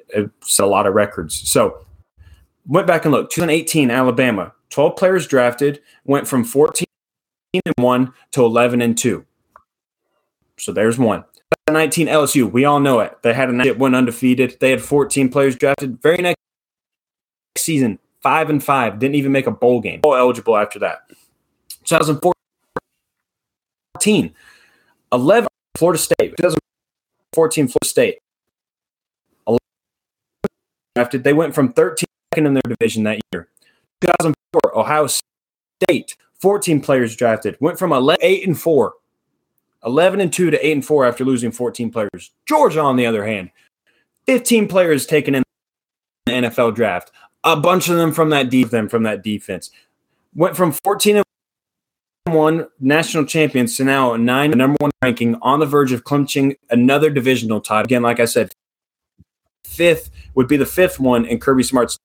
It's 0.08 0.58
a 0.58 0.66
lot 0.66 0.86
of 0.86 0.94
records. 0.94 1.48
So 1.48 1.86
went 2.66 2.86
back 2.86 3.04
and 3.04 3.12
looked. 3.12 3.32
2018 3.32 3.90
Alabama, 3.90 4.52
12 4.70 4.96
players 4.96 5.26
drafted, 5.26 5.80
went 6.04 6.26
from 6.26 6.44
14 6.44 6.86
and 7.52 7.74
1 7.76 8.12
to 8.32 8.44
11 8.44 8.80
and 8.80 8.96
2. 8.96 9.24
So 10.58 10.72
there's 10.72 10.98
one. 10.98 11.24
19 11.68 12.06
LSU, 12.08 12.50
we 12.50 12.64
all 12.64 12.80
know 12.80 13.00
it. 13.00 13.16
They 13.22 13.32
had 13.32 13.48
a 13.50 13.72
went 13.74 13.94
undefeated. 13.94 14.56
They 14.60 14.70
had 14.70 14.82
14 14.82 15.28
players 15.28 15.54
drafted. 15.56 16.00
Very 16.02 16.16
next 16.18 16.40
season, 17.56 17.98
5 18.22 18.50
and 18.50 18.62
5, 18.62 18.98
didn't 18.98 19.14
even 19.14 19.32
make 19.32 19.46
a 19.46 19.50
bowl 19.50 19.80
game. 19.80 20.00
Bowl 20.00 20.16
eligible 20.16 20.56
after 20.56 20.78
that. 20.80 21.02
2014 21.84 22.34
11 25.12 25.48
Florida 25.76 25.98
State. 25.98 26.36
2014 26.36 27.68
Florida 27.68 27.86
State. 27.86 28.18
11 29.46 29.58
drafted. 30.94 31.24
They 31.24 31.32
went 31.32 31.54
from 31.54 31.72
13 31.72 32.06
in 32.36 32.54
their 32.54 32.62
division 32.62 33.02
that 33.04 33.20
year. 33.32 33.49
2004 34.00 34.78
Ohio 34.78 35.06
State. 35.06 36.16
14 36.40 36.80
players 36.80 37.16
drafted. 37.16 37.56
Went 37.60 37.78
from 37.78 37.92
11, 37.92 38.18
8 38.22 38.46
and 38.46 38.58
4. 38.58 38.94
11 39.84 40.20
and 40.20 40.32
2 40.32 40.50
to 40.50 40.66
8 40.66 40.72
and 40.72 40.84
4 40.84 41.06
after 41.06 41.24
losing 41.24 41.52
14 41.52 41.90
players. 41.90 42.32
Georgia, 42.46 42.80
on 42.80 42.96
the 42.96 43.06
other 43.06 43.26
hand, 43.26 43.50
15 44.26 44.68
players 44.68 45.06
taken 45.06 45.34
in 45.34 45.42
the 46.26 46.32
NFL 46.32 46.74
draft. 46.74 47.10
A 47.44 47.56
bunch 47.56 47.88
of 47.88 47.96
them 47.96 48.12
from 48.12 48.30
that 48.30 48.50
them 48.50 48.88
from 48.88 49.02
that 49.04 49.22
defense. 49.22 49.70
Went 50.34 50.56
from 50.56 50.72
14 50.84 51.16
and 51.16 51.24
one 52.26 52.68
national 52.78 53.24
champions 53.24 53.76
to 53.76 53.84
now 53.84 54.14
nine 54.16 54.50
number 54.50 54.76
one 54.78 54.90
ranking 55.02 55.36
on 55.42 55.58
the 55.58 55.66
verge 55.66 55.92
of 55.92 56.04
clinching 56.04 56.56
another 56.68 57.10
divisional 57.10 57.60
title. 57.60 57.84
Again, 57.84 58.02
like 58.02 58.20
I 58.20 58.26
said, 58.26 58.52
fifth 59.64 60.10
would 60.34 60.46
be 60.46 60.56
the 60.56 60.66
fifth 60.66 61.00
one 61.00 61.24
in 61.24 61.40
Kirby 61.40 61.62
Smart's 61.62 61.98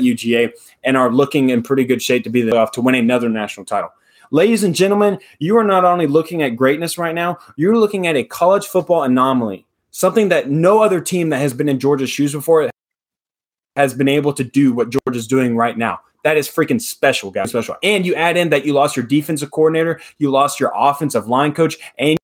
UGA 0.00 0.52
and 0.84 0.96
are 0.96 1.10
looking 1.10 1.50
in 1.50 1.62
pretty 1.62 1.84
good 1.84 2.02
shape 2.02 2.24
to 2.24 2.30
be 2.30 2.42
the 2.42 2.56
off 2.56 2.72
to 2.72 2.80
win 2.80 2.94
another 2.94 3.28
national 3.28 3.66
title. 3.66 3.90
Ladies 4.30 4.64
and 4.64 4.74
gentlemen, 4.74 5.18
you 5.38 5.56
are 5.56 5.64
not 5.64 5.84
only 5.84 6.06
looking 6.06 6.42
at 6.42 6.50
greatness 6.50 6.98
right 6.98 7.14
now, 7.14 7.38
you're 7.56 7.76
looking 7.76 8.06
at 8.06 8.16
a 8.16 8.24
college 8.24 8.66
football 8.66 9.04
anomaly, 9.04 9.64
something 9.92 10.28
that 10.28 10.50
no 10.50 10.82
other 10.82 11.00
team 11.00 11.30
that 11.30 11.38
has 11.38 11.54
been 11.54 11.68
in 11.68 11.78
Georgia's 11.78 12.10
shoes 12.10 12.32
before 12.32 12.68
has 13.76 13.94
been 13.94 14.08
able 14.08 14.32
to 14.32 14.42
do 14.42 14.72
what 14.72 14.90
Georgia's 14.90 15.26
doing 15.26 15.56
right 15.56 15.78
now. 15.78 16.00
That 16.24 16.36
is 16.36 16.48
freaking 16.48 16.80
special, 16.80 17.30
guys. 17.30 17.50
Special. 17.50 17.76
And 17.82 18.04
you 18.04 18.14
add 18.16 18.36
in 18.36 18.50
that 18.50 18.66
you 18.66 18.72
lost 18.72 18.96
your 18.96 19.06
defensive 19.06 19.50
coordinator, 19.52 20.00
you 20.18 20.30
lost 20.30 20.58
your 20.58 20.72
offensive 20.74 21.28
line 21.28 21.54
coach, 21.54 21.76
and 21.98 22.18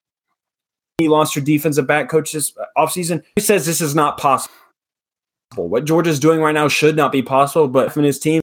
you 0.99 1.11
lost 1.11 1.37
your 1.37 1.45
defensive 1.45 1.87
back 1.87 2.09
coach 2.09 2.33
this 2.33 2.57
uh, 2.59 2.65
offseason. 2.77 3.23
He 3.37 3.43
says 3.43 3.65
this 3.65 3.81
is 3.81 3.95
not 3.95 4.19
possible. 4.19 4.55
What 5.57 5.85
Georgia's 5.85 6.21
doing 6.21 6.41
right 6.41 6.55
now 6.55 6.69
should 6.69 6.97
not 6.97 7.13
be 7.13 7.23
possible, 7.23 7.69
but 7.69 7.93
from 7.93 8.05
his 8.05 8.19
team, 8.19 8.41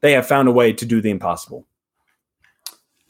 they 0.00 0.12
have 0.12 0.26
found 0.26 0.48
a 0.48 0.52
way 0.52 0.72
to 0.72 0.86
do 0.86 1.00
the 1.00 1.10
impossible. 1.10 1.66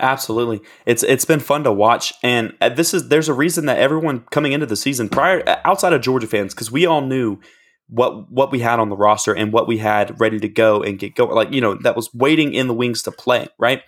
Absolutely, 0.01 0.61
it's 0.87 1.03
it's 1.03 1.25
been 1.25 1.41
fun 1.41 1.65
to 1.65 1.73
watch, 1.73 2.15
and 2.23 2.55
uh, 2.61 2.69
this 2.69 2.95
is 2.95 3.09
there's 3.09 3.29
a 3.29 3.35
reason 3.35 3.67
that 3.67 3.79
everyone 3.79 4.21
coming 4.31 4.53
into 4.53 4.67
the 4.67 4.77
season 4.77 5.09
prior 5.09 5.43
outside 5.65 5.93
of 5.93 6.03
Georgia 6.03 6.29
fans 6.29 6.55
because 6.55 6.71
we 6.71 6.87
all 6.87 7.01
knew 7.01 7.41
what 7.89 8.31
what 8.31 8.53
we 8.53 8.61
had 8.61 8.79
on 8.79 8.91
the 8.91 8.97
roster 8.97 9.35
and 9.35 9.53
what 9.53 9.67
we 9.67 9.79
had 9.79 10.21
ready 10.21 10.39
to 10.39 10.49
go 10.49 10.83
and 10.83 11.01
get 11.01 11.17
going, 11.17 11.35
like 11.35 11.53
you 11.53 11.61
know 11.61 11.75
that 11.75 11.97
was 11.97 12.15
waiting 12.15 12.53
in 12.53 12.69
the 12.69 12.75
wings 12.75 13.03
to 13.03 13.11
play, 13.11 13.49
right? 13.59 13.83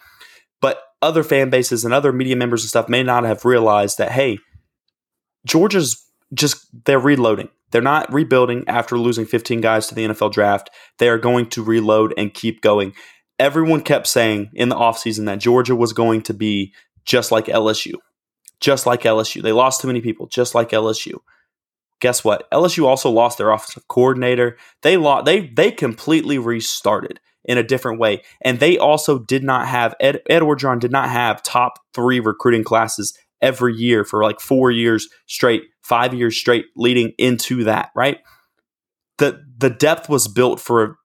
But 0.60 0.82
other 1.00 1.22
fan 1.22 1.48
bases 1.48 1.84
and 1.84 1.94
other 1.94 2.12
media 2.12 2.34
members 2.34 2.62
and 2.62 2.68
stuff 2.68 2.88
may 2.88 3.04
not 3.04 3.22
have 3.22 3.44
realized 3.44 3.98
that 3.98 4.10
hey, 4.10 4.38
Georgia's 5.46 6.04
just 6.34 6.66
they're 6.84 6.98
reloading. 6.98 7.48
They're 7.70 7.82
not 7.82 8.12
rebuilding 8.12 8.64
after 8.66 8.98
losing 8.98 9.26
15 9.26 9.60
guys 9.60 9.86
to 9.86 9.94
the 9.94 10.04
NFL 10.06 10.32
draft. 10.32 10.70
They 10.98 11.08
are 11.08 11.18
going 11.18 11.48
to 11.50 11.62
reload 11.62 12.12
and 12.16 12.34
keep 12.34 12.62
going 12.62 12.94
everyone 13.40 13.80
kept 13.80 14.06
saying 14.06 14.50
in 14.52 14.68
the 14.68 14.76
offseason 14.76 15.24
that 15.24 15.40
Georgia 15.40 15.74
was 15.74 15.94
going 15.94 16.20
to 16.22 16.34
be 16.34 16.74
just 17.04 17.32
like 17.32 17.46
LSU. 17.46 17.94
Just 18.60 18.84
like 18.84 19.02
LSU. 19.02 19.42
They 19.42 19.52
lost 19.52 19.80
too 19.80 19.88
many 19.88 20.02
people, 20.02 20.26
just 20.26 20.54
like 20.54 20.68
LSU. 20.68 21.14
Guess 22.00 22.22
what? 22.22 22.48
LSU 22.50 22.84
also 22.84 23.10
lost 23.10 23.38
their 23.38 23.50
offensive 23.50 23.88
coordinator. 23.88 24.58
They 24.82 24.98
lost, 24.98 25.24
they 25.24 25.46
they 25.48 25.70
completely 25.70 26.38
restarted 26.38 27.20
in 27.44 27.56
a 27.56 27.62
different 27.62 27.98
way. 27.98 28.22
And 28.42 28.60
they 28.60 28.76
also 28.76 29.18
did 29.18 29.42
not 29.42 29.66
have 29.66 29.94
Ed, 29.98 30.20
Ed 30.28 30.42
Orgeron 30.42 30.78
did 30.78 30.92
not 30.92 31.08
have 31.08 31.42
top 31.42 31.78
three 31.94 32.20
recruiting 32.20 32.64
classes 32.64 33.16
every 33.40 33.74
year 33.74 34.04
for 34.04 34.22
like 34.22 34.40
four 34.40 34.70
years 34.70 35.08
straight, 35.26 35.62
five 35.82 36.14
years 36.14 36.36
straight 36.36 36.66
leading 36.76 37.12
into 37.18 37.64
that, 37.64 37.90
right? 37.94 38.18
The 39.18 39.44
the 39.58 39.70
depth 39.70 40.08
was 40.08 40.28
built 40.28 40.60
for 40.60 40.98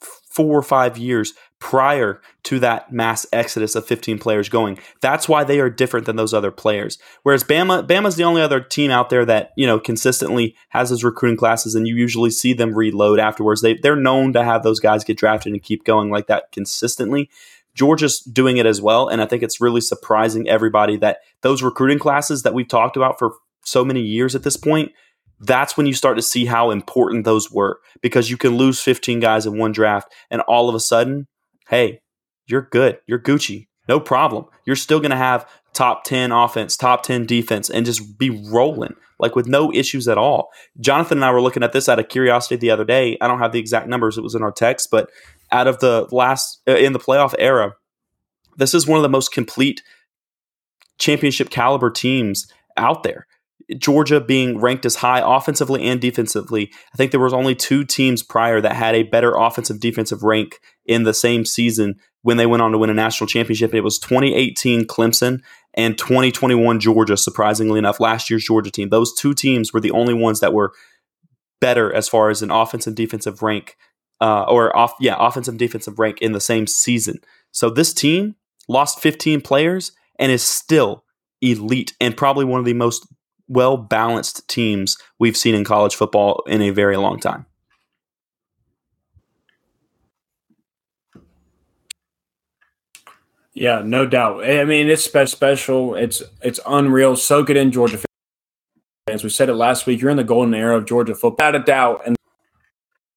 four 0.00 0.58
or 0.58 0.62
five 0.62 0.96
years 0.96 1.34
prior 1.58 2.20
to 2.44 2.60
that 2.60 2.92
mass 2.92 3.26
exodus 3.32 3.74
of 3.74 3.84
15 3.84 4.18
players 4.18 4.48
going. 4.48 4.78
That's 5.00 5.28
why 5.28 5.42
they 5.42 5.58
are 5.58 5.68
different 5.68 6.06
than 6.06 6.14
those 6.14 6.32
other 6.32 6.52
players. 6.52 6.98
Whereas 7.24 7.42
Bama, 7.42 7.84
Bama's 7.84 8.14
the 8.14 8.22
only 8.22 8.40
other 8.40 8.60
team 8.60 8.92
out 8.92 9.10
there 9.10 9.24
that, 9.24 9.50
you 9.56 9.66
know, 9.66 9.80
consistently 9.80 10.54
has 10.68 10.90
those 10.90 11.02
recruiting 11.02 11.36
classes 11.36 11.74
and 11.74 11.88
you 11.88 11.96
usually 11.96 12.30
see 12.30 12.52
them 12.52 12.74
reload 12.74 13.18
afterwards. 13.18 13.62
They 13.62 13.74
they're 13.74 13.96
known 13.96 14.32
to 14.34 14.44
have 14.44 14.62
those 14.62 14.78
guys 14.78 15.02
get 15.02 15.18
drafted 15.18 15.52
and 15.52 15.62
keep 15.62 15.84
going 15.84 16.10
like 16.10 16.28
that 16.28 16.52
consistently. 16.52 17.28
Georgia's 17.74 18.20
doing 18.20 18.56
it 18.56 18.66
as 18.66 18.80
well. 18.80 19.08
And 19.08 19.20
I 19.20 19.26
think 19.26 19.42
it's 19.42 19.60
really 19.60 19.80
surprising 19.80 20.48
everybody 20.48 20.96
that 20.98 21.18
those 21.42 21.62
recruiting 21.62 21.98
classes 21.98 22.42
that 22.42 22.54
we've 22.54 22.68
talked 22.68 22.96
about 22.96 23.18
for 23.18 23.34
so 23.68 23.84
many 23.84 24.00
years 24.00 24.34
at 24.34 24.42
this 24.42 24.56
point 24.56 24.92
that's 25.40 25.76
when 25.76 25.86
you 25.86 25.92
start 25.92 26.16
to 26.16 26.22
see 26.22 26.46
how 26.46 26.70
important 26.70 27.24
those 27.24 27.50
were 27.50 27.80
because 28.02 28.30
you 28.30 28.36
can 28.36 28.56
lose 28.56 28.80
15 28.80 29.20
guys 29.20 29.46
in 29.46 29.58
one 29.58 29.72
draft 29.72 30.12
and 30.30 30.40
all 30.42 30.68
of 30.68 30.74
a 30.74 30.80
sudden, 30.80 31.28
hey, 31.68 32.00
you're 32.46 32.62
good. 32.62 32.98
You're 33.06 33.20
Gucci. 33.20 33.68
No 33.88 34.00
problem. 34.00 34.46
You're 34.64 34.76
still 34.76 35.00
going 35.00 35.10
to 35.10 35.16
have 35.16 35.48
top 35.74 36.04
10 36.04 36.32
offense, 36.32 36.76
top 36.76 37.02
10 37.02 37.26
defense, 37.26 37.70
and 37.70 37.86
just 37.86 38.18
be 38.18 38.30
rolling 38.30 38.94
like 39.18 39.34
with 39.34 39.46
no 39.46 39.72
issues 39.72 40.08
at 40.08 40.18
all. 40.18 40.50
Jonathan 40.80 41.18
and 41.18 41.24
I 41.24 41.30
were 41.30 41.40
looking 41.40 41.62
at 41.62 41.72
this 41.72 41.88
out 41.88 41.98
of 41.98 42.08
curiosity 42.08 42.56
the 42.56 42.70
other 42.70 42.84
day. 42.84 43.16
I 43.20 43.28
don't 43.28 43.38
have 43.38 43.52
the 43.52 43.58
exact 43.58 43.88
numbers, 43.88 44.18
it 44.18 44.22
was 44.22 44.34
in 44.34 44.42
our 44.42 44.52
text, 44.52 44.90
but 44.90 45.10
out 45.50 45.66
of 45.66 45.80
the 45.80 46.06
last, 46.10 46.60
uh, 46.68 46.76
in 46.76 46.92
the 46.92 46.98
playoff 46.98 47.34
era, 47.38 47.74
this 48.56 48.74
is 48.74 48.86
one 48.86 48.98
of 48.98 49.02
the 49.02 49.08
most 49.08 49.32
complete 49.32 49.82
championship 50.98 51.50
caliber 51.50 51.90
teams 51.90 52.52
out 52.76 53.02
there. 53.02 53.26
Georgia 53.76 54.20
being 54.20 54.58
ranked 54.58 54.86
as 54.86 54.96
high 54.96 55.20
offensively 55.24 55.84
and 55.84 56.00
defensively. 56.00 56.70
I 56.94 56.96
think 56.96 57.10
there 57.10 57.20
was 57.20 57.34
only 57.34 57.54
two 57.54 57.84
teams 57.84 58.22
prior 58.22 58.60
that 58.60 58.74
had 58.74 58.94
a 58.94 59.02
better 59.02 59.34
offensive 59.34 59.80
defensive 59.80 60.22
rank 60.22 60.60
in 60.86 61.02
the 61.02 61.12
same 61.12 61.44
season 61.44 61.96
when 62.22 62.38
they 62.38 62.46
went 62.46 62.62
on 62.62 62.72
to 62.72 62.78
win 62.78 62.90
a 62.90 62.94
national 62.94 63.28
championship. 63.28 63.74
It 63.74 63.82
was 63.82 63.98
2018 63.98 64.86
Clemson 64.86 65.40
and 65.74 65.98
2021 65.98 66.80
Georgia, 66.80 67.16
surprisingly 67.16 67.78
enough, 67.78 68.00
last 68.00 68.30
year's 68.30 68.44
Georgia 68.44 68.70
team. 68.70 68.88
Those 68.88 69.14
two 69.14 69.34
teams 69.34 69.72
were 69.72 69.80
the 69.80 69.90
only 69.90 70.14
ones 70.14 70.40
that 70.40 70.54
were 70.54 70.72
better 71.60 71.92
as 71.92 72.08
far 72.08 72.30
as 72.30 72.40
an 72.42 72.50
offensive 72.50 72.94
defensive 72.94 73.42
rank 73.42 73.76
uh, 74.20 74.44
or 74.44 74.76
off 74.76 74.94
yeah 75.00 75.16
offensive 75.18 75.58
defensive 75.58 75.98
rank 75.98 76.18
in 76.20 76.32
the 76.32 76.40
same 76.40 76.66
season. 76.66 77.18
So 77.50 77.70
this 77.70 77.92
team 77.92 78.36
lost 78.68 79.00
15 79.00 79.40
players 79.40 79.92
and 80.18 80.32
is 80.32 80.42
still 80.42 81.04
elite 81.40 81.94
and 82.00 82.16
probably 82.16 82.44
one 82.44 82.58
of 82.60 82.66
the 82.66 82.74
most 82.74 83.06
well 83.48 83.76
balanced 83.76 84.46
teams 84.48 84.96
we've 85.18 85.36
seen 85.36 85.54
in 85.54 85.64
college 85.64 85.96
football 85.96 86.42
in 86.46 86.62
a 86.62 86.70
very 86.70 86.96
long 86.96 87.18
time. 87.18 87.46
Yeah, 93.54 93.82
no 93.84 94.06
doubt. 94.06 94.44
I 94.44 94.64
mean, 94.64 94.88
it's 94.88 95.02
special. 95.02 95.96
It's 95.96 96.22
it's 96.42 96.60
unreal. 96.64 97.16
Soak 97.16 97.50
it 97.50 97.56
in, 97.56 97.72
Georgia 97.72 97.98
fans. 99.08 99.24
We 99.24 99.30
said 99.30 99.48
it 99.48 99.54
last 99.54 99.84
week. 99.84 100.00
You're 100.00 100.12
in 100.12 100.16
the 100.16 100.22
golden 100.22 100.54
era 100.54 100.76
of 100.76 100.86
Georgia 100.86 101.14
football, 101.14 101.48
without 101.48 101.56
a 101.56 101.64
doubt, 101.64 102.02
and 102.06 102.14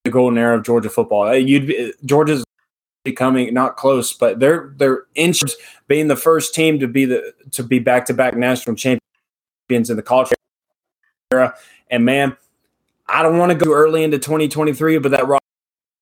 the 0.03 0.09
golden 0.09 0.39
era 0.39 0.57
of 0.57 0.63
Georgia 0.63 0.89
football. 0.89 1.27
Uh, 1.27 1.33
you'd 1.33 1.67
be, 1.67 1.93
Georgia's 2.05 2.43
becoming 3.03 3.53
not 3.53 3.77
close, 3.77 4.13
but 4.13 4.39
they're 4.39 4.73
they're 4.77 5.03
inches 5.13 5.55
being 5.87 6.07
the 6.07 6.15
first 6.15 6.55
team 6.55 6.79
to 6.79 6.87
be 6.87 7.05
the 7.05 7.33
to 7.51 7.61
be 7.61 7.77
back 7.77 8.05
to 8.05 8.13
back 8.13 8.35
national 8.35 8.75
champions 9.69 9.89
in 9.89 9.97
the 9.97 10.03
college 10.03 10.29
era. 11.31 11.55
And 11.89 12.05
man, 12.05 12.37
I 13.07 13.23
don't 13.23 13.37
want 13.37 13.51
to 13.51 13.57
go 13.57 13.73
early 13.73 14.03
into 14.03 14.19
2023, 14.19 14.97
but 14.99 15.11
that 15.11 15.25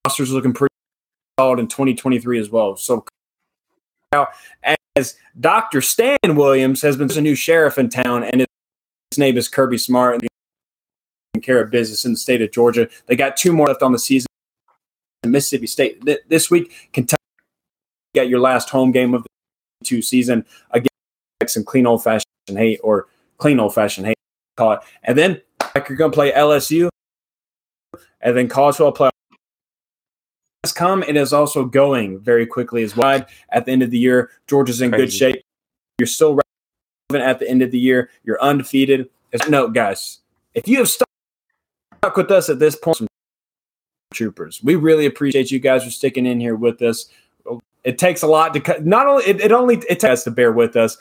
roster's 0.06 0.32
looking 0.32 0.54
pretty 0.54 0.74
solid 1.40 1.60
in 1.60 1.68
2023 1.68 2.40
as 2.40 2.50
well. 2.50 2.76
So 2.76 3.06
now, 4.12 4.28
as 4.96 5.16
Dr. 5.40 5.82
Stan 5.82 6.18
Williams 6.24 6.82
has 6.82 6.98
been 6.98 7.12
a 7.12 7.22
new 7.22 7.36
sheriff 7.36 7.78
in 7.78 7.90
town, 7.90 8.24
and 8.24 8.46
his 9.12 9.18
name 9.18 9.38
is 9.38 9.48
Kirby 9.48 9.78
Smart, 9.78 10.16
and 10.16 10.30
taking 11.34 11.46
care 11.46 11.62
of 11.62 11.72
business 11.72 12.06
in 12.06 12.12
the 12.12 12.18
state 12.18 12.42
of 12.42 12.52
Georgia. 12.52 12.90
They 13.08 13.16
got 13.16 13.38
two 13.38 13.54
more 13.54 13.68
left 13.68 13.84
on 13.84 13.92
the 13.92 14.00
season. 14.00 14.28
In 15.24 15.32
Mississippi 15.32 15.68
State 15.68 16.04
this 16.30 16.50
week. 16.50 16.90
Kentucky 16.94 17.22
got 18.16 18.30
your 18.30 18.40
last 18.40 18.70
home 18.70 18.92
game 18.92 19.14
of 19.14 19.24
the 19.24 19.30
two 19.86 20.02
season 20.02 20.46
against 20.72 20.90
Some 21.48 21.66
clean 21.66 21.86
old 21.86 22.04
fashioned 22.04 22.26
hate 22.50 22.80
or 22.84 23.08
clean 23.40 23.60
old 23.60 23.74
fashioned 23.74 24.06
hate 24.06 24.18
call 24.56 24.74
it, 24.74 24.80
and 25.04 25.18
then 25.18 25.42
like 25.74 25.90
you're 25.90 25.98
going 25.98 26.12
to 26.12 26.16
play 26.16 26.32
LSU, 26.32 26.90
and 28.22 28.38
then 28.38 28.48
college 28.48 28.76
football 28.76 28.92
play 28.92 29.10
has 30.64 30.74
come. 30.74 31.04
It 31.04 31.16
is 31.16 31.34
also 31.34 31.66
going 31.66 32.20
very 32.20 32.46
quickly 32.46 32.84
as 32.84 32.96
well. 32.96 33.26
At 33.50 33.66
the 33.66 33.72
end 33.72 33.82
of 33.82 33.92
the 33.92 33.98
year, 33.98 34.30
Georgia's 34.48 34.82
in 34.82 34.92
Crazy. 34.92 35.06
good 35.06 35.14
shape. 35.14 35.44
You're 35.98 36.08
still 36.08 36.40
relevant 37.12 37.30
at 37.30 37.40
the 37.40 37.50
end 37.50 37.62
of 37.62 37.72
the 37.72 37.80
year. 37.80 38.10
You're 38.24 38.42
undefeated. 38.42 39.10
No, 39.48 39.68
guys, 39.68 40.20
if 40.54 40.68
you 40.68 40.78
have 40.80 40.90
stuck 40.90 41.08
with 42.16 42.32
us 42.32 42.50
at 42.50 42.60
this 42.60 42.76
point, 42.76 43.08
troopers, 44.14 44.62
we 44.64 44.76
really 44.76 45.06
appreciate 45.06 45.52
you 45.52 45.60
guys 45.60 45.84
for 45.84 45.92
sticking 45.92 46.26
in 46.26 46.40
here 46.40 46.56
with 46.56 46.82
us. 46.82 47.10
It 47.84 47.98
takes 47.98 48.24
a 48.24 48.28
lot 48.28 48.54
to 48.54 48.60
cut. 48.60 48.86
Not 48.86 49.08
only 49.08 49.24
it, 49.26 49.40
it 49.40 49.52
only 49.52 49.82
it 49.90 50.00
takes 50.00 50.24
to 50.24 50.32
bear 50.32 50.52
with 50.52 50.76
us, 50.76 50.98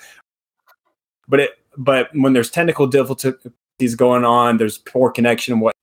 but 1.27 1.41
it 1.41 1.51
but 1.79 2.11
when 2.13 2.33
there's 2.33 2.51
technical 2.51 2.87
difficulties 2.87 3.95
going 3.97 4.25
on, 4.25 4.59
there's 4.59 4.79
poor 4.79 5.11
connection 5.11 5.55
and 5.55 5.63
what. 5.63 5.75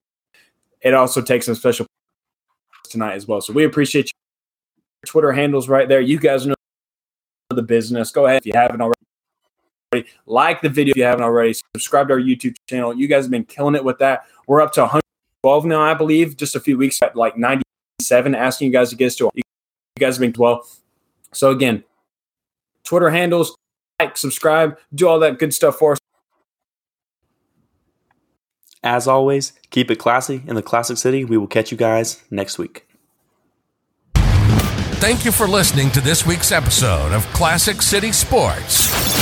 It 0.81 0.93
also 0.93 1.21
takes 1.21 1.47
some 1.47 1.55
special 1.55 1.87
tonight 2.83 3.15
as 3.15 3.27
well. 3.27 3.41
So 3.41 3.53
we 3.53 3.63
appreciate 3.63 4.05
your 4.05 5.07
Twitter 5.07 5.31
handles 5.31 5.67
right 5.67 5.89
there. 5.89 6.01
You 6.01 6.19
guys 6.19 6.45
know 6.45 6.53
the 7.49 7.63
business. 7.63 8.11
Go 8.11 8.27
ahead 8.27 8.41
if 8.41 8.45
you 8.45 8.53
haven't 8.53 8.81
already. 8.81 10.09
Like 10.25 10.61
the 10.61 10.69
video 10.69 10.91
if 10.91 10.97
you 10.97 11.03
haven't 11.03 11.23
already. 11.23 11.55
Subscribe 11.73 12.09
to 12.09 12.15
our 12.15 12.19
YouTube 12.19 12.55
channel. 12.69 12.93
You 12.93 13.07
guys 13.07 13.23
have 13.23 13.31
been 13.31 13.45
killing 13.45 13.75
it 13.75 13.83
with 13.83 13.97
that. 13.99 14.25
We're 14.45 14.61
up 14.61 14.73
to 14.73 14.81
112 14.81 15.65
now, 15.65 15.81
I 15.81 15.93
believe. 15.93 16.35
Just 16.35 16.55
a 16.55 16.59
few 16.59 16.77
weeks 16.77 17.01
at 17.01 17.15
like 17.15 17.37
97. 17.37 18.35
Asking 18.35 18.67
you 18.67 18.73
guys 18.73 18.89
to 18.89 18.95
get 18.95 19.07
us 19.07 19.15
to. 19.15 19.31
You 19.33 19.43
guys 19.97 20.17
have 20.17 20.21
been 20.21 20.33
12. 20.33 20.79
So 21.31 21.51
again, 21.51 21.83
Twitter 22.83 23.09
handles, 23.09 23.55
like, 23.99 24.17
subscribe, 24.17 24.77
do 24.93 25.07
all 25.07 25.19
that 25.19 25.39
good 25.39 25.53
stuff 25.53 25.77
for 25.77 25.93
us. 25.93 25.99
As 28.83 29.07
always, 29.07 29.53
keep 29.71 29.89
it 29.89 29.97
classy 29.97 30.43
in 30.45 30.55
the 30.55 30.61
Classic 30.61 30.97
City. 30.97 31.25
We 31.25 31.37
will 31.37 31.47
catch 31.47 31.71
you 31.71 31.77
guys 31.77 32.23
next 32.29 32.59
week. 32.59 32.85
Thank 34.97 35.25
you 35.25 35.31
for 35.31 35.47
listening 35.47 35.91
to 35.91 36.01
this 36.01 36.25
week's 36.25 36.51
episode 36.51 37.11
of 37.11 37.25
Classic 37.33 37.81
City 37.81 38.11
Sports. 38.11 39.14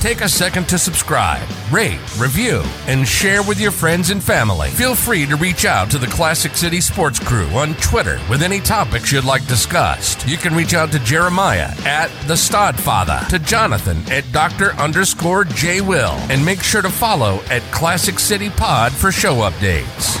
Take 0.00 0.22
a 0.22 0.28
second 0.30 0.66
to 0.70 0.78
subscribe, 0.78 1.46
rate, 1.70 2.00
review, 2.18 2.62
and 2.86 3.06
share 3.06 3.42
with 3.42 3.60
your 3.60 3.70
friends 3.70 4.08
and 4.08 4.24
family. 4.24 4.70
Feel 4.70 4.94
free 4.94 5.26
to 5.26 5.36
reach 5.36 5.66
out 5.66 5.90
to 5.90 5.98
the 5.98 6.06
Classic 6.06 6.54
City 6.54 6.80
Sports 6.80 7.18
Crew 7.18 7.46
on 7.48 7.74
Twitter 7.74 8.18
with 8.30 8.42
any 8.42 8.60
topics 8.60 9.12
you'd 9.12 9.24
like 9.24 9.46
discussed. 9.46 10.26
You 10.26 10.38
can 10.38 10.54
reach 10.54 10.72
out 10.72 10.90
to 10.92 10.98
Jeremiah 11.00 11.74
at 11.84 12.08
the 12.26 12.32
Stodfather, 12.32 13.28
to 13.28 13.38
Jonathan 13.40 13.98
at 14.10 14.24
Dr. 14.32 14.72
underscore 14.76 15.44
J 15.44 15.82
Will, 15.82 16.16
and 16.30 16.42
make 16.42 16.62
sure 16.62 16.80
to 16.80 16.88
follow 16.88 17.42
at 17.50 17.60
Classic 17.70 18.18
City 18.18 18.48
Pod 18.48 18.92
for 18.92 19.12
show 19.12 19.34
updates. 19.50 20.16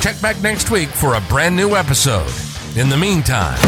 Check 0.00 0.22
back 0.22 0.40
next 0.40 0.70
week 0.70 0.88
for 0.88 1.14
a 1.14 1.20
brand 1.22 1.56
new 1.56 1.74
episode. 1.74 2.32
In 2.76 2.88
the 2.88 2.96
meantime, 2.96 3.58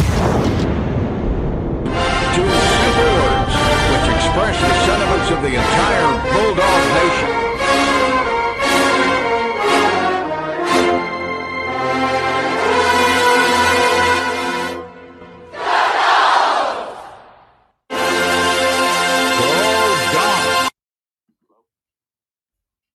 express 4.14 4.60
the 4.60 4.81
sentiments 5.22 5.30
of 5.30 5.42
the 5.42 5.48
entire 5.48 6.32
Bulldog 6.32 6.94
Nation. 6.94 7.41